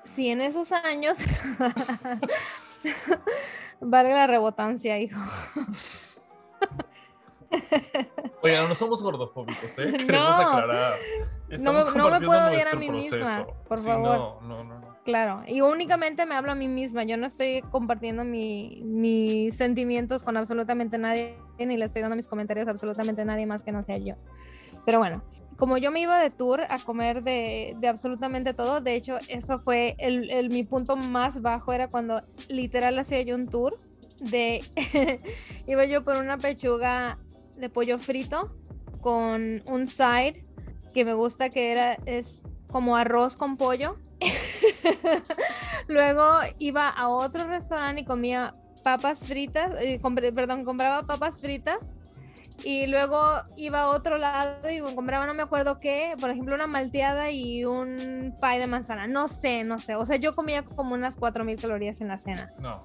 sí, 0.07 0.31
en 0.31 0.41
esos 0.41 0.73
años, 0.73 1.19
valga 3.81 4.15
la 4.15 4.27
rebotancia, 4.27 4.99
hijo. 4.99 5.21
Oigan, 8.43 8.69
no 8.69 8.75
somos 8.75 9.03
gordofóbicos, 9.03 9.79
¿eh? 9.79 9.93
Queremos 9.99 10.37
No. 10.37 10.49
aclarar. 10.49 10.95
No 11.49 11.55
Estamos 11.55 11.95
no 11.97 12.11
me 12.11 12.21
puedo 12.27 12.49
odiar 12.49 12.69
a 12.73 12.77
mí 12.77 12.89
proceso. 12.89 13.17
misma, 13.19 13.47
por 13.69 13.81
Sí, 13.81 13.87
favor. 13.87 14.19
No, 14.19 14.41
no, 14.43 14.65
no, 14.65 14.81
no. 14.81 14.97
Claro, 15.05 15.43
y 15.47 15.61
únicamente 15.61 16.27
me 16.27 16.35
hablo 16.35 16.51
a 16.51 16.55
mí 16.57 16.67
misma, 16.67 17.05
yo 17.05 17.17
no 17.17 17.27
estoy 17.29 17.63
compartiendo 17.71 18.25
mi- 18.25 18.83
mis 18.85 19.57
sentimientos 19.57 20.25
con 20.25 20.37
absolutamente 20.37 20.99
nadie, 20.99 21.39
ni 21.61 21.77
le 21.77 21.85
estoy 21.85 22.03
dando 22.03 22.17
mis 22.17 22.27
comentarios 22.27 22.67
a 22.67 22.73
absolutamente 22.73 23.25
nadie 23.25 23.47
más 23.47 23.63
que 23.63 23.71
no 23.71 23.85
sea 23.85 23.99
yo. 23.99 24.15
Pero 24.85 24.99
bueno, 24.99 25.23
como 25.57 25.79
yo 25.79 25.91
me 25.91 26.01
iba 26.01 26.19
de 26.21 26.31
tour 26.31 26.63
a 26.69 26.79
comer 26.79 27.23
de, 27.23 27.77
absolutamente 27.89 28.55
todo, 28.55 28.81
de 28.81 28.95
hecho 28.95 29.19
eso 29.29 29.59
fue 29.59 29.97
el, 29.99 30.51
mi 30.51 30.65
punto 30.65 30.97
más 30.97 31.41
bajo, 31.41 31.73
era 31.73 31.89
cuando 31.89 32.23
literal 32.49 32.99
hacía 32.99 33.23
yo 33.23 33.35
un 33.35 33.49
tour 33.49 33.77
de, 34.21 34.63
iba 35.67 35.85
yo 35.85 36.05
por 36.05 36.17
una 36.17 36.39
pechuga 36.39 37.19
de 37.57 37.69
pollo 37.69 37.99
frito 37.99 38.55
con 39.01 39.63
un 39.67 39.87
side 39.87 40.43
que 40.93 41.05
me 41.05 41.15
gusta 41.15 41.51
que 41.51 41.73
era 41.73 41.95
es 42.07 42.43
como 42.71 42.97
arroz 42.97 43.37
con 43.37 43.57
pollo. 43.57 43.97
Luego 45.89 46.25
iba 46.59 46.89
a 46.89 47.09
otro 47.09 47.47
restaurante 47.47 48.03
y 48.03 48.05
comía 48.05 48.53
papas 48.83 49.27
fritas, 49.27 49.75
eh, 49.81 50.01
perdón, 50.35 50.65
compraba 50.65 51.07
papas 51.07 51.41
fritas. 51.41 51.97
Y 52.65 52.87
luego 52.87 53.43
iba 53.57 53.81
a 53.83 53.89
otro 53.89 54.19
lado 54.19 54.69
y 54.71 54.81
compraba, 54.81 55.27
no 55.27 55.35
me 55.35 55.43
acuerdo 55.43 55.79
qué, 55.79 56.15
por 56.21 56.31
ejemplo, 56.31 56.55
una 56.55 56.67
malteada 56.67 57.31
y 57.31 57.65
un 57.65 58.35
pie 58.41 58.59
de 58.59 58.67
manzana. 58.67 59.07
No 59.07 59.29
sé, 59.29 59.63
no 59.65 59.79
sé. 59.79 59.95
O 59.95 60.05
sea, 60.07 60.17
yo 60.17 60.35
comía 60.35 60.63
como 60.65 60.95
unas 60.95 61.17
4000 61.17 61.61
calorías 61.61 62.01
en 62.01 62.09
la 62.09 62.19
cena. 62.19 62.47
No. 62.59 62.81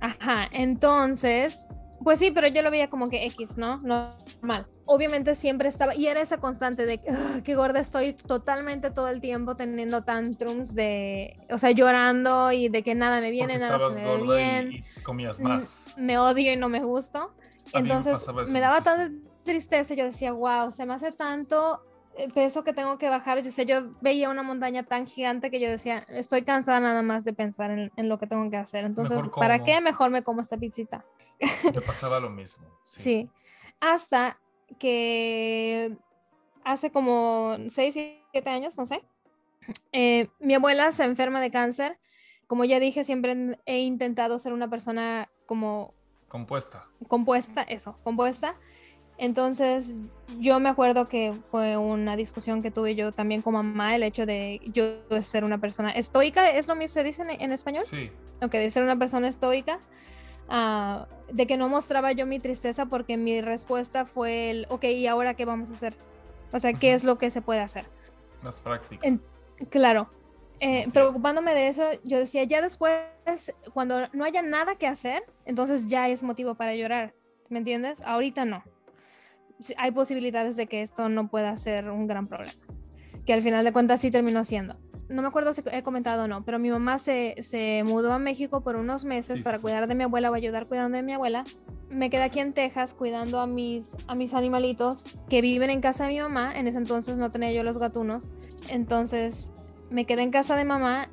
Ajá, 0.00 0.48
entonces, 0.52 1.66
pues 2.02 2.18
sí, 2.18 2.30
pero 2.30 2.46
yo 2.48 2.62
lo 2.62 2.70
veía 2.70 2.88
como 2.88 3.08
que 3.08 3.24
X, 3.26 3.56
¿no? 3.56 3.78
Normal. 3.78 4.66
Obviamente 4.84 5.34
siempre 5.34 5.68
estaba, 5.68 5.94
y 5.96 6.06
era 6.06 6.20
esa 6.20 6.38
constante 6.38 6.86
de 6.86 6.98
que 6.98 7.10
"Ugh, 7.10 7.42
qué 7.42 7.54
gorda 7.56 7.80
estoy 7.80 8.12
totalmente 8.12 8.90
todo 8.90 9.08
el 9.08 9.20
tiempo 9.20 9.56
teniendo 9.56 10.02
tantrums 10.02 10.74
de, 10.74 11.34
o 11.50 11.58
sea, 11.58 11.72
llorando 11.72 12.52
y 12.52 12.68
de 12.68 12.82
que 12.82 12.94
nada 12.94 13.20
me 13.20 13.30
viene, 13.32 13.54
Porque 13.54 13.66
nada 13.72 13.90
se 13.90 14.00
me 14.02 14.16
ve 14.16 14.22
bien, 14.22 14.72
y, 14.72 14.76
y 14.76 15.02
comías 15.02 15.40
más. 15.40 15.92
me 15.96 16.18
odio 16.18 16.52
y 16.52 16.56
no 16.56 16.68
me 16.68 16.84
gusto. 16.84 17.34
Me 17.72 17.80
Entonces 17.80 18.28
me 18.50 18.60
daba 18.60 18.80
muchísimo. 18.80 18.96
tanta 18.96 19.30
tristeza, 19.44 19.94
yo 19.94 20.04
decía, 20.04 20.32
wow, 20.32 20.72
se 20.72 20.86
me 20.86 20.94
hace 20.94 21.12
tanto 21.12 21.82
el 22.16 22.32
peso 22.32 22.64
que 22.64 22.72
tengo 22.72 22.98
que 22.98 23.08
bajar. 23.08 23.42
Yo 23.42 23.50
sé, 23.50 23.66
yo 23.66 23.90
veía 24.00 24.30
una 24.30 24.42
montaña 24.42 24.84
tan 24.84 25.06
gigante 25.06 25.50
que 25.50 25.60
yo 25.60 25.68
decía, 25.68 26.04
estoy 26.08 26.42
cansada 26.42 26.80
nada 26.80 27.02
más 27.02 27.24
de 27.24 27.32
pensar 27.32 27.70
en, 27.70 27.92
en 27.96 28.08
lo 28.08 28.18
que 28.18 28.26
tengo 28.26 28.48
que 28.50 28.56
hacer. 28.56 28.84
Entonces, 28.84 29.18
¿para 29.34 29.62
qué? 29.62 29.80
Mejor 29.80 30.10
me 30.10 30.22
como 30.22 30.40
esta 30.40 30.56
pizzita. 30.56 31.04
Me 31.72 31.80
pasaba 31.80 32.20
lo 32.20 32.30
mismo. 32.30 32.66
Sí. 32.84 33.02
Sí. 33.02 33.30
Hasta 33.80 34.38
que 34.78 35.96
hace 36.64 36.90
como 36.90 37.56
6, 37.68 37.94
7 38.32 38.50
años, 38.50 38.76
no 38.78 38.86
sé, 38.86 39.04
eh, 39.92 40.28
mi 40.40 40.54
abuela 40.54 40.92
se 40.92 41.04
enferma 41.04 41.40
de 41.40 41.50
cáncer. 41.50 41.98
Como 42.46 42.64
ya 42.64 42.78
dije, 42.78 43.04
siempre 43.04 43.58
he 43.66 43.78
intentado 43.80 44.38
ser 44.38 44.52
una 44.52 44.68
persona 44.68 45.28
como 45.46 45.94
Compuesta. 46.36 46.86
compuesta, 47.08 47.62
eso, 47.62 47.96
compuesta. 48.04 48.56
Entonces, 49.18 49.94
yo 50.38 50.60
me 50.60 50.68
acuerdo 50.68 51.06
que 51.06 51.32
fue 51.50 51.78
una 51.78 52.14
discusión 52.16 52.60
que 52.60 52.70
tuve 52.70 52.94
yo 52.94 53.10
también 53.10 53.40
con 53.40 53.54
mamá, 53.54 53.96
el 53.96 54.02
hecho 54.02 54.26
de 54.26 54.60
yo 54.66 54.98
ser 55.22 55.44
una 55.44 55.56
persona 55.56 55.90
estoica, 55.92 56.50
¿es 56.50 56.68
lo 56.68 56.74
mismo 56.74 56.92
se 56.92 57.04
dice 57.04 57.22
en, 57.22 57.30
en 57.40 57.52
español? 57.52 57.84
Sí. 57.86 58.10
Ok, 58.42 58.52
de 58.52 58.70
ser 58.70 58.82
una 58.82 58.98
persona 58.98 59.28
estoica, 59.28 59.78
ah, 60.50 61.06
de 61.32 61.46
que 61.46 61.56
no 61.56 61.70
mostraba 61.70 62.12
yo 62.12 62.26
mi 62.26 62.38
tristeza 62.38 62.84
porque 62.84 63.16
mi 63.16 63.40
respuesta 63.40 64.04
fue 64.04 64.50
el, 64.50 64.66
ok, 64.68 64.84
¿y 64.84 65.06
ahora 65.06 65.32
qué 65.32 65.46
vamos 65.46 65.70
a 65.70 65.72
hacer? 65.72 65.94
O 66.52 66.58
sea, 66.58 66.74
¿qué 66.74 66.92
es 66.92 67.02
lo 67.02 67.16
que 67.16 67.30
se 67.30 67.40
puede 67.40 67.60
hacer? 67.60 67.86
Más 68.42 68.60
práctica. 68.60 69.06
En- 69.06 69.22
claro, 69.70 70.10
eh, 70.60 70.88
preocupándome 70.92 71.54
de 71.54 71.68
eso, 71.68 71.82
yo 72.04 72.18
decía, 72.18 72.44
ya 72.44 72.62
después, 72.62 72.94
cuando 73.74 74.08
no 74.12 74.24
haya 74.24 74.42
nada 74.42 74.76
que 74.76 74.86
hacer, 74.86 75.22
entonces 75.44 75.86
ya 75.86 76.08
es 76.08 76.22
motivo 76.22 76.54
para 76.54 76.74
llorar, 76.74 77.14
¿me 77.50 77.58
entiendes? 77.58 78.00
Ahorita 78.02 78.44
no. 78.44 78.62
Hay 79.76 79.90
posibilidades 79.90 80.56
de 80.56 80.66
que 80.66 80.82
esto 80.82 81.08
no 81.08 81.28
pueda 81.28 81.56
ser 81.56 81.90
un 81.90 82.06
gran 82.06 82.26
problema, 82.26 82.58
que 83.24 83.32
al 83.32 83.42
final 83.42 83.64
de 83.64 83.72
cuentas 83.72 84.00
sí 84.00 84.10
terminó 84.10 84.44
siendo. 84.44 84.76
No 85.08 85.22
me 85.22 85.28
acuerdo 85.28 85.52
si 85.52 85.62
he 85.70 85.82
comentado 85.82 86.24
o 86.24 86.28
no, 86.28 86.44
pero 86.44 86.58
mi 86.58 86.70
mamá 86.70 86.98
se, 86.98 87.36
se 87.40 87.82
mudó 87.84 88.12
a 88.12 88.18
México 88.18 88.62
por 88.62 88.76
unos 88.76 89.04
meses 89.04 89.38
Sí, 89.38 89.42
para 89.42 89.60
cuidar 89.60 89.86
de 89.86 89.94
mi 89.94 90.02
abuela 90.02 90.30
o 90.30 90.34
ayudar 90.34 90.66
cuidando 90.66 90.96
de 90.96 91.04
mi 91.04 91.12
abuela. 91.12 91.44
Me 91.90 92.10
quedé 92.10 92.24
aquí 92.24 92.40
en 92.40 92.52
Texas 92.52 92.92
cuidando 92.92 93.38
a 93.38 93.46
mis, 93.46 93.96
a 94.08 94.16
mis 94.16 94.34
animalitos 94.34 95.04
que 95.28 95.42
viven 95.42 95.70
en 95.70 95.80
casa 95.80 96.06
de 96.06 96.14
mi 96.14 96.20
mamá. 96.20 96.58
En 96.58 96.66
ese 96.66 96.78
entonces 96.78 97.18
no 97.18 97.30
tenía 97.30 97.52
yo 97.52 97.62
los 97.62 97.78
gatunos. 97.78 98.28
Entonces 98.68 99.52
me 99.90 100.04
quedé 100.04 100.22
en 100.22 100.30
casa 100.30 100.56
de 100.56 100.64
mamá 100.64 101.08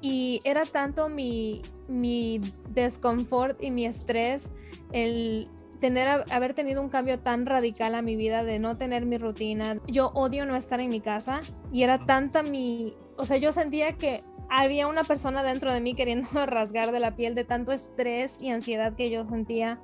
y 0.00 0.40
era 0.44 0.64
tanto 0.64 1.08
mi, 1.08 1.62
mi 1.88 2.40
desconfort 2.70 3.62
y 3.62 3.70
mi 3.70 3.86
estrés 3.86 4.50
el 4.92 5.48
tener 5.80 6.24
haber 6.30 6.54
tenido 6.54 6.80
un 6.82 6.88
cambio 6.88 7.18
tan 7.20 7.46
radical 7.46 7.94
a 7.94 8.02
mi 8.02 8.16
vida 8.16 8.42
de 8.44 8.58
no 8.58 8.76
tener 8.76 9.04
mi 9.06 9.18
rutina. 9.18 9.78
Yo 9.86 10.08
odio 10.14 10.46
no 10.46 10.56
estar 10.56 10.80
en 10.80 10.88
mi 10.90 11.00
casa 11.00 11.40
y 11.72 11.82
era 11.82 12.04
tanta 12.06 12.42
mi, 12.42 12.94
o 13.16 13.26
sea, 13.26 13.36
yo 13.36 13.52
sentía 13.52 13.92
que 13.92 14.20
había 14.50 14.86
una 14.86 15.04
persona 15.04 15.42
dentro 15.42 15.72
de 15.72 15.80
mí 15.80 15.94
queriendo 15.94 16.28
rasgar 16.46 16.92
de 16.92 17.00
la 17.00 17.16
piel 17.16 17.34
de 17.34 17.44
tanto 17.44 17.72
estrés 17.72 18.38
y 18.40 18.50
ansiedad 18.50 18.94
que 18.94 19.10
yo 19.10 19.24
sentía 19.24 19.80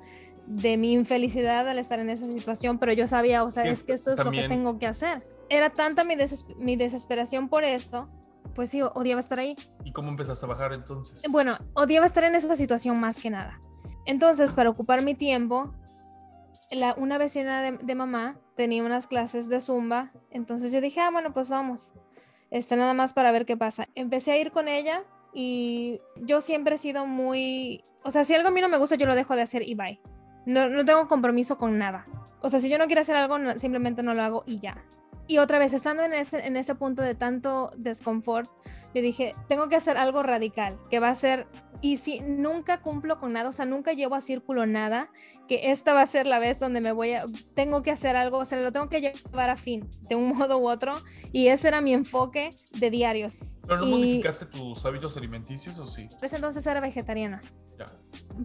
de 0.47 0.75
mi 0.77 0.93
infelicidad 0.93 1.67
al 1.69 1.77
estar 1.79 1.99
en 1.99 2.09
esa 2.09 2.25
situación, 2.25 2.77
pero 2.79 2.93
yo 2.93 3.05
sabía, 3.07 3.43
o 3.43 3.51
sea, 3.51 3.63
es, 3.65 3.79
es 3.79 3.83
que 3.85 3.93
esto 3.93 4.11
es 4.13 4.17
lo 4.19 4.31
que 4.31 4.37
tengo 4.49 4.79
que 4.79 4.87
hacer. 4.87 5.23
Era 5.49 5.69
tanta 5.69 6.03
mi, 6.03 6.15
deses- 6.15 6.55
mi 6.57 6.75
desesperación 6.75 7.47
por 7.47 7.63
esto, 7.63 8.09
pues 8.53 8.69
sí, 8.69 8.81
odiaba 8.81 9.19
estar 9.19 9.39
ahí. 9.39 9.55
¿Y 9.83 9.91
cómo 9.91 10.09
empezaste 10.09 10.45
a 10.45 10.49
bajar 10.49 10.73
entonces? 10.73 11.21
Bueno, 11.29 11.57
odiaba 11.73 12.05
estar 12.05 12.23
en 12.23 12.35
esa 12.35 12.55
situación 12.55 12.99
más 12.99 13.19
que 13.19 13.29
nada. 13.29 13.59
Entonces, 14.05 14.53
para 14.53 14.69
ocupar 14.69 15.01
mi 15.03 15.15
tiempo, 15.15 15.73
la, 16.69 16.93
una 16.97 17.17
vecina 17.17 17.61
de, 17.61 17.71
de 17.77 17.95
mamá 17.95 18.37
tenía 18.55 18.83
unas 18.83 19.07
clases 19.07 19.49
de 19.49 19.61
zumba, 19.61 20.11
entonces 20.29 20.71
yo 20.71 20.81
dije, 20.81 20.99
ah, 21.01 21.09
bueno, 21.11 21.33
pues 21.33 21.49
vamos. 21.49 21.93
Este, 22.49 22.75
nada 22.75 22.93
más 22.93 23.13
para 23.13 23.31
ver 23.31 23.45
qué 23.45 23.55
pasa. 23.57 23.87
Empecé 23.95 24.31
a 24.33 24.37
ir 24.37 24.51
con 24.51 24.67
ella 24.67 25.03
y 25.33 25.99
yo 26.17 26.41
siempre 26.41 26.75
he 26.75 26.77
sido 26.77 27.05
muy, 27.05 27.83
o 28.03 28.11
sea, 28.11 28.23
si 28.25 28.33
algo 28.33 28.49
a 28.49 28.51
mí 28.51 28.59
no 28.61 28.69
me 28.69 28.77
gusta, 28.77 28.95
yo 28.95 29.05
lo 29.05 29.15
dejo 29.15 29.35
de 29.35 29.41
hacer 29.43 29.61
y 29.67 29.75
bye. 29.75 30.01
No, 30.45 30.67
no 30.69 30.83
tengo 30.83 31.07
compromiso 31.07 31.57
con 31.57 31.77
nada. 31.77 32.05
O 32.41 32.49
sea, 32.49 32.59
si 32.59 32.67
yo 32.69 32.77
no 32.77 32.87
quiero 32.87 33.01
hacer 33.01 33.15
algo, 33.15 33.37
no- 33.37 33.57
simplemente 33.59 34.01
no 34.03 34.13
lo 34.13 34.23
hago 34.23 34.43
y 34.47 34.57
ya. 34.59 34.83
Y 35.31 35.37
otra 35.37 35.59
vez, 35.59 35.71
estando 35.71 36.03
en 36.03 36.13
ese, 36.13 36.45
en 36.45 36.57
ese 36.57 36.75
punto 36.75 37.01
de 37.01 37.15
tanto 37.15 37.71
desconfort, 37.77 38.49
yo 38.93 39.01
dije, 39.01 39.33
tengo 39.47 39.69
que 39.69 39.77
hacer 39.77 39.95
algo 39.95 40.23
radical, 40.23 40.77
que 40.89 40.99
va 40.99 41.07
a 41.07 41.15
ser, 41.15 41.47
y 41.79 41.95
si 41.99 42.19
nunca 42.19 42.81
cumplo 42.81 43.17
con 43.17 43.31
nada, 43.31 43.47
o 43.47 43.53
sea, 43.53 43.63
nunca 43.63 43.93
llevo 43.93 44.15
a 44.15 44.19
círculo 44.19 44.65
nada, 44.65 45.09
que 45.47 45.71
esta 45.71 45.93
va 45.93 46.01
a 46.01 46.05
ser 46.05 46.27
la 46.27 46.37
vez 46.39 46.59
donde 46.59 46.81
me 46.81 46.91
voy 46.91 47.13
a, 47.13 47.27
tengo 47.53 47.81
que 47.81 47.91
hacer 47.91 48.17
algo, 48.17 48.39
o 48.39 48.43
sea, 48.45 48.59
lo 48.59 48.73
tengo 48.73 48.89
que 48.89 48.99
llevar 48.99 49.49
a 49.49 49.55
fin, 49.55 49.89
de 50.09 50.15
un 50.15 50.27
modo 50.37 50.57
u 50.57 50.69
otro, 50.69 50.95
y 51.31 51.47
ese 51.47 51.69
era 51.69 51.79
mi 51.79 51.93
enfoque 51.93 52.57
de 52.77 52.89
diarios. 52.89 53.37
¿Pero 53.61 53.77
no 53.77 53.85
y- 53.87 53.91
modificaste 53.91 54.47
tus 54.47 54.85
hábitos 54.85 55.15
alimenticios 55.15 55.79
o 55.79 55.87
sí? 55.87 56.09
Ese 56.21 56.35
entonces 56.35 56.67
era 56.67 56.81
vegetariana. 56.81 57.39
Ya. 57.79 57.89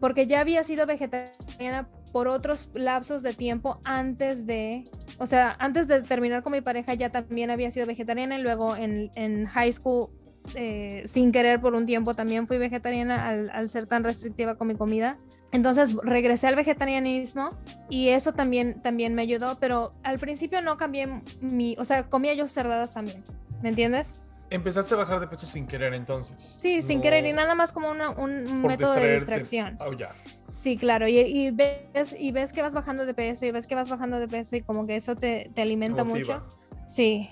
porque 0.01 0.27
ya 0.29 0.41
había 0.41 0.63
sido 0.63 0.87
vegetariana 0.87 1.91
por 2.17 2.29
otros 2.29 2.71
lapsos 2.73 3.23
de 3.23 3.35
tiempo 3.35 3.79
antes 3.85 4.47
de, 4.47 4.85
o 5.19 5.27
sea, 5.27 5.55
antes 5.59 5.87
de 5.87 6.01
terminar 6.01 6.43
con 6.43 6.51
mi 6.53 6.63
pareja 6.63 6.95
ya 6.95 7.11
también 7.11 7.51
había 7.51 7.71
sido 7.71 7.85
vegetariana 7.87 8.39
y 8.39 8.43
luego 8.43 8.75
en, 8.75 9.11
en 9.17 9.45
high 9.45 9.71
school, 9.71 10.09
eh, 10.55 11.03
sin 11.05 11.31
querer 11.31 11.61
por 11.61 11.75
un 11.75 11.85
tiempo 11.85 12.15
también 12.15 12.47
fui 12.47 12.57
vegetariana 12.57 13.29
al, 13.29 13.51
al 13.51 13.69
ser 13.69 13.87
tan 13.87 14.03
restrictiva 14.03 14.55
con 14.55 14.67
mi 14.69 14.75
comida. 14.77 15.19
Entonces 15.53 15.95
regresé 16.05 16.47
al 16.47 16.57
vegetarianismo 16.57 17.51
y 17.91 18.09
eso 18.09 18.33
también, 18.33 18.81
también 18.81 19.15
me 19.15 19.21
ayudó, 19.21 19.59
pero 19.61 19.91
al 20.03 20.19
principio 20.19 20.63
no 20.63 20.79
cambié 20.79 21.21
mi, 21.43 21.77
o 21.79 21.85
sea, 21.85 22.05
comía 22.09 22.33
yo 22.33 22.47
cerdadas 22.47 22.95
también, 22.95 23.25
¿me 23.63 23.69
entiendes? 23.69 24.17
Empezaste 24.49 24.95
a 24.95 24.97
bajar 24.97 25.21
de 25.21 25.27
peso 25.27 25.45
sin 25.45 25.67
querer 25.67 25.93
entonces. 25.93 26.61
Sí, 26.63 26.81
sin 26.81 26.99
No 27.01 27.03
querer 27.03 27.27
y 27.27 27.35
nada 27.35 27.55
más 27.55 27.73
como 27.73 27.91
una- 27.91 28.09
un 28.09 28.63
por 28.63 28.71
método 28.71 28.95
de 28.95 29.13
distraerte. 29.13 29.19
distracción. 29.43 29.77
Oh, 29.81 29.93
ya. 29.93 30.13
Sí, 30.57 30.79
claro, 30.79 31.07
y, 31.07 31.19
y 31.19 31.51
ves, 31.51 32.17
y 32.19 32.33
ves 32.33 32.53
que 32.53 32.63
vas 32.63 32.75
bajando 32.75 33.05
de 33.05 33.13
peso 33.13 33.45
y 33.45 33.51
ves 33.51 33.67
que 33.67 33.75
vas 33.75 33.91
bajando 33.91 34.19
de 34.19 34.27
peso 34.27 34.57
y 34.57 34.63
como 34.63 34.87
que 34.87 34.97
eso 34.97 35.15
te, 35.15 35.51
te 35.55 35.61
alimenta 35.63 36.03
Motiva. 36.03 36.41
mucho. 36.41 36.55
Sí. 36.89 37.29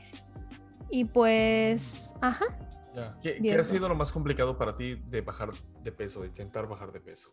Y 0.90 1.06
pues, 1.06 2.14
ajá. 2.20 2.44
Ya. 2.94 3.16
¿Qué, 3.22 3.56
ha 3.58 3.64
sido 3.64 3.88
lo 3.88 3.96
más 3.96 4.12
complicado 4.12 4.56
para 4.56 4.76
ti 4.76 4.96
de 5.08 5.22
bajar 5.22 5.50
de 5.82 5.90
peso, 5.90 6.20
de 6.20 6.28
intentar 6.28 6.68
bajar 6.68 6.92
de 6.92 7.00
peso? 7.00 7.30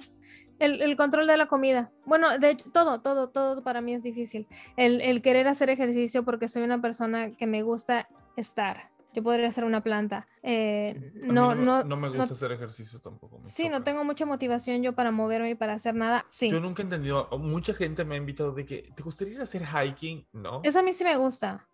El, 0.59 0.81
el 0.81 0.95
control 0.95 1.27
de 1.27 1.37
la 1.37 1.47
comida. 1.47 1.91
Bueno, 2.05 2.39
de 2.39 2.49
hecho, 2.51 2.71
todo, 2.71 3.01
todo, 3.01 3.29
todo 3.29 3.61
para 3.61 3.81
mí 3.81 3.93
es 3.93 4.01
difícil. 4.01 4.47
El, 4.77 5.01
el 5.01 5.21
querer 5.21 5.47
hacer 5.47 5.69
ejercicio 5.69 6.23
porque 6.23 6.47
soy 6.47 6.63
una 6.63 6.81
persona 6.81 7.31
que 7.35 7.47
me 7.47 7.63
gusta 7.63 8.07
estar. 8.37 8.90
Yo 9.13 9.21
podría 9.23 9.51
ser 9.51 9.65
una 9.65 9.81
planta. 9.83 10.25
Eh, 10.41 11.11
no, 11.15 11.49
me- 11.53 11.63
no, 11.65 11.83
no 11.83 11.97
me 11.97 12.07
no- 12.09 12.15
gusta 12.15 12.33
hacer 12.33 12.51
ejercicio 12.53 12.99
tampoco. 12.99 13.41
Sí, 13.43 13.63
no 13.67 13.77
choca. 13.79 13.83
tengo 13.83 14.03
mucha 14.05 14.25
motivación 14.25 14.81
yo 14.83 14.93
para 14.93 15.11
moverme 15.11 15.49
y 15.49 15.55
para 15.55 15.73
hacer 15.73 15.95
nada. 15.95 16.25
Sí. 16.29 16.49
Yo 16.49 16.59
nunca 16.61 16.81
he 16.81 16.85
entendido, 16.85 17.27
mucha 17.37 17.73
gente 17.73 18.05
me 18.05 18.15
ha 18.15 18.17
invitado 18.17 18.53
de 18.53 18.65
que, 18.65 18.89
¿te 18.95 19.03
gustaría 19.03 19.33
ir 19.33 19.39
a 19.41 19.43
hacer 19.43 19.63
hiking? 19.65 20.25
No, 20.31 20.61
Eso 20.63 20.79
a 20.79 20.83
mí 20.83 20.93
sí 20.93 21.03
me 21.03 21.17
gusta. 21.17 21.67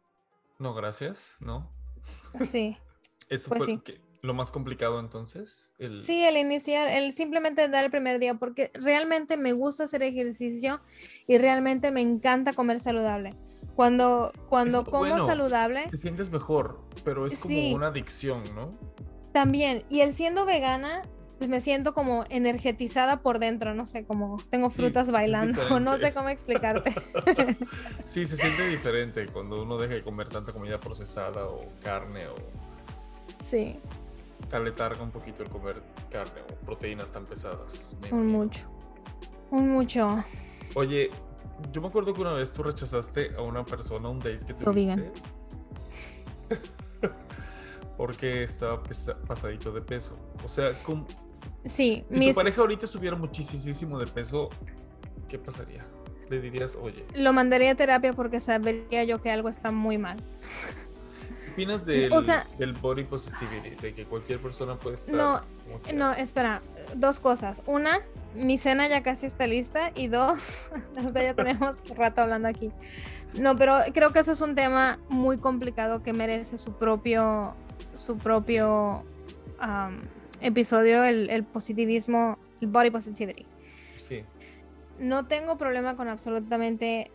no, 0.60 0.74
gracias, 0.74 1.38
no. 1.42 1.70
Sí. 2.50 2.76
Eso 3.30 3.50
Pues 3.50 3.58
fue 3.64 3.66
sí. 3.68 3.78
que- 3.84 4.02
lo 4.24 4.34
más 4.34 4.50
complicado 4.52 5.00
entonces. 5.00 5.76
El, 5.78 6.02
Sí, 6.04 6.24
el 6.24 6.38
iniciar, 6.38 6.88
el 6.90 7.14
simplemente 7.14 7.70
dar 7.70 7.86
el 7.86 7.92
primer 7.92 8.18
día, 8.20 8.34
porque 8.34 8.72
realmente 8.74 9.38
me 9.38 9.54
gusta 9.54 9.84
hacer 9.84 10.02
ejercicio 10.02 10.82
y 11.28 11.38
realmente 11.38 11.92
me 11.92 12.02
encanta 12.02 12.54
comer 12.54 12.80
saludable. 12.80 13.36
Cuando, 13.78 14.34
cuando 14.50 14.84
como 14.84 14.98
bueno. 15.08 15.26
saludable, 15.26 15.86
Te 15.92 16.00
sientes 16.00 16.32
mejor, 16.32 16.82
pero 17.06 17.28
es 17.28 17.38
como 17.38 17.54
Sí. 17.54 17.74
una 17.76 17.88
adicción, 17.88 18.42
¿no? 18.56 18.72
también. 19.32 19.84
Y 19.88 20.00
el 20.02 20.16
siendo 20.16 20.46
vegana, 20.46 21.04
me 21.48 21.62
siento 21.62 21.94
como 21.94 22.26
energetizada 22.32 23.22
por 23.22 23.38
dentro, 23.38 23.76
no 23.76 23.86
sé, 23.86 24.04
como 24.04 24.38
tengo 24.50 24.72
frutas 24.72 25.12
bailando, 25.12 25.62
no 25.80 25.96
sé 26.00 26.12
cómo 26.12 26.30
explicarte. 26.30 26.92
Sí, 28.04 28.26
se 28.26 28.36
siente 28.36 28.68
diferente 28.68 29.28
cuando 29.28 29.62
uno 29.62 29.78
deja 29.78 29.94
de 29.94 30.02
comer 30.02 30.28
tanta 30.28 30.52
comida 30.54 30.80
procesada 30.80 31.46
o 31.46 31.60
carne 31.84 32.28
o 32.30 32.36
sí, 33.44 33.78
te 34.50 34.56
aletarga 34.56 35.04
un 35.04 35.12
poquito 35.12 35.44
el 35.44 35.50
comer 35.50 35.84
carne 36.10 36.42
o 36.52 36.56
proteínas 36.66 37.12
tan 37.12 37.26
pesadas. 37.26 37.96
un 38.12 38.26
mucho. 38.26 38.66
Un 39.52 39.70
mucho. 39.70 40.24
Oye, 40.74 41.12
yo 41.72 41.82
me 41.82 41.88
acuerdo 41.88 42.14
que 42.14 42.22
una 42.22 42.34
vez 42.34 42.52
tú 42.52 42.64
rechazaste 42.64 43.34
a 43.38 43.42
una 43.42 43.64
persona, 43.66 44.10
un 44.10 44.20
date 44.20 44.54
que 44.58 44.64
Lo 44.64 44.74
vegan. 44.74 45.00
tuviste. 45.00 45.22
porque 47.98 48.44
estaba 48.44 48.82
pasadito 49.28 49.72
de 49.72 49.82
peso. 49.82 50.16
O 50.44 50.48
sea, 50.48 50.72
con- 50.84 51.06
Sí, 51.66 52.04
si 52.08 52.20
mis, 52.20 52.30
tu 52.30 52.36
pareja 52.36 52.62
ahorita 52.62 52.88
subiera 52.88 53.16
muchísimo 53.18 54.00
de 54.00 54.08
peso, 54.08 54.50
¿qué 55.28 55.38
pasaría? 55.38 55.84
Le 56.30 56.40
dirías, 56.40 56.78
oye, 56.82 57.06
lo 57.16 57.34
mandaría 57.34 57.72
a 57.72 57.76
terapia 57.76 58.14
porque 58.14 58.40
sabría 58.40 59.04
yo 59.04 59.22
que 59.22 59.32
algo 59.32 59.50
está 59.50 59.72
muy 59.72 59.98
mal. 59.98 60.18
¿qué 61.58 61.64
opinas 61.64 61.86
del, 61.86 62.14
O 62.14 62.22
sea- 62.22 62.46
del 62.58 62.74
body 62.74 63.04
positivity? 63.04 63.72
De 63.82 63.94
que 63.94 64.06
cualquier 64.06 64.40
persona 64.40 64.76
puede 64.76 64.96
estar. 64.96 65.16
No? 65.16 65.42
No, 65.94 66.14
espera, 66.14 66.62
dos 66.96 67.20
cosas. 67.20 67.64
Una, 67.66 68.00
mi 68.36 68.58
cena 68.58 68.88
ya 68.88 69.02
casi 69.04 69.26
está 69.26 69.48
lista 69.48 69.92
y 69.96 70.08
dos, 70.08 70.70
o 71.06 71.10
sea, 71.12 71.24
ya 71.24 71.34
tenemos 71.34 71.78
rato 71.96 72.22
hablando 72.22 72.48
aquí. 72.48 72.72
No, 73.38 73.56
pero 73.56 73.78
creo 73.94 74.12
que 74.14 74.20
eso 74.20 74.32
es 74.32 74.42
un 74.42 74.56
tema 74.56 75.00
muy 75.10 75.38
complicado 75.38 76.02
que 76.02 76.14
merece 76.14 76.58
su 76.58 76.74
propio, 76.74 77.56
su 77.94 78.18
propio 78.18 79.04
episodio, 80.42 81.04
el, 81.04 81.30
el 81.30 81.44
positivismo, 81.44 82.38
el 82.62 82.68
body 82.68 82.92
positivity. 82.92 83.46
Sí. 83.96 84.24
No 85.00 85.26
tengo 85.26 85.58
problema 85.58 85.96
con 85.96 86.08
absolutamente... 86.08 87.12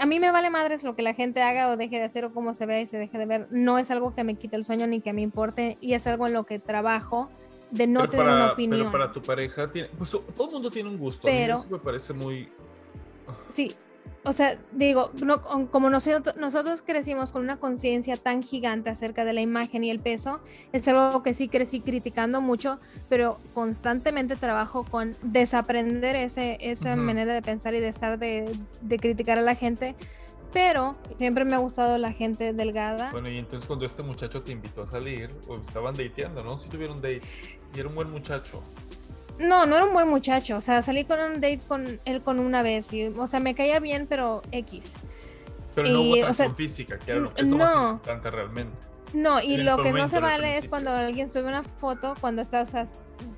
A 0.00 0.06
mí 0.06 0.20
me 0.20 0.30
vale 0.30 0.50
madres 0.50 0.84
lo 0.84 0.94
que 0.94 1.02
la 1.02 1.14
gente 1.14 1.40
haga 1.42 1.68
o 1.70 1.76
deje 1.76 1.96
de 1.96 2.04
hacer 2.04 2.24
o 2.26 2.32
cómo 2.34 2.52
se 2.52 2.66
vea 2.66 2.80
y 2.80 2.86
se 2.86 2.98
deje 2.98 3.16
de 3.16 3.24
ver. 3.26 3.46
No 3.50 3.78
es 3.78 3.90
algo 3.90 4.14
que 4.14 4.22
me 4.24 4.34
quite 4.34 4.56
el 4.56 4.64
sueño 4.64 4.86
ni 4.86 5.00
que 5.00 5.12
me 5.12 5.22
importe 5.22 5.78
y 5.80 5.94
es 5.94 6.06
algo 6.06 6.26
en 6.26 6.34
lo 6.34 6.44
que 6.44 6.58
trabajo 6.58 7.30
de 7.70 7.86
no 7.86 8.00
pero, 8.00 8.10
tener 8.10 8.26
para, 8.26 8.36
una 8.36 8.52
opinión. 8.52 8.78
pero 8.80 8.92
para 8.92 9.12
tu 9.12 9.22
pareja, 9.22 9.66
tiene, 9.68 9.88
pues 9.96 10.10
todo 10.10 10.46
el 10.46 10.52
mundo 10.52 10.70
tiene 10.70 10.90
un 10.90 10.98
gusto. 10.98 11.26
A 11.26 11.30
mí 11.30 11.38
Pero- 11.38 11.54
eso 11.54 11.68
me 11.70 11.78
parece 11.78 12.12
muy. 12.12 12.48
Sí, 13.48 13.74
o 14.24 14.32
sea, 14.32 14.56
digo, 14.70 15.10
no, 15.24 15.42
como 15.70 15.90
nosotros, 15.90 16.36
nosotros 16.36 16.82
crecimos 16.82 17.32
con 17.32 17.42
una 17.42 17.56
conciencia 17.56 18.16
tan 18.16 18.42
gigante 18.42 18.90
acerca 18.90 19.24
de 19.24 19.32
la 19.32 19.40
imagen 19.40 19.82
y 19.82 19.90
el 19.90 19.98
peso, 19.98 20.40
es 20.72 20.86
algo 20.86 21.22
que 21.22 21.34
sí 21.34 21.48
crecí 21.48 21.80
criticando 21.80 22.40
mucho, 22.40 22.78
pero 23.08 23.38
constantemente 23.52 24.36
trabajo 24.36 24.84
con 24.84 25.16
desaprender 25.22 26.14
ese, 26.14 26.58
esa 26.60 26.94
Ujú. 26.94 27.02
manera 27.02 27.34
de 27.34 27.42
pensar 27.42 27.74
y 27.74 27.80
de 27.80 27.88
estar 27.88 28.18
de, 28.18 28.56
de 28.80 28.98
criticar 28.98 29.38
a 29.38 29.42
la 29.42 29.56
gente. 29.56 29.96
Pero 30.52 30.94
siempre 31.16 31.46
me 31.46 31.54
ha 31.54 31.58
gustado 31.58 31.96
la 31.96 32.12
gente 32.12 32.52
delgada. 32.52 33.10
Bueno, 33.10 33.30
y 33.30 33.38
entonces 33.38 33.66
cuando 33.66 33.86
este 33.86 34.02
muchacho 34.02 34.42
te 34.42 34.52
invitó 34.52 34.82
a 34.82 34.86
salir, 34.86 35.30
o 35.48 35.56
estaban 35.56 35.94
dateando, 35.94 36.42
¿no? 36.42 36.58
Si 36.58 36.68
tuvieron 36.68 36.96
date, 36.96 37.22
y 37.74 37.80
era 37.80 37.88
un 37.88 37.94
buen 37.94 38.10
muchacho. 38.10 38.62
No, 39.42 39.66
no 39.66 39.76
era 39.76 39.84
un 39.84 39.92
buen 39.92 40.08
muchacho. 40.08 40.56
O 40.56 40.60
sea, 40.60 40.82
salí 40.82 41.04
con 41.04 41.18
un 41.20 41.34
date 41.34 41.60
con 41.66 42.00
él 42.04 42.22
con 42.22 42.40
una 42.40 42.62
vez. 42.62 42.92
Y, 42.92 43.06
o 43.06 43.26
sea, 43.26 43.40
me 43.40 43.54
caía 43.54 43.80
bien, 43.80 44.06
pero 44.08 44.42
X. 44.52 44.92
Pero 45.74 45.88
no 45.88 46.02
hubo 46.02 46.28
o 46.28 46.32
sea, 46.32 46.50
física, 46.50 46.98
que 46.98 47.12
era 47.12 47.20
lo, 47.20 47.32
no. 47.44 47.56
más 47.56 47.74
importante 47.74 48.30
realmente. 48.30 48.78
No, 49.14 49.40
y 49.40 49.58
lo 49.58 49.82
que 49.82 49.92
no 49.92 50.08
se 50.08 50.20
vale 50.20 50.56
es 50.56 50.68
cuando 50.68 50.90
alguien 50.90 51.28
sube 51.28 51.44
una 51.44 51.62
foto 51.62 52.14
cuando 52.20 52.42
estás, 52.42 52.72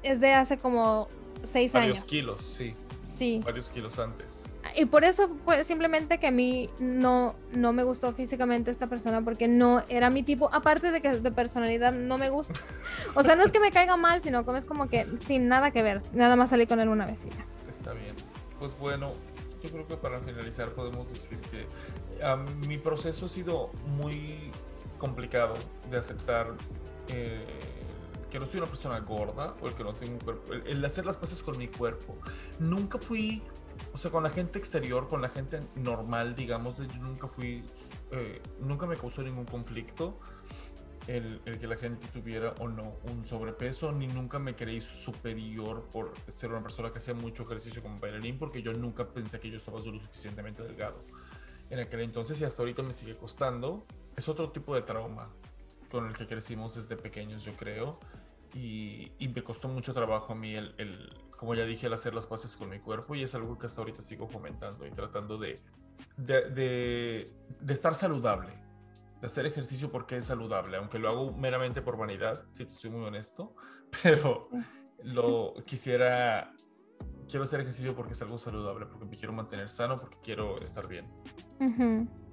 es 0.02 0.20
de 0.20 0.32
hace 0.32 0.56
como 0.56 1.08
seis 1.44 1.72
Varios 1.72 1.98
años. 1.98 2.08
kilos, 2.08 2.44
sí. 2.44 2.74
Sí. 3.16 3.40
Varios 3.44 3.70
kilos 3.70 3.98
antes. 3.98 4.44
Y 4.76 4.86
por 4.86 5.04
eso 5.04 5.28
fue 5.44 5.64
simplemente 5.64 6.18
que 6.18 6.28
a 6.28 6.30
mí 6.30 6.70
no, 6.80 7.34
no 7.52 7.72
me 7.72 7.82
gustó 7.82 8.12
físicamente 8.12 8.70
esta 8.70 8.86
persona 8.86 9.22
porque 9.22 9.46
no 9.48 9.82
era 9.88 10.10
mi 10.10 10.22
tipo, 10.22 10.52
aparte 10.52 10.90
de 10.90 11.00
que 11.00 11.20
de 11.20 11.30
personalidad 11.30 11.92
no 11.92 12.18
me 12.18 12.30
gusta. 12.30 12.54
O 13.14 13.22
sea, 13.22 13.36
no 13.36 13.44
es 13.44 13.52
que 13.52 13.60
me 13.60 13.70
caiga 13.70 13.96
mal, 13.96 14.20
sino 14.20 14.44
que 14.44 14.56
es 14.56 14.64
como 14.64 14.88
que 14.88 15.06
sin 15.20 15.48
nada 15.48 15.70
que 15.70 15.82
ver. 15.82 16.02
Nada 16.12 16.36
más 16.36 16.50
salí 16.50 16.66
con 16.66 16.80
él 16.80 16.88
una 16.88 17.06
vez 17.06 17.24
y 17.24 17.30
ya. 17.30 17.44
Está 17.70 17.92
bien. 17.92 18.14
Pues 18.58 18.76
bueno, 18.78 19.12
yo 19.62 19.70
creo 19.70 19.86
que 19.86 19.96
para 19.96 20.18
finalizar 20.18 20.70
podemos 20.70 21.08
decir 21.08 21.38
que 21.38 21.66
ah, 22.22 22.44
mi 22.66 22.78
proceso 22.78 23.26
ha 23.26 23.28
sido 23.28 23.70
muy 23.98 24.50
complicado 24.98 25.54
de 25.90 25.98
aceptar 25.98 26.52
eh, 27.08 27.36
que 28.30 28.40
no 28.40 28.46
soy 28.46 28.58
una 28.60 28.68
persona 28.68 28.98
gorda 29.00 29.54
o 29.60 29.68
el 29.68 29.74
que 29.74 29.84
no 29.84 29.92
tengo 29.92 30.14
un 30.14 30.18
cuerpo. 30.18 30.52
El, 30.52 30.84
hacer 30.84 31.06
las 31.06 31.16
paces 31.16 31.42
con 31.42 31.56
mi 31.56 31.68
cuerpo. 31.68 32.16
Nunca 32.58 32.98
fui, 32.98 33.42
o 33.94 33.96
sea, 33.96 34.10
con 34.10 34.24
la 34.24 34.30
gente 34.30 34.58
exterior, 34.58 35.06
con 35.06 35.22
la 35.22 35.28
gente 35.28 35.60
normal, 35.76 36.34
digamos, 36.34 36.76
yo 36.76 37.00
nunca 37.00 37.28
fui, 37.28 37.62
eh, 38.10 38.42
nunca 38.60 38.86
me 38.86 38.96
causó 38.96 39.22
ningún 39.22 39.44
conflicto. 39.44 40.18
El, 41.06 41.40
el 41.44 41.58
que 41.58 41.66
la 41.66 41.76
gente 41.76 42.06
tuviera 42.08 42.54
o 42.60 42.66
no 42.66 42.96
un 43.12 43.24
sobrepeso, 43.24 43.92
ni 43.92 44.06
nunca 44.06 44.38
me 44.38 44.56
creí 44.56 44.80
superior 44.80 45.86
por 45.92 46.14
ser 46.28 46.50
una 46.50 46.62
persona 46.62 46.90
que 46.90 46.98
hacía 46.98 47.12
mucho 47.12 47.42
ejercicio 47.44 47.82
como 47.82 47.98
bailarín, 47.98 48.38
porque 48.38 48.62
yo 48.62 48.72
nunca 48.72 49.06
pensé 49.06 49.38
que 49.38 49.50
yo 49.50 49.58
estaba 49.58 49.78
lo 49.78 50.00
suficientemente 50.00 50.62
delgado. 50.62 51.04
En 51.70 51.78
aquel 51.78 52.00
entonces 52.00 52.40
y 52.40 52.44
hasta 52.44 52.62
ahorita 52.62 52.82
me 52.82 52.92
sigue 52.92 53.16
costando. 53.16 53.86
Es 54.16 54.28
otro 54.28 54.50
tipo 54.50 54.74
de 54.74 54.82
trauma 54.82 55.28
con 55.90 56.08
el 56.08 56.16
que 56.16 56.26
crecimos 56.26 56.74
desde 56.74 56.96
pequeños, 56.96 57.44
yo 57.44 57.54
creo. 57.54 58.00
Y, 58.54 59.12
y 59.18 59.28
me 59.28 59.44
costó 59.44 59.68
mucho 59.68 59.94
trabajo 59.94 60.32
a 60.32 60.36
mí 60.36 60.54
el, 60.54 60.74
el, 60.78 61.12
como 61.36 61.54
ya 61.54 61.64
dije, 61.64 61.86
el 61.86 61.92
hacer 61.92 62.14
las 62.14 62.26
paces 62.26 62.56
con 62.56 62.70
mi 62.70 62.80
cuerpo 62.80 63.14
y 63.14 63.22
es 63.22 63.34
algo 63.34 63.58
que 63.58 63.66
hasta 63.66 63.80
ahorita 63.80 64.02
sigo 64.02 64.28
fomentando 64.28 64.86
y 64.86 64.90
tratando 64.90 65.38
de, 65.38 65.60
de, 66.16 66.50
de, 66.50 67.32
de 67.60 67.72
estar 67.72 67.94
saludable 67.94 68.64
de 69.24 69.26
hacer 69.28 69.46
ejercicio 69.46 69.90
porque 69.90 70.18
es 70.18 70.26
saludable, 70.26 70.76
aunque 70.76 70.98
lo 70.98 71.08
hago 71.08 71.32
meramente 71.32 71.80
por 71.80 71.96
vanidad, 71.96 72.44
si 72.52 72.66
te 72.66 72.70
soy 72.72 72.90
muy 72.90 73.06
honesto, 73.06 73.54
pero 74.02 74.50
lo 75.02 75.54
quisiera, 75.64 76.52
quiero 77.26 77.44
hacer 77.44 77.60
ejercicio 77.60 77.94
porque 77.96 78.12
es 78.12 78.20
algo 78.20 78.36
saludable, 78.36 78.84
porque 78.84 79.06
me 79.06 79.16
quiero 79.16 79.32
mantener 79.32 79.70
sano, 79.70 79.98
porque 79.98 80.18
quiero 80.22 80.60
estar 80.60 80.86
bien. 80.86 81.10
¿Y 81.58 81.72
tú? 81.74 82.23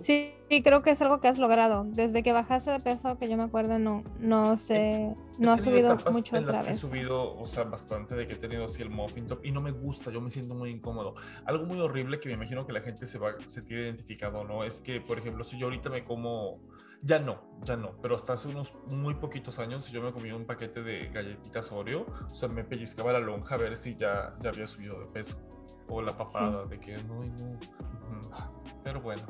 Sí, 0.00 0.34
sí, 0.48 0.62
creo 0.62 0.82
que 0.82 0.90
es 0.90 1.02
algo 1.02 1.20
que 1.20 1.28
has 1.28 1.38
logrado. 1.38 1.84
Desde 1.86 2.22
que 2.22 2.32
bajaste 2.32 2.70
de 2.70 2.80
peso, 2.80 3.18
que 3.18 3.28
yo 3.28 3.36
me 3.36 3.44
acuerdo, 3.44 3.78
no, 3.78 4.04
no 4.18 4.56
sé, 4.56 4.76
He 4.78 5.16
no 5.38 5.56
tenido 5.56 5.96
subido 5.96 6.12
mucho 6.12 6.36
en 6.36 6.44
otra 6.44 6.52
las 6.54 6.62
que 6.62 6.68
he 6.68 6.72
vez. 6.72 6.80
subido, 6.80 7.36
o 7.38 7.46
sea, 7.46 7.64
bastante 7.64 8.14
de 8.14 8.26
que 8.26 8.34
he 8.34 8.36
tenido 8.36 8.64
así 8.64 8.82
el 8.82 8.90
muffin 8.90 9.26
top 9.26 9.44
y 9.44 9.50
no 9.52 9.60
me 9.60 9.70
gusta, 9.70 10.10
yo 10.10 10.20
me 10.20 10.30
siento 10.30 10.54
muy 10.54 10.70
incómodo. 10.70 11.14
Algo 11.44 11.66
muy 11.66 11.80
horrible 11.80 12.20
que 12.20 12.28
me 12.28 12.34
imagino 12.34 12.66
que 12.66 12.72
la 12.72 12.80
gente 12.80 13.06
se 13.06 13.18
va, 13.18 13.32
se 13.46 13.62
tiene 13.62 13.82
identificado, 13.82 14.44
¿no? 14.44 14.64
Es 14.64 14.80
que, 14.80 15.00
por 15.00 15.18
ejemplo, 15.18 15.44
si 15.44 15.58
yo 15.58 15.66
ahorita 15.66 15.90
me 15.90 16.04
como, 16.04 16.60
ya 17.00 17.18
no, 17.18 17.42
ya 17.64 17.76
no, 17.76 17.92
pero 18.00 18.14
hasta 18.14 18.34
hace 18.34 18.48
unos 18.48 18.74
muy 18.86 19.14
poquitos 19.14 19.58
años, 19.58 19.84
si 19.84 19.92
yo 19.92 20.02
me 20.02 20.12
comía 20.12 20.36
un 20.36 20.44
paquete 20.44 20.82
de 20.82 21.08
galletitas 21.08 21.72
Oreo, 21.72 22.06
o 22.30 22.34
sea, 22.34 22.48
me 22.48 22.64
pellizcaba 22.64 23.12
la 23.12 23.20
lonja 23.20 23.54
a 23.54 23.58
ver 23.58 23.76
si 23.76 23.94
ya, 23.94 24.34
ya 24.40 24.50
había 24.50 24.66
subido 24.66 25.00
de 25.00 25.06
peso. 25.06 25.38
O 25.88 26.00
la 26.00 26.16
papada 26.16 26.64
de 26.66 26.78
que 26.78 26.96
no, 26.98 27.22
no. 27.24 27.58
Pero 28.82 29.02
bueno, 29.02 29.22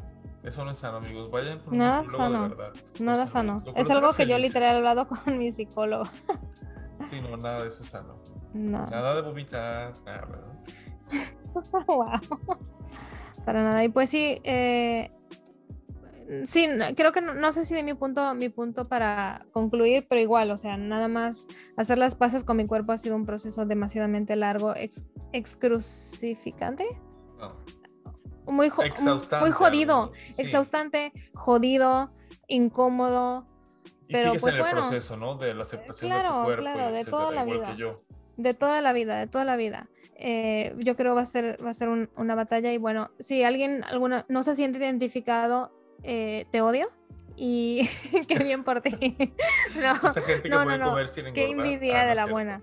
eso 0.42 0.64
no 0.64 0.70
es 0.72 0.78
sano, 0.78 0.98
amigos. 0.98 1.30
Vayan 1.30 1.60
por 1.60 1.72
un 1.72 1.78
Nada 1.78 2.02
nutriólogo 2.02 2.32
de 2.32 2.38
sano. 2.38 2.56
verdad. 2.56 2.80
Nada 3.00 3.26
sano. 3.26 3.64
Es 3.76 3.90
algo 3.90 4.12
que 4.12 4.26
yo 4.26 4.38
literal 4.38 4.74
he 4.74 4.78
hablado 4.78 5.06
con 5.06 5.38
mi 5.38 5.50
psicólogo. 5.52 6.04
Sí, 7.06 7.20
no, 7.20 7.36
nada 7.36 7.62
de 7.62 7.68
eso 7.68 7.82
es 7.82 7.88
sano. 7.88 8.14
No. 8.54 8.86
Nada 8.86 9.16
de 9.16 9.22
vomitar, 9.22 9.92
nada, 10.04 10.24
¿verdad? 10.24 11.84
wow. 11.88 12.38
Para 13.44 13.64
nada. 13.64 13.82
Y 13.82 13.88
pues 13.88 14.08
sí, 14.08 14.40
eh, 14.44 15.10
sí, 16.44 16.68
creo 16.96 17.10
que 17.10 17.20
no, 17.20 17.34
no 17.34 17.52
sé 17.52 17.64
si 17.64 17.74
de 17.74 17.82
mi 17.82 17.94
punto, 17.94 18.34
mi 18.36 18.50
punto 18.50 18.86
para 18.88 19.44
concluir, 19.50 20.06
pero 20.08 20.20
igual, 20.20 20.52
o 20.52 20.56
sea, 20.56 20.76
nada 20.76 21.08
más 21.08 21.48
hacer 21.76 21.98
las 21.98 22.14
paces 22.14 22.44
con 22.44 22.56
mi 22.56 22.66
cuerpo 22.68 22.92
ha 22.92 22.98
sido 22.98 23.16
un 23.16 23.26
proceso 23.26 23.66
demasiadamente 23.66 24.36
largo, 24.36 24.76
ex, 24.76 25.04
excrucificante, 25.32 26.86
No. 27.38 27.56
Muy, 28.46 28.68
jo- 28.68 28.82
muy 29.40 29.50
jodido, 29.50 30.12
sí. 30.30 30.42
exhaustante, 30.42 31.12
jodido, 31.34 32.10
incómodo. 32.48 33.46
Y 34.08 34.12
Pero, 34.14 34.30
sigues 34.30 34.42
pues, 34.42 34.54
en 34.54 34.60
el 34.60 34.66
bueno, 34.66 34.80
proceso, 34.82 35.16
¿no? 35.16 35.36
De 35.36 35.54
la 35.54 35.62
aceptación 35.62 36.10
de 36.10 36.16
claro, 36.16 36.38
tu 36.40 36.44
cuerpo, 36.44 36.62
claro, 36.62 36.80
de 36.90 36.96
etcétera, 36.98 37.10
toda 37.10 37.30
la 37.32 37.42
igual 37.42 37.58
vida. 37.58 37.70
que 37.72 37.76
yo. 37.76 38.02
De 38.36 38.54
toda 38.54 38.80
la 38.80 38.92
vida, 38.92 39.18
de 39.18 39.26
toda 39.26 39.44
la 39.44 39.56
vida. 39.56 39.88
Eh, 40.16 40.74
yo 40.78 40.96
creo 40.96 41.14
va 41.14 41.22
a 41.22 41.24
ser, 41.24 41.58
va 41.64 41.70
a 41.70 41.74
ser 41.74 41.88
un- 41.88 42.10
una 42.16 42.34
batalla 42.34 42.72
y 42.72 42.78
bueno, 42.78 43.10
si 43.18 43.42
alguien 43.42 43.82
alguna 43.84 44.24
no 44.28 44.42
se 44.42 44.54
siente 44.54 44.78
identificado, 44.78 45.72
eh, 46.02 46.46
te 46.50 46.60
odio 46.60 46.88
y 47.36 47.88
qué 48.28 48.38
bien 48.44 48.64
por 48.64 48.82
ti. 48.82 48.90
no, 49.76 49.94
Esa 50.08 50.20
gente 50.22 50.42
que 50.42 50.48
no, 50.50 50.64
puede 50.64 50.78
no, 50.78 50.90
comer 50.90 51.08
sin 51.08 51.32
qué 51.32 51.44
engordar. 51.48 51.66
envidia 51.72 51.94
Ah, 51.94 52.02
no 52.02 52.06
de 52.06 52.10
es 52.10 52.16
la 52.16 52.22
cierto. 52.22 52.32
buena. 52.32 52.62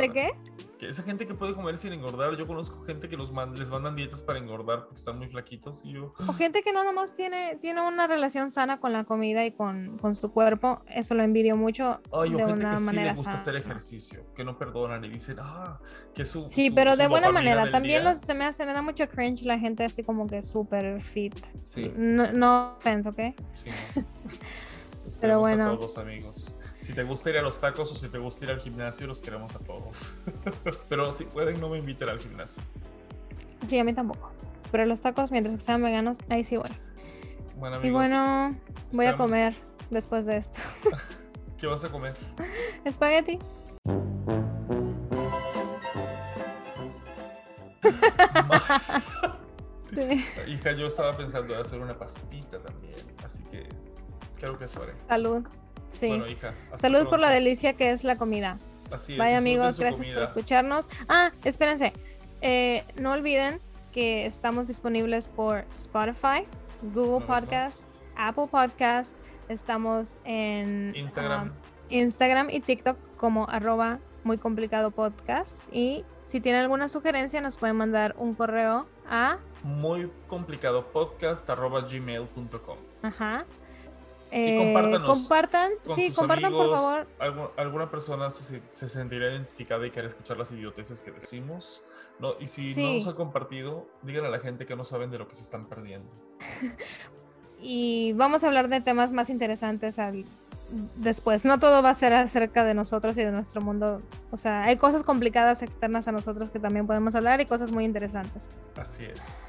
¿De 0.00 0.12
qué? 0.12 0.30
Que 0.78 0.90
esa 0.90 1.02
gente 1.02 1.26
que 1.26 1.32
puede 1.34 1.54
comer 1.54 1.78
sin 1.78 1.94
engordar, 1.94 2.36
yo 2.36 2.46
conozco 2.46 2.82
gente 2.82 3.08
que 3.08 3.16
los 3.16 3.32
man- 3.32 3.58
les 3.58 3.70
mandan 3.70 3.96
dietas 3.96 4.22
para 4.22 4.38
engordar 4.38 4.80
porque 4.84 4.96
están 4.96 5.16
muy 5.16 5.26
flaquitos 5.28 5.80
y 5.84 5.92
yo... 5.94 6.12
O 6.28 6.34
gente 6.34 6.62
que 6.62 6.70
no 6.72 6.84
nomás 6.84 7.14
tiene, 7.16 7.56
tiene 7.62 7.80
una 7.80 8.06
relación 8.06 8.50
sana 8.50 8.78
con 8.78 8.92
la 8.92 9.04
comida 9.04 9.46
y 9.46 9.52
con, 9.52 9.96
con 9.96 10.14
su 10.14 10.30
cuerpo. 10.32 10.82
Eso 10.86 11.14
lo 11.14 11.22
envidio 11.22 11.56
mucho 11.56 12.00
Ay, 12.12 12.34
o 12.34 12.36
de 12.36 12.44
gente 12.44 12.52
una 12.52 12.70
que 12.74 12.78
sí 12.78 12.96
le 12.96 13.14
gusta 13.14 13.32
hacer 13.32 13.54
sana. 13.54 13.58
ejercicio, 13.64 14.26
que 14.34 14.44
no 14.44 14.58
perdonan 14.58 15.02
y 15.04 15.08
dicen, 15.08 15.36
ah, 15.40 15.80
que 16.14 16.26
su. 16.26 16.46
Sí, 16.50 16.68
su- 16.68 16.74
pero 16.74 16.92
su 16.92 16.98
de 16.98 17.08
buena 17.08 17.32
manera. 17.32 17.70
También 17.70 18.02
día". 18.02 18.10
los, 18.10 18.18
se, 18.20 18.34
me 18.34 18.44
hace, 18.44 18.66
me 18.66 18.74
da 18.74 18.82
mucho 18.82 19.08
cringe 19.08 19.44
la 19.46 19.58
gente 19.58 19.82
así 19.82 20.02
como 20.04 20.26
que 20.26 20.42
súper 20.42 21.00
fit. 21.00 21.34
Sí, 21.62 21.90
No, 21.96 22.30
no 22.32 22.76
offense, 22.76 23.08
¿ok? 23.08 23.16
sí. 23.54 23.70
no. 23.96 24.04
Pero 25.20 25.38
bueno. 25.38 25.70
a 25.70 25.76
todos, 25.76 25.98
amigos. 25.98 26.55
Si 26.86 26.92
te 26.92 27.02
gusta 27.02 27.30
ir 27.30 27.38
a 27.38 27.42
los 27.42 27.60
tacos 27.60 27.90
o 27.90 27.96
si 27.96 28.06
te 28.06 28.18
gusta 28.18 28.44
ir 28.44 28.52
al 28.52 28.60
gimnasio, 28.60 29.08
los 29.08 29.20
queremos 29.20 29.52
a 29.56 29.58
todos. 29.58 30.14
pero 30.88 31.12
si 31.12 31.24
pueden, 31.24 31.60
no 31.60 31.68
me 31.68 31.78
inviten 31.78 32.08
al 32.08 32.20
gimnasio. 32.20 32.62
Sí, 33.66 33.76
a 33.76 33.82
mí 33.82 33.92
tampoco. 33.92 34.30
Pero 34.70 34.86
los 34.86 35.02
tacos, 35.02 35.32
mientras 35.32 35.56
que 35.56 35.60
sean 35.60 35.82
veganos, 35.82 36.16
ahí 36.28 36.44
sí 36.44 36.56
voy. 36.56 36.70
Bueno, 37.56 37.78
Y 37.78 37.78
amigos, 37.80 38.02
bueno, 38.02 38.50
voy 38.92 39.06
a 39.06 39.16
comer 39.16 39.56
después 39.90 40.26
de 40.26 40.36
esto. 40.36 40.60
¿qué 41.58 41.66
vas 41.66 41.82
a 41.82 41.90
comer? 41.90 42.14
Espagueti. 42.84 43.40
Sí. 49.92 50.24
Hija, 50.46 50.70
yo 50.70 50.86
estaba 50.86 51.16
pensando 51.16 51.52
en 51.52 51.60
hacer 51.60 51.80
una 51.80 51.98
pastita 51.98 52.60
también, 52.60 52.94
así 53.24 53.42
que 53.42 53.68
creo 54.38 54.56
que 54.56 54.66
eso 54.66 54.84
haré. 54.84 54.94
Salud. 55.08 55.44
Sí. 55.96 56.08
Bueno, 56.08 56.28
hija. 56.28 56.52
Salud 56.76 57.08
por 57.08 57.18
la 57.18 57.30
delicia 57.30 57.74
que 57.74 57.90
es 57.90 58.04
la 58.04 58.16
comida. 58.16 58.58
Así 58.90 59.12
es, 59.12 59.18
Vaya 59.18 59.38
amigos, 59.38 59.78
gracias 59.80 60.10
por 60.10 60.22
escucharnos. 60.22 60.88
Ah, 61.08 61.32
espérense. 61.44 61.92
Eh, 62.40 62.84
no 63.00 63.12
olviden 63.12 63.60
que 63.92 64.26
estamos 64.26 64.68
disponibles 64.68 65.28
por 65.28 65.64
Spotify, 65.74 66.44
Google 66.94 67.20
No, 67.20 67.26
Podcast, 67.26 67.86
Apple 68.16 68.46
Podcast. 68.50 69.16
Estamos 69.48 70.18
en 70.24 70.92
Instagram. 70.94 71.48
um, 71.48 71.52
Instagram 71.88 72.50
y 72.50 72.60
TikTok 72.60 72.98
como 73.16 73.48
arroba 73.48 73.98
muy 74.24 74.38
complicado 74.38 74.90
podcast. 74.90 75.62
Y 75.72 76.04
si 76.22 76.40
tienen 76.40 76.62
alguna 76.62 76.88
sugerencia, 76.88 77.40
nos 77.40 77.56
pueden 77.56 77.76
mandar 77.76 78.14
un 78.18 78.34
correo 78.34 78.86
a 79.08 79.38
Muy 79.62 80.10
complicado 80.26 80.86
podcast 80.92 81.48
arroba 81.48 81.82
gmail.com. 81.82 82.76
ajá. 83.02 83.44
Sí, 84.30 84.36
Eh, 84.50 84.56
compartan, 84.58 85.70
con 85.84 85.96
sí, 85.96 86.10
compartan 86.10 86.50
por 86.52 86.60
amigos. 86.62 86.80
favor. 86.80 87.06
Algu- 87.20 87.50
alguna 87.56 87.88
persona 87.88 88.30
se, 88.30 88.60
se 88.70 88.88
sentirá 88.88 89.30
identificada 89.30 89.86
y 89.86 89.90
quiere 89.90 90.08
escuchar 90.08 90.36
las 90.36 90.50
idioteces 90.50 91.00
que 91.00 91.12
decimos. 91.12 91.82
No, 92.18 92.32
y 92.40 92.46
si 92.48 92.74
Sí. 92.74 92.82
no 92.84 92.94
nos 92.96 93.06
ha 93.06 93.14
compartido, 93.14 93.86
díganle 94.02 94.28
a 94.28 94.30
la 94.32 94.38
gente 94.40 94.66
que 94.66 94.74
no 94.74 94.84
saben 94.84 95.10
de 95.10 95.18
lo 95.18 95.28
que 95.28 95.34
se 95.36 95.42
están 95.42 95.66
perdiendo. 95.66 96.10
y 97.60 98.12
vamos 98.14 98.42
a 98.44 98.48
hablar 98.48 98.68
de 98.68 98.80
temas 98.80 99.12
más 99.12 99.30
interesantes 99.30 99.98
al- 99.98 100.24
después. 100.96 101.44
No 101.44 101.58
todo 101.60 101.82
va 101.82 101.90
a 101.90 101.94
ser 101.94 102.12
acerca 102.12 102.64
de 102.64 102.74
nosotros 102.74 103.16
y 103.18 103.22
de 103.24 103.30
nuestro 103.30 103.60
mundo. 103.62 104.02
O 104.32 104.36
sea, 104.36 104.64
hay 104.64 104.76
cosas 104.76 105.04
complicadas 105.04 105.62
externas 105.62 106.08
a 106.08 106.12
nosotros 106.12 106.50
que 106.50 106.58
también 106.58 106.86
podemos 106.86 107.14
hablar 107.14 107.40
y 107.40 107.46
cosas 107.46 107.70
muy 107.70 107.84
interesantes. 107.84 108.48
Así 108.76 109.04
es. 109.04 109.44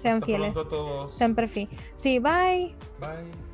Sean 0.00 0.14
Hasta 0.16 0.26
fieles. 0.26 0.56
a 0.56 0.64
todos. 0.68 1.12
Siempre 1.12 1.48
fi. 1.48 1.68
Sí, 1.96 2.18
bye. 2.18 2.74
Bye. 3.00 3.47